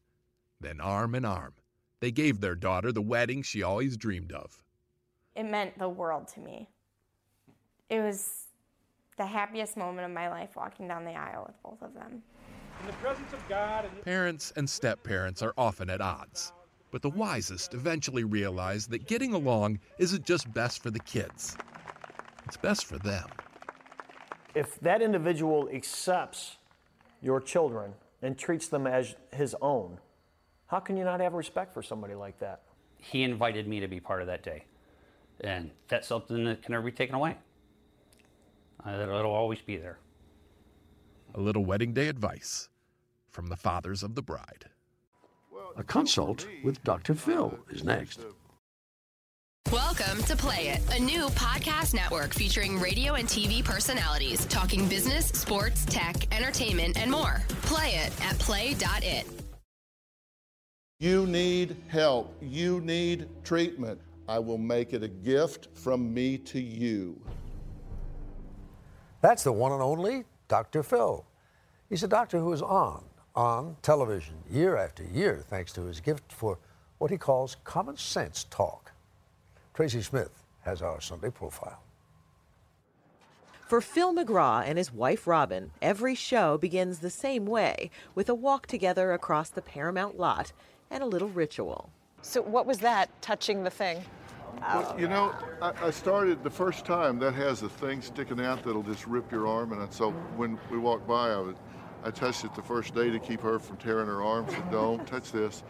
Then, 0.61 0.81
arm 0.81 1.15
in 1.15 1.25
arm, 1.25 1.55
they 2.01 2.11
gave 2.11 2.41
their 2.41 2.55
daughter 2.55 2.91
the 2.91 3.03
wedding 3.03 3.43
she 3.43 3.63
always 3.63 3.97
dreamed 3.97 4.33
of. 4.33 4.65
It 5.37 5.45
meant 5.45 5.79
the 5.79 5.89
world 5.89 6.27
to 6.29 6.41
me. 6.41 6.69
It 7.89 8.01
was 8.01 8.47
the 9.17 9.27
happiest 9.27 9.77
moment 9.77 10.07
of 10.07 10.13
my 10.13 10.29
life 10.29 10.57
walking 10.57 10.89
down 10.89 11.05
the 11.05 11.13
aisle 11.13 11.45
with 11.47 11.63
both 11.63 11.83
of 11.83 11.95
them. 11.95 12.23
In 12.81 12.87
the 12.87 12.93
presence 12.95 13.33
of 13.33 13.49
God 13.49 13.85
and 13.85 14.03
Parents 14.03 14.53
and 14.57 14.69
step 14.69 15.05
parents 15.05 15.43
are 15.43 15.55
often 15.57 15.91
at 15.91 16.01
odds, 16.01 16.53
but 16.93 17.03
the 17.03 17.11
wisest 17.11 17.75
eventually 17.75 18.23
realize 18.23 18.87
that 18.87 19.07
getting 19.07 19.33
along 19.33 19.81
isn't 19.99 20.25
just 20.25 20.53
best 20.53 20.83
for 20.83 20.91
the 20.91 21.01
kids, 21.01 21.57
it's 22.45 22.57
best 22.57 22.85
for 22.85 22.99
them. 22.99 23.29
If 24.55 24.79
that 24.81 25.01
individual 25.01 25.69
accepts 25.73 26.59
your 27.23 27.41
children 27.41 27.95
and 28.21 28.39
treats 28.39 28.69
them 28.69 28.87
as 28.87 29.17
his 29.33 29.57
own, 29.63 29.99
how 30.67 30.79
can 30.79 30.97
you 30.97 31.05
not 31.05 31.21
have 31.21 31.33
respect 31.33 31.73
for 31.73 31.83
somebody 31.83 32.15
like 32.15 32.39
that? 32.41 32.61
He 32.99 33.23
invited 33.23 33.67
me 33.67 33.81
to 33.81 33.89
be 33.89 33.99
part 33.99 34.21
of 34.21 34.27
that 34.27 34.43
day, 34.43 34.65
and 35.41 35.71
that's 35.89 36.07
something 36.07 36.45
that 36.45 36.63
can 36.63 36.73
never 36.73 36.85
be 36.85 36.93
taken 36.93 37.15
away. 37.15 37.37
Uh, 38.87 38.91
it'll 38.91 39.19
it'll 39.19 39.33
always 39.33 39.61
be 39.63 39.77
there. 39.77 39.99
A 41.35 41.41
little 41.41 41.65
wedding 41.65 41.95
day 41.95 42.09
advice 42.09 42.69
from 43.31 43.47
the 43.47 43.57
fathers 43.57 44.03
of 44.03 44.15
the 44.15 44.23
bride. 44.23 44.67
A 45.77 45.83
consult 45.83 46.47
with 46.63 46.83
Dr. 46.85 47.15
Phil 47.15 47.59
is 47.71 47.83
next. 47.83 48.21
Welcome 49.71 50.23
to 50.25 50.37
Play 50.37 50.69
It, 50.69 50.83
a 50.95 51.01
new 51.01 51.29
podcast 51.29 51.95
network 51.95 52.35
featuring 52.35 52.79
radio 52.79 53.15
and 53.15 53.27
TV 53.27 53.65
personalities 53.65 54.45
talking 54.47 54.87
business, 54.87 55.29
sports, 55.29 55.87
tech, 55.87 56.33
entertainment, 56.35 56.99
and 56.99 57.11
more. 57.11 57.43
Play 57.63 57.95
it 57.95 58.13
at 58.23 58.39
play.it. 58.39 59.27
You 61.01 61.27
need 61.27 61.77
help. 61.89 62.37
You 62.43 62.81
need 62.83 63.29
treatment. 63.43 63.99
I 64.29 64.39
will 64.39 64.59
make 64.59 64.93
it 64.93 65.03
a 65.03 65.09
gift 65.09 65.69
from 65.75 66.13
me 66.13 66.37
to 66.39 66.61
you. 66.61 67.19
That's 69.23 69.43
the 69.43 69.53
one 69.53 69.73
and 69.73 69.83
only 69.83 70.25
Dr. 70.49 70.83
Phil. 70.83 71.25
He's 71.89 72.03
a 72.03 72.09
doctor 72.09 72.39
who 72.39 72.53
is 72.53 72.63
on, 72.63 73.05
on 73.35 73.77
television 73.83 74.35
year 74.51 74.77
after 74.77 75.05
year 75.05 75.43
thanks 75.49 75.73
to 75.73 75.83
his 75.83 76.01
gift 76.01 76.33
for 76.33 76.59
what 76.99 77.11
he 77.11 77.17
calls 77.17 77.57
common 77.65 77.97
sense 77.97 78.45
talk. 78.51 78.93
Tracy 79.75 80.03
Smith 80.03 80.45
has 80.63 80.83
our 80.83 81.01
Sunday 81.01 81.31
profile. 81.31 81.83
For 83.67 83.81
Phil 83.81 84.15
McGraw 84.15 84.63
and 84.67 84.77
his 84.77 84.93
wife 84.93 85.27
Robin, 85.27 85.71
every 85.81 86.15
show 86.15 86.59
begins 86.59 86.99
the 86.99 87.11
same 87.11 87.47
way 87.47 87.91
with 88.15 88.29
a 88.29 88.35
walk 88.35 88.67
together 88.67 89.13
across 89.13 89.49
the 89.49 89.63
Paramount 89.63 90.19
lot 90.19 90.53
and 90.91 91.03
a 91.03 91.07
little 91.07 91.29
ritual. 91.29 91.91
So, 92.21 92.43
what 92.43 92.67
was 92.67 92.79
that 92.79 93.09
touching 93.23 93.65
the 93.65 93.71
thing? 93.71 94.05
Well, 94.61 94.95
you 94.99 95.09
know, 95.09 95.35
I, 95.61 95.73
I 95.87 95.91
started 95.91 96.45
the 96.45 96.51
first 96.51 96.85
time 96.85 97.19
that 97.21 97.33
has 97.35 97.63
a 97.63 97.69
thing 97.69 98.03
sticking 98.03 98.41
out 98.41 98.63
that'll 98.63 98.83
just 98.83 99.07
rip 99.07 99.33
your 99.33 99.47
arm, 99.47 99.73
and 99.73 99.93
so 99.93 100.11
when 100.37 100.59
we 100.71 100.79
walked 100.79 101.09
by, 101.09 101.31
I 101.31 101.39
was, 101.39 101.57
I 102.05 102.11
touched 102.11 102.45
it 102.45 102.55
the 102.55 102.63
first 102.63 102.95
day 102.95 103.11
to 103.11 103.19
keep 103.19 103.41
her 103.41 103.59
from 103.59 103.77
tearing 103.77 104.07
her 104.07 104.23
arm. 104.23 104.47
Said, 104.49 104.71
"Don't 104.71 105.07
touch 105.15 105.33
this," 105.33 105.63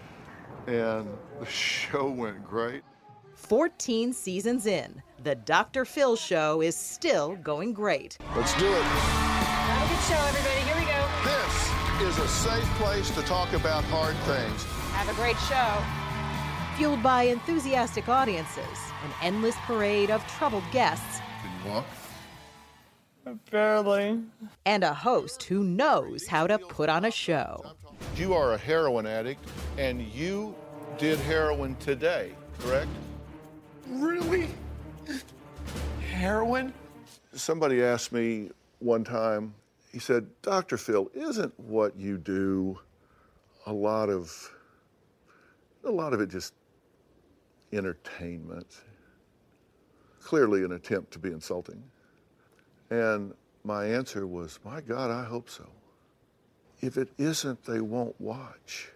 and 0.66 1.08
the 1.40 1.46
show 1.46 2.08
went 2.10 2.44
great. 2.44 2.82
14 3.34 4.12
seasons 4.12 4.66
in, 4.66 5.02
the 5.22 5.34
Dr. 5.34 5.84
Phil 5.84 6.16
show 6.16 6.60
is 6.60 6.76
still 6.76 7.36
going 7.36 7.72
great. 7.72 8.18
Let's 8.36 8.54
do 8.54 8.66
it. 8.72 8.82
Have 8.82 9.90
a 9.90 9.94
good 9.94 10.02
show, 10.04 10.22
everybody. 10.28 10.60
Here 10.60 10.76
we 10.76 10.86
go. 10.86 11.02
This 11.24 12.18
is 12.18 12.24
a 12.24 12.28
safe 12.28 12.68
place 12.74 13.10
to 13.10 13.22
talk 13.22 13.52
about 13.52 13.84
hard 13.84 14.16
things. 14.18 14.64
Have 14.92 15.08
a 15.08 15.14
great 15.14 15.38
show. 15.48 15.82
Fueled 16.76 17.02
by 17.02 17.24
enthusiastic 17.24 18.08
audiences, 18.08 18.78
an 19.04 19.10
endless 19.22 19.56
parade 19.66 20.10
of 20.10 20.26
troubled 20.26 20.64
guests, 20.72 21.20
Can 21.42 21.50
you 21.64 21.70
walk? 21.74 21.86
Barely. 23.50 24.20
And 24.66 24.84
a 24.84 24.92
host 24.92 25.44
who 25.44 25.62
knows 25.62 26.26
how 26.26 26.46
to 26.46 26.58
put 26.58 26.88
on 26.88 27.04
a 27.04 27.10
show. 27.10 27.64
You 28.16 28.34
are 28.34 28.54
a 28.54 28.58
heroin 28.58 29.06
addict, 29.06 29.44
and 29.78 30.02
you 30.02 30.54
did 30.98 31.18
heroin 31.20 31.76
today, 31.76 32.32
correct? 32.58 32.90
Really? 33.88 34.48
Heroin? 36.10 36.72
Somebody 37.32 37.82
asked 37.82 38.12
me 38.12 38.50
one 38.80 39.04
time, 39.04 39.54
he 39.90 39.98
said, 39.98 40.26
Dr. 40.42 40.76
Phil, 40.76 41.10
isn't 41.14 41.58
what 41.58 41.96
you 41.96 42.18
do 42.18 42.78
a 43.66 43.72
lot 43.72 44.08
of 44.08 44.50
a 45.84 45.90
lot 45.90 46.12
of 46.12 46.20
it 46.20 46.28
just 46.28 46.54
entertainment? 47.72 48.82
Clearly 50.20 50.64
an 50.64 50.72
attempt 50.72 51.12
to 51.12 51.18
be 51.18 51.30
insulting. 51.30 51.82
And 52.92 53.32
my 53.64 53.86
answer 53.86 54.26
was, 54.26 54.58
my 54.66 54.82
God, 54.82 55.10
I 55.10 55.24
hope 55.24 55.48
so. 55.48 55.66
If 56.82 56.98
it 56.98 57.08
isn't, 57.16 57.64
they 57.64 57.80
won't 57.80 58.20
watch. 58.20 58.90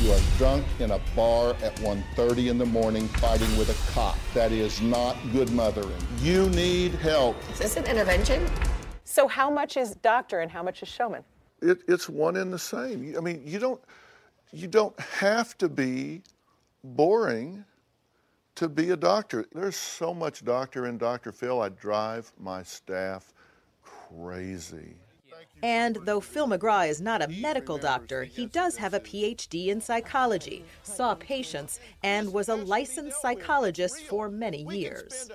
You 0.00 0.10
are 0.10 0.20
drunk 0.38 0.64
in 0.80 0.90
a 0.90 1.00
bar 1.14 1.50
at 1.62 1.76
1.30 1.76 2.50
in 2.50 2.58
the 2.58 2.66
morning 2.66 3.06
fighting 3.06 3.56
with 3.56 3.70
a 3.70 3.92
cop. 3.92 4.18
That 4.34 4.50
is 4.50 4.82
not 4.82 5.16
good 5.30 5.52
mothering. 5.52 6.04
You 6.20 6.48
need 6.50 6.94
help. 6.94 7.36
Is 7.52 7.60
this 7.60 7.76
an 7.76 7.86
intervention? 7.86 8.44
So, 9.04 9.28
how 9.28 9.50
much 9.50 9.76
is 9.76 9.94
doctor 9.96 10.40
and 10.40 10.50
how 10.50 10.64
much 10.64 10.82
is 10.82 10.88
showman? 10.88 11.22
It, 11.62 11.82
it's 11.86 12.08
one 12.08 12.36
and 12.36 12.52
the 12.52 12.58
same. 12.58 13.14
I 13.16 13.20
mean, 13.20 13.42
you 13.46 13.60
don't, 13.60 13.80
You 14.52 14.66
don't 14.66 14.98
have 15.00 15.56
to 15.58 15.68
be 15.68 16.22
boring 16.82 17.64
to 18.58 18.68
be 18.68 18.90
a 18.90 18.96
doctor. 18.96 19.46
There's 19.52 19.76
so 19.76 20.12
much 20.12 20.44
doctor 20.44 20.86
in 20.86 20.98
Dr. 20.98 21.30
Phil, 21.30 21.62
I 21.62 21.68
drive 21.68 22.32
my 22.40 22.64
staff 22.64 23.32
crazy. 23.82 24.96
And 25.62 25.96
though 26.02 26.18
Phil 26.18 26.48
McGraw 26.48 26.88
is 26.88 27.00
not 27.00 27.22
a 27.22 27.28
medical 27.28 27.78
doctor, 27.78 28.24
he 28.24 28.46
does 28.46 28.76
have 28.76 28.94
a 28.94 29.00
PhD 29.00 29.68
in 29.68 29.80
psychology, 29.80 30.64
saw 30.82 31.14
patients, 31.14 31.78
and 32.02 32.32
was 32.32 32.48
a 32.48 32.56
licensed 32.56 33.20
psychologist 33.20 34.02
for 34.02 34.28
many 34.28 34.64
years. 34.64 35.30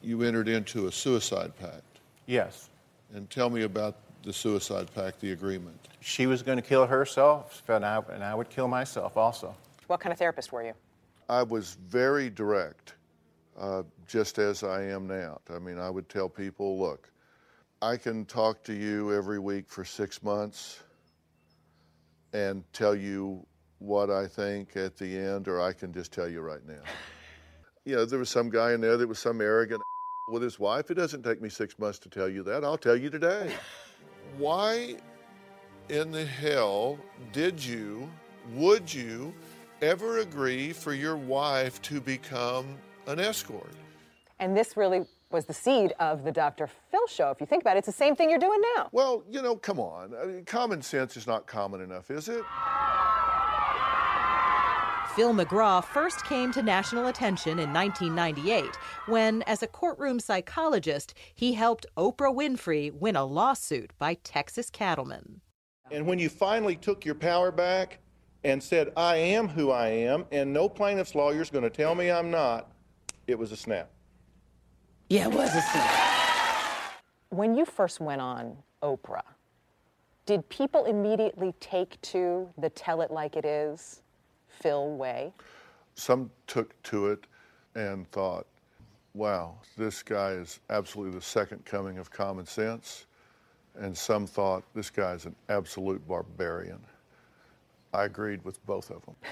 You 0.00 0.22
entered 0.22 0.48
into 0.48 0.86
a 0.86 0.92
suicide 0.92 1.52
pact. 1.58 2.00
Yes. 2.24 2.70
And 3.12 3.28
tell 3.28 3.50
me 3.50 3.64
about 3.64 3.96
the 4.22 4.32
suicide 4.32 4.88
pact, 4.94 5.20
the 5.20 5.32
agreement. 5.32 5.78
She 6.00 6.26
was 6.26 6.42
going 6.42 6.56
to 6.56 6.62
kill 6.62 6.86
herself, 6.86 7.62
and 7.68 7.84
I, 7.84 8.00
and 8.10 8.24
I 8.24 8.34
would 8.34 8.48
kill 8.48 8.68
myself 8.68 9.18
also. 9.18 9.54
What 9.86 10.00
kind 10.00 10.14
of 10.14 10.18
therapist 10.18 10.50
were 10.50 10.64
you? 10.64 10.72
I 11.28 11.42
was 11.42 11.76
very 11.88 12.30
direct, 12.30 12.94
uh, 13.58 13.82
just 14.06 14.38
as 14.38 14.62
I 14.62 14.84
am 14.84 15.06
now. 15.06 15.40
I 15.54 15.58
mean, 15.58 15.78
I 15.78 15.90
would 15.90 16.08
tell 16.08 16.28
people, 16.28 16.78
look, 16.78 17.10
I 17.80 17.96
can 17.96 18.24
talk 18.24 18.62
to 18.64 18.74
you 18.74 19.12
every 19.12 19.38
week 19.38 19.68
for 19.68 19.84
six 19.84 20.22
months 20.22 20.80
and 22.32 22.64
tell 22.72 22.94
you 22.94 23.46
what 23.78 24.10
I 24.10 24.26
think 24.26 24.76
at 24.76 24.96
the 24.96 25.16
end, 25.18 25.48
or 25.48 25.60
I 25.60 25.72
can 25.72 25.92
just 25.92 26.12
tell 26.12 26.28
you 26.28 26.40
right 26.40 26.64
now. 26.66 26.82
You 27.86 27.96
know, 27.96 28.06
there 28.06 28.18
was 28.18 28.30
some 28.30 28.48
guy 28.48 28.72
in 28.72 28.80
there 28.80 28.96
that 28.96 29.06
was 29.06 29.18
some 29.18 29.42
arrogant 29.42 29.82
with 30.30 30.40
his 30.40 30.58
wife. 30.58 30.90
It 30.90 30.94
doesn't 30.94 31.22
take 31.22 31.42
me 31.42 31.50
six 31.50 31.78
months 31.78 31.98
to 31.98 32.08
tell 32.08 32.30
you 32.30 32.42
that. 32.44 32.64
I'll 32.64 32.78
tell 32.78 32.96
you 32.96 33.10
today. 33.10 33.54
Why 34.38 34.96
in 35.90 36.10
the 36.10 36.24
hell 36.24 36.98
did 37.34 37.62
you, 37.62 38.08
would 38.54 38.90
you 38.90 39.34
ever 39.82 40.18
agree 40.18 40.72
for 40.72 40.94
your 40.94 41.16
wife 41.16 41.80
to 41.82 42.00
become 42.00 42.66
an 43.06 43.20
escort? 43.20 43.72
And 44.38 44.56
this 44.56 44.76
really 44.76 45.04
was 45.30 45.44
the 45.44 45.54
seed 45.54 45.92
of 45.98 46.24
the 46.24 46.32
Dr. 46.32 46.68
Phil 46.90 47.06
show. 47.08 47.30
If 47.30 47.40
you 47.40 47.46
think 47.46 47.62
about 47.62 47.76
it, 47.76 47.80
it's 47.80 47.86
the 47.86 47.92
same 47.92 48.14
thing 48.14 48.30
you're 48.30 48.38
doing 48.38 48.60
now. 48.76 48.88
Well, 48.92 49.24
you 49.28 49.42
know, 49.42 49.56
come 49.56 49.80
on. 49.80 50.14
I 50.14 50.26
mean, 50.26 50.44
common 50.44 50.80
sense 50.82 51.16
is 51.16 51.26
not 51.26 51.46
common 51.46 51.80
enough, 51.80 52.10
is 52.10 52.28
it? 52.28 52.44
Phil 55.14 55.32
McGraw 55.32 55.84
first 55.84 56.24
came 56.24 56.50
to 56.52 56.62
national 56.62 57.06
attention 57.06 57.60
in 57.60 57.72
1998 57.72 58.76
when, 59.06 59.42
as 59.42 59.62
a 59.62 59.68
courtroom 59.68 60.18
psychologist, 60.18 61.14
he 61.32 61.52
helped 61.52 61.86
Oprah 61.96 62.34
Winfrey 62.34 62.92
win 62.92 63.14
a 63.14 63.24
lawsuit 63.24 63.92
by 63.96 64.14
Texas 64.24 64.70
cattlemen. 64.70 65.40
And 65.92 66.06
when 66.06 66.18
you 66.18 66.28
finally 66.28 66.74
took 66.74 67.04
your 67.04 67.14
power 67.14 67.52
back 67.52 68.00
and 68.44 68.62
said, 68.62 68.92
I 68.96 69.16
am 69.16 69.48
who 69.48 69.70
I 69.70 69.88
am, 69.88 70.26
and 70.30 70.52
no 70.52 70.68
plaintiff's 70.68 71.14
lawyer 71.14 71.40
is 71.40 71.50
going 71.50 71.64
to 71.64 71.70
tell 71.70 71.94
me 71.94 72.10
I'm 72.10 72.30
not, 72.30 72.70
it 73.26 73.38
was 73.38 73.52
a 73.52 73.56
snap. 73.56 73.90
Yeah, 75.08 75.28
it 75.28 75.32
was 75.32 75.48
a 75.54 75.62
snap. 75.62 77.00
When 77.30 77.54
you 77.56 77.64
first 77.64 78.00
went 78.00 78.20
on 78.20 78.56
Oprah, 78.82 79.22
did 80.26 80.48
people 80.48 80.84
immediately 80.84 81.54
take 81.60 82.00
to 82.02 82.48
the 82.58 82.70
tell 82.70 83.00
it 83.00 83.10
like 83.10 83.36
it 83.36 83.44
is 83.44 84.02
Phil 84.48 84.90
way? 84.90 85.32
Some 85.94 86.30
took 86.46 86.80
to 86.84 87.08
it 87.08 87.26
and 87.74 88.10
thought, 88.10 88.46
wow, 89.14 89.56
this 89.76 90.02
guy 90.02 90.30
is 90.30 90.60
absolutely 90.70 91.18
the 91.18 91.24
second 91.24 91.64
coming 91.64 91.98
of 91.98 92.10
common 92.10 92.46
sense. 92.46 93.06
And 93.76 93.96
some 93.96 94.26
thought, 94.26 94.64
this 94.74 94.90
guy's 94.90 95.24
an 95.24 95.34
absolute 95.48 96.06
barbarian. 96.06 96.80
I 97.94 98.04
agreed 98.04 98.44
with 98.44 98.64
both 98.66 98.90
of 98.90 99.04
them. 99.06 99.16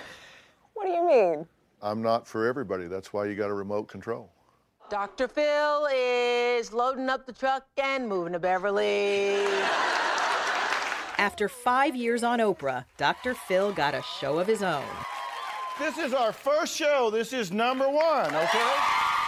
What 0.75 0.87
do 0.87 0.93
you 0.95 1.07
mean? 1.07 1.47
I'm 1.81 2.03
not 2.03 2.27
for 2.27 2.47
everybody. 2.49 2.87
That's 2.87 3.13
why 3.13 3.27
you 3.27 3.37
got 3.37 3.51
a 3.51 3.55
remote 3.55 3.89
control. 3.89 4.33
Dr. 4.91 5.29
Phil 5.29 5.87
is 5.93 6.73
loading 6.73 7.09
up 7.09 7.25
the 7.27 7.33
truck 7.33 7.67
and 7.77 8.09
moving 8.09 8.33
to 8.33 8.41
Beverly. 8.41 9.37
After 11.19 11.49
five 11.49 11.95
years 11.95 12.25
on 12.25 12.41
Oprah, 12.41 12.85
Dr. 12.97 13.35
Phil 13.35 13.71
got 13.73 13.95
a 13.95 14.03
show 14.03 14.39
of 14.41 14.49
his 14.49 14.63
own, 14.63 14.83
This 15.79 15.99
is 15.99 16.15
our 16.15 16.33
first 16.33 16.75
show. 16.75 17.11
This 17.11 17.33
is 17.33 17.53
number 17.53 17.89
one, 17.89 18.35
okay? 18.35 18.73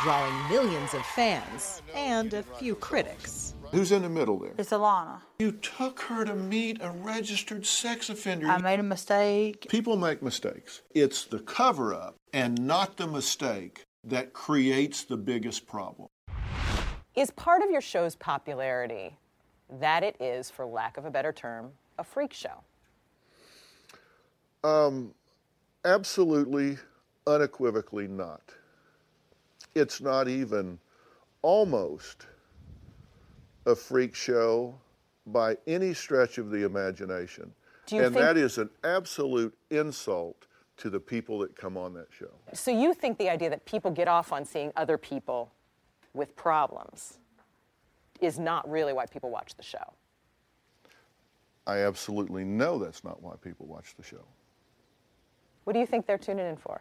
drawing 0.03 0.49
millions 0.51 0.93
of 0.93 1.03
fans 1.07 1.81
and 1.95 2.35
a 2.35 2.43
few 2.43 2.75
critics. 2.75 3.54
Who's 3.75 3.91
in 3.91 4.03
the 4.03 4.09
middle 4.09 4.39
there? 4.39 4.55
It's 4.57 4.71
Alana. 4.71 5.21
You 5.41 5.51
took 5.51 6.01
her 6.03 6.25
to 6.25 6.35
meet 6.37 6.79
a 6.81 6.91
registered 6.93 7.67
sex 7.67 8.09
offender. 8.09 8.47
I 8.47 8.59
made 8.59 8.79
a 8.79 8.85
mistake. 8.85 9.67
People 9.69 9.97
make 9.97 10.23
mistakes. 10.23 10.83
It's 10.95 11.25
the 11.25 11.41
cover 11.41 11.93
up 11.93 12.15
and 12.33 12.65
not 12.65 12.97
the 12.97 13.09
mistake 13.09 13.85
that 14.05 14.33
creates 14.33 15.03
the 15.03 15.17
biggest 15.17 15.67
problem. 15.67 16.09
Is 17.17 17.33
part 17.33 17.63
of 17.63 17.71
your 17.71 17.81
show's 17.81 18.15
popularity 18.15 19.17
that 19.81 20.05
it 20.05 20.15
is, 20.21 20.51
for 20.51 20.65
lack 20.65 20.97
of 20.97 21.05
a 21.05 21.11
better 21.11 21.33
term, 21.33 21.73
a 21.99 22.05
freak 22.05 22.33
show? 22.33 22.63
Um, 24.63 25.13
absolutely, 25.85 26.79
unequivocally 27.27 28.07
not. 28.07 28.43
It's 29.75 30.01
not 30.01 30.29
even 30.29 30.79
almost 31.43 32.27
a 33.67 33.75
freak 33.75 34.15
show 34.15 34.75
by 35.27 35.57
any 35.67 35.95
stretch 35.95 36.39
of 36.39 36.51
the 36.51 36.65
imagination. 36.65 37.53
Do 37.87 37.97
you 37.97 38.05
and 38.05 38.15
think- 38.15 38.25
that 38.25 38.37
is 38.37 38.59
an 38.59 38.71
absolute 38.83 39.57
insult 39.71 40.47
to 40.77 40.91
the 40.91 41.01
people 41.01 41.39
that 41.39 41.55
come 41.55 41.77
on 41.77 41.95
that 41.95 42.09
show. 42.11 42.31
So 42.53 42.71
you 42.71 42.95
think 42.95 43.19
the 43.19 43.29
idea 43.29 43.51
that 43.51 43.65
people 43.65 43.91
get 43.91 44.09
off 44.09 44.33
on 44.33 44.45
seeing 44.45 44.73
other 44.77 44.99
people 44.99 45.53
with 46.15 46.35
problems 46.37 47.19
is 48.21 48.39
not 48.39 48.69
really 48.69 48.93
why 48.93 49.07
people 49.07 49.31
watch 49.31 49.55
the 49.57 49.63
show? 49.63 49.93
I 51.67 51.79
absolutely 51.79 52.45
know 52.45 52.79
that's 52.79 53.05
not 53.05 53.23
why 53.23 53.35
people 53.41 53.67
watch 53.67 53.95
the 53.97 54.03
show. 54.03 54.25
What 55.65 55.73
do 55.73 55.79
you 55.79 55.87
think 55.87 56.07
they're 56.07 56.19
tuning 56.19 56.47
in 56.47 56.57
for? 56.57 56.81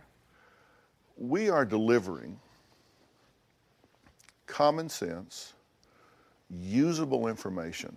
We 1.15 1.49
are 1.49 1.63
delivering 1.63 2.39
common 4.45 4.89
sense, 4.89 5.53
usable 6.59 7.27
information 7.27 7.95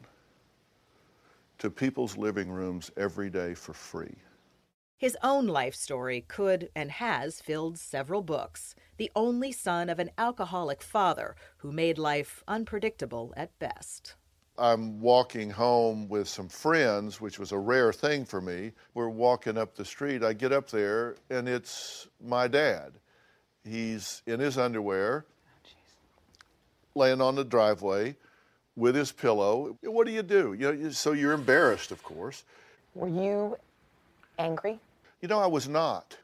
to 1.58 1.70
people's 1.70 2.16
living 2.16 2.50
rooms 2.50 2.90
every 2.96 3.30
day 3.30 3.54
for 3.54 3.72
free. 3.72 4.14
His 4.98 5.16
own 5.22 5.46
life 5.46 5.74
story 5.74 6.24
could 6.26 6.70
and 6.74 6.90
has 6.90 7.40
filled 7.40 7.78
several 7.78 8.22
books. 8.22 8.74
The 8.96 9.10
only 9.14 9.52
son 9.52 9.90
of 9.90 9.98
an 9.98 10.10
alcoholic 10.16 10.82
father 10.82 11.36
who 11.58 11.70
made 11.70 11.98
life 11.98 12.42
unpredictable 12.48 13.34
at 13.36 13.58
best. 13.58 14.14
I'm 14.58 15.00
walking 15.00 15.50
home 15.50 16.08
with 16.08 16.28
some 16.28 16.48
friends, 16.48 17.20
which 17.20 17.38
was 17.38 17.52
a 17.52 17.58
rare 17.58 17.92
thing 17.92 18.24
for 18.24 18.40
me. 18.40 18.72
We're 18.94 19.10
walking 19.10 19.58
up 19.58 19.74
the 19.74 19.84
street. 19.84 20.24
I 20.24 20.32
get 20.32 20.50
up 20.50 20.70
there, 20.70 21.16
and 21.28 21.46
it's 21.46 22.08
my 22.24 22.48
dad. 22.48 22.92
He's 23.64 24.22
in 24.26 24.40
his 24.40 24.56
underwear, 24.56 25.26
oh, 25.28 25.68
laying 26.94 27.20
on 27.20 27.34
the 27.34 27.44
driveway 27.44 28.16
with 28.76 28.94
his 28.94 29.10
pillow. 29.12 29.76
What 29.82 30.06
do 30.06 30.12
you 30.12 30.22
do? 30.22 30.52
You 30.58 30.72
know, 30.72 30.90
so 30.90 31.12
you're 31.12 31.32
embarrassed, 31.32 31.90
of 31.90 32.02
course. 32.02 32.44
Were 32.94 33.08
you 33.08 33.56
angry? 34.38 34.78
You 35.22 35.28
know, 35.28 35.38
I 35.38 35.46
was 35.46 35.68
not. 35.68 36.16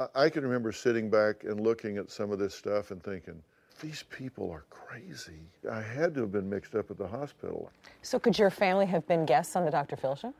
I- 0.00 0.24
I 0.24 0.28
can 0.30 0.42
remember 0.42 0.72
sitting 0.72 1.08
back 1.10 1.44
and 1.44 1.60
looking 1.60 1.96
at 1.98 2.10
some 2.10 2.30
of 2.30 2.38
this 2.38 2.54
stuff 2.54 2.90
and 2.90 3.02
thinking, 3.02 3.42
these 3.80 4.04
people 4.04 4.50
are 4.50 4.64
crazy. 4.70 5.40
I 5.70 5.80
had 5.80 6.14
to 6.14 6.20
have 6.20 6.32
been 6.32 6.48
mixed 6.48 6.74
up 6.74 6.90
at 6.90 6.98
the 6.98 7.06
hospital. 7.06 7.70
So 8.02 8.18
could 8.18 8.38
your 8.38 8.50
family 8.50 8.86
have 8.86 9.06
been 9.08 9.24
guests 9.26 9.56
on 9.56 9.64
the 9.64 9.70
Dr. 9.70 9.96
Phil 9.96 10.14
show? 10.16 10.34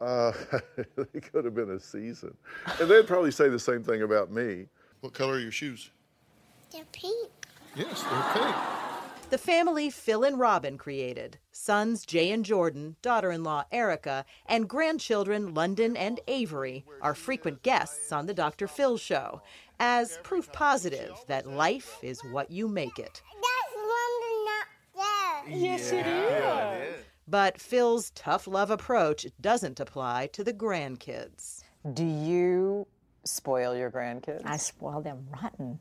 Uh, 0.00 0.32
it 1.14 1.32
could 1.32 1.44
have 1.44 1.54
been 1.54 1.70
a 1.70 1.80
season. 1.80 2.34
And 2.80 2.90
they'd 2.90 3.06
probably 3.06 3.30
say 3.30 3.48
the 3.48 3.58
same 3.58 3.82
thing 3.82 4.02
about 4.02 4.30
me. 4.30 4.66
What 5.00 5.12
color 5.12 5.34
are 5.34 5.38
your 5.40 5.52
shoes? 5.52 5.90
They're 6.72 6.84
pink. 6.92 7.28
Yes, 7.76 8.02
they're 8.02 8.32
pink. 8.44 8.56
The 9.32 9.38
family 9.38 9.88
Phil 9.88 10.24
and 10.24 10.38
Robin 10.38 10.76
created 10.76 11.38
sons 11.50 12.04
Jay 12.04 12.30
and 12.32 12.44
Jordan, 12.44 12.96
daughter 13.00 13.30
in 13.30 13.42
law 13.42 13.64
Erica, 13.72 14.26
and 14.44 14.68
grandchildren 14.68 15.54
London 15.54 15.96
and 15.96 16.20
Avery 16.28 16.84
are 17.00 17.14
frequent 17.14 17.62
guests 17.62 18.12
on 18.12 18.26
The 18.26 18.34
Dr. 18.34 18.68
Phil 18.68 18.98
Show 18.98 19.40
as 19.80 20.18
proof 20.22 20.52
positive 20.52 21.16
that 21.28 21.48
life 21.48 21.96
is 22.02 22.20
what 22.30 22.50
you 22.50 22.68
make 22.68 22.98
it. 22.98 23.22
That's 23.32 23.74
London 23.74 24.44
not 24.44 25.46
there. 25.46 25.56
Yes, 25.56 25.92
it 25.92 26.06
is. 26.06 27.04
But 27.26 27.58
Phil's 27.58 28.10
tough 28.10 28.46
love 28.46 28.70
approach 28.70 29.26
doesn't 29.40 29.80
apply 29.80 30.26
to 30.34 30.44
the 30.44 30.52
grandkids. 30.52 31.64
Do 31.90 32.04
you 32.04 32.86
spoil 33.24 33.74
your 33.74 33.90
grandkids? 33.90 34.42
I 34.44 34.58
spoil 34.58 35.00
them 35.00 35.26
rotten. 35.32 35.80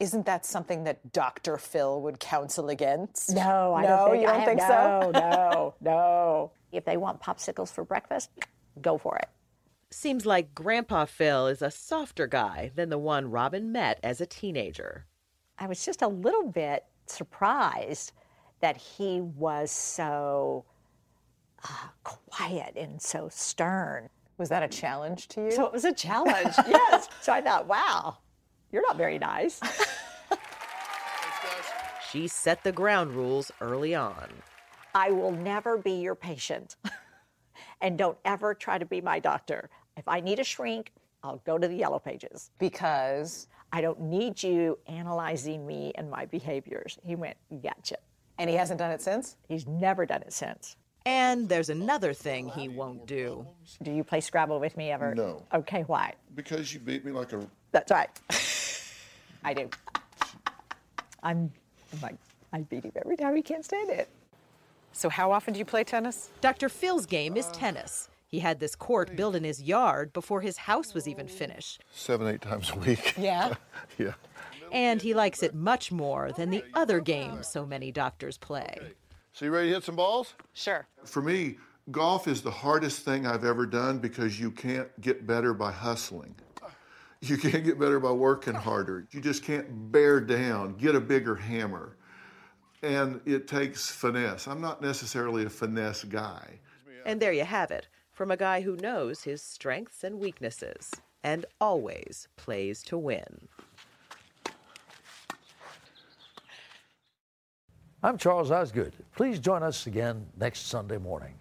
Isn't 0.00 0.26
that 0.26 0.46
something 0.46 0.84
that 0.84 1.12
Dr. 1.12 1.56
Phil 1.58 2.00
would 2.02 2.20
counsel 2.20 2.68
against? 2.68 3.34
No, 3.34 3.74
I 3.74 3.82
no, 3.82 3.88
don't 3.88 4.10
think 4.10 4.20
you 4.22 4.26
don't 4.28 4.36
have- 4.38 4.44
think 4.48 4.60
so? 4.60 5.10
No, 5.12 5.20
no, 5.20 5.74
no. 5.80 6.50
If 6.70 6.84
they 6.84 6.96
want 6.96 7.20
popsicles 7.20 7.72
for 7.72 7.84
breakfast, 7.84 8.30
go 8.80 8.96
for 8.98 9.16
it. 9.16 9.28
Seems 9.90 10.26
like 10.26 10.54
Grandpa 10.54 11.06
Phil 11.06 11.46
is 11.46 11.62
a 11.62 11.70
softer 11.70 12.26
guy 12.26 12.70
than 12.74 12.90
the 12.90 12.98
one 12.98 13.30
Robin 13.30 13.72
met 13.72 13.98
as 14.02 14.20
a 14.20 14.26
teenager. 14.26 15.06
I 15.58 15.66
was 15.66 15.84
just 15.84 16.02
a 16.02 16.08
little 16.08 16.46
bit 16.46 16.84
surprised 17.06 18.12
that 18.60 18.76
he 18.76 19.20
was 19.20 19.70
so 19.70 20.64
uh, 21.64 21.88
quiet 22.04 22.74
and 22.76 23.00
so 23.00 23.28
stern. 23.32 24.10
Was 24.36 24.50
that 24.50 24.62
a 24.62 24.68
challenge 24.68 25.26
to 25.28 25.44
you? 25.46 25.50
So 25.52 25.64
it 25.66 25.72
was 25.72 25.84
a 25.84 25.92
challenge, 25.92 26.54
yes. 26.68 27.08
So 27.22 27.32
I 27.32 27.40
thought, 27.40 27.66
wow, 27.66 28.18
you're 28.72 28.82
not 28.82 28.96
very 28.96 29.18
nice. 29.18 29.60
She 32.10 32.26
set 32.26 32.64
the 32.64 32.72
ground 32.72 33.12
rules 33.12 33.52
early 33.60 33.94
on. 33.94 34.28
I 34.94 35.10
will 35.10 35.30
never 35.30 35.76
be 35.76 35.92
your 35.92 36.14
patient. 36.14 36.76
and 37.82 37.98
don't 37.98 38.16
ever 38.24 38.54
try 38.54 38.78
to 38.78 38.86
be 38.86 39.02
my 39.02 39.18
doctor. 39.18 39.68
If 39.98 40.08
I 40.08 40.20
need 40.20 40.38
a 40.38 40.44
shrink, 40.44 40.92
I'll 41.22 41.42
go 41.44 41.58
to 41.58 41.68
the 41.68 41.74
yellow 41.74 41.98
pages. 41.98 42.50
Because 42.58 43.48
I 43.74 43.82
don't 43.82 44.00
need 44.00 44.42
you 44.42 44.78
analyzing 44.86 45.66
me 45.66 45.92
and 45.96 46.10
my 46.10 46.24
behaviors. 46.24 46.98
He 47.02 47.14
went, 47.14 47.36
gotcha. 47.62 47.98
And 48.38 48.48
he 48.48 48.56
hasn't 48.56 48.78
done 48.78 48.90
it 48.90 49.02
since? 49.02 49.36
He's 49.46 49.66
never 49.66 50.06
done 50.06 50.22
it 50.22 50.32
since. 50.32 50.76
And 51.04 51.46
there's 51.46 51.68
another 51.68 52.14
thing 52.14 52.48
he 52.48 52.70
won't 52.70 53.06
do. 53.06 53.46
Do 53.82 53.90
you 53.90 54.02
play 54.02 54.20
Scrabble 54.22 54.60
with 54.60 54.78
me 54.78 54.90
ever? 54.90 55.14
No. 55.14 55.44
Okay, 55.52 55.82
why? 55.82 56.14
Because 56.34 56.72
you 56.72 56.80
beat 56.80 57.04
me 57.04 57.12
like 57.12 57.34
a. 57.34 57.46
That's 57.70 57.90
right. 57.90 58.08
I 59.44 59.54
do. 59.54 59.70
I'm 61.22 61.52
like, 62.02 62.16
I 62.52 62.60
beat 62.60 62.84
him 62.84 62.92
every 62.96 63.16
time. 63.16 63.36
He 63.36 63.42
can't 63.42 63.64
stand 63.64 63.90
it. 63.90 64.08
So, 64.92 65.08
how 65.08 65.32
often 65.32 65.54
do 65.54 65.58
you 65.58 65.64
play 65.64 65.84
tennis? 65.84 66.30
Dr. 66.40 66.68
Phil's 66.68 67.06
game 67.06 67.36
is 67.36 67.46
tennis. 67.48 68.08
He 68.26 68.40
had 68.40 68.60
this 68.60 68.74
court 68.74 69.16
built 69.16 69.34
in 69.34 69.44
his 69.44 69.62
yard 69.62 70.12
before 70.12 70.40
his 70.40 70.58
house 70.58 70.92
was 70.92 71.08
even 71.08 71.28
finished. 71.28 71.82
Seven, 71.92 72.26
eight 72.26 72.42
times 72.42 72.70
a 72.70 72.78
week. 72.78 73.14
Yeah. 73.18 73.54
yeah. 73.98 74.14
And 74.70 75.00
he 75.00 75.14
likes 75.14 75.42
it 75.42 75.54
much 75.54 75.90
more 75.90 76.30
than 76.32 76.50
the 76.50 76.62
other 76.74 77.00
games 77.00 77.48
so 77.48 77.64
many 77.64 77.90
doctors 77.90 78.36
play. 78.36 78.78
So, 79.32 79.44
you 79.46 79.50
ready 79.50 79.68
to 79.68 79.74
hit 79.74 79.84
some 79.84 79.96
balls? 79.96 80.34
Sure. 80.52 80.86
For 81.04 81.22
me, 81.22 81.56
golf 81.90 82.28
is 82.28 82.42
the 82.42 82.50
hardest 82.50 83.00
thing 83.04 83.26
I've 83.26 83.44
ever 83.44 83.64
done 83.66 83.98
because 83.98 84.38
you 84.38 84.50
can't 84.50 84.88
get 85.00 85.26
better 85.26 85.54
by 85.54 85.72
hustling. 85.72 86.34
You 87.20 87.36
can't 87.36 87.64
get 87.64 87.78
better 87.78 87.98
by 87.98 88.12
working 88.12 88.54
harder. 88.54 89.06
You 89.10 89.20
just 89.20 89.42
can't 89.42 89.90
bear 89.90 90.20
down, 90.20 90.74
get 90.74 90.94
a 90.94 91.00
bigger 91.00 91.34
hammer. 91.34 91.96
And 92.82 93.20
it 93.26 93.48
takes 93.48 93.90
finesse. 93.90 94.46
I'm 94.46 94.60
not 94.60 94.80
necessarily 94.80 95.44
a 95.44 95.50
finesse 95.50 96.04
guy. 96.04 96.60
And 97.04 97.20
there 97.20 97.32
you 97.32 97.44
have 97.44 97.70
it 97.70 97.88
from 98.12 98.30
a 98.30 98.36
guy 98.36 98.60
who 98.60 98.76
knows 98.76 99.22
his 99.22 99.42
strengths 99.42 100.04
and 100.04 100.20
weaknesses 100.20 100.92
and 101.24 101.44
always 101.60 102.28
plays 102.36 102.82
to 102.84 102.96
win. 102.96 103.48
I'm 108.02 108.16
Charles 108.16 108.52
Osgood. 108.52 108.94
Please 109.16 109.40
join 109.40 109.64
us 109.64 109.88
again 109.88 110.24
next 110.38 110.68
Sunday 110.68 110.98
morning. 110.98 111.34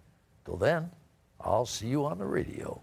Till 0.43 0.57
then, 0.57 0.89
I'll 1.39 1.67
see 1.67 1.88
you 1.88 2.03
on 2.05 2.17
the 2.17 2.25
radio. 2.25 2.82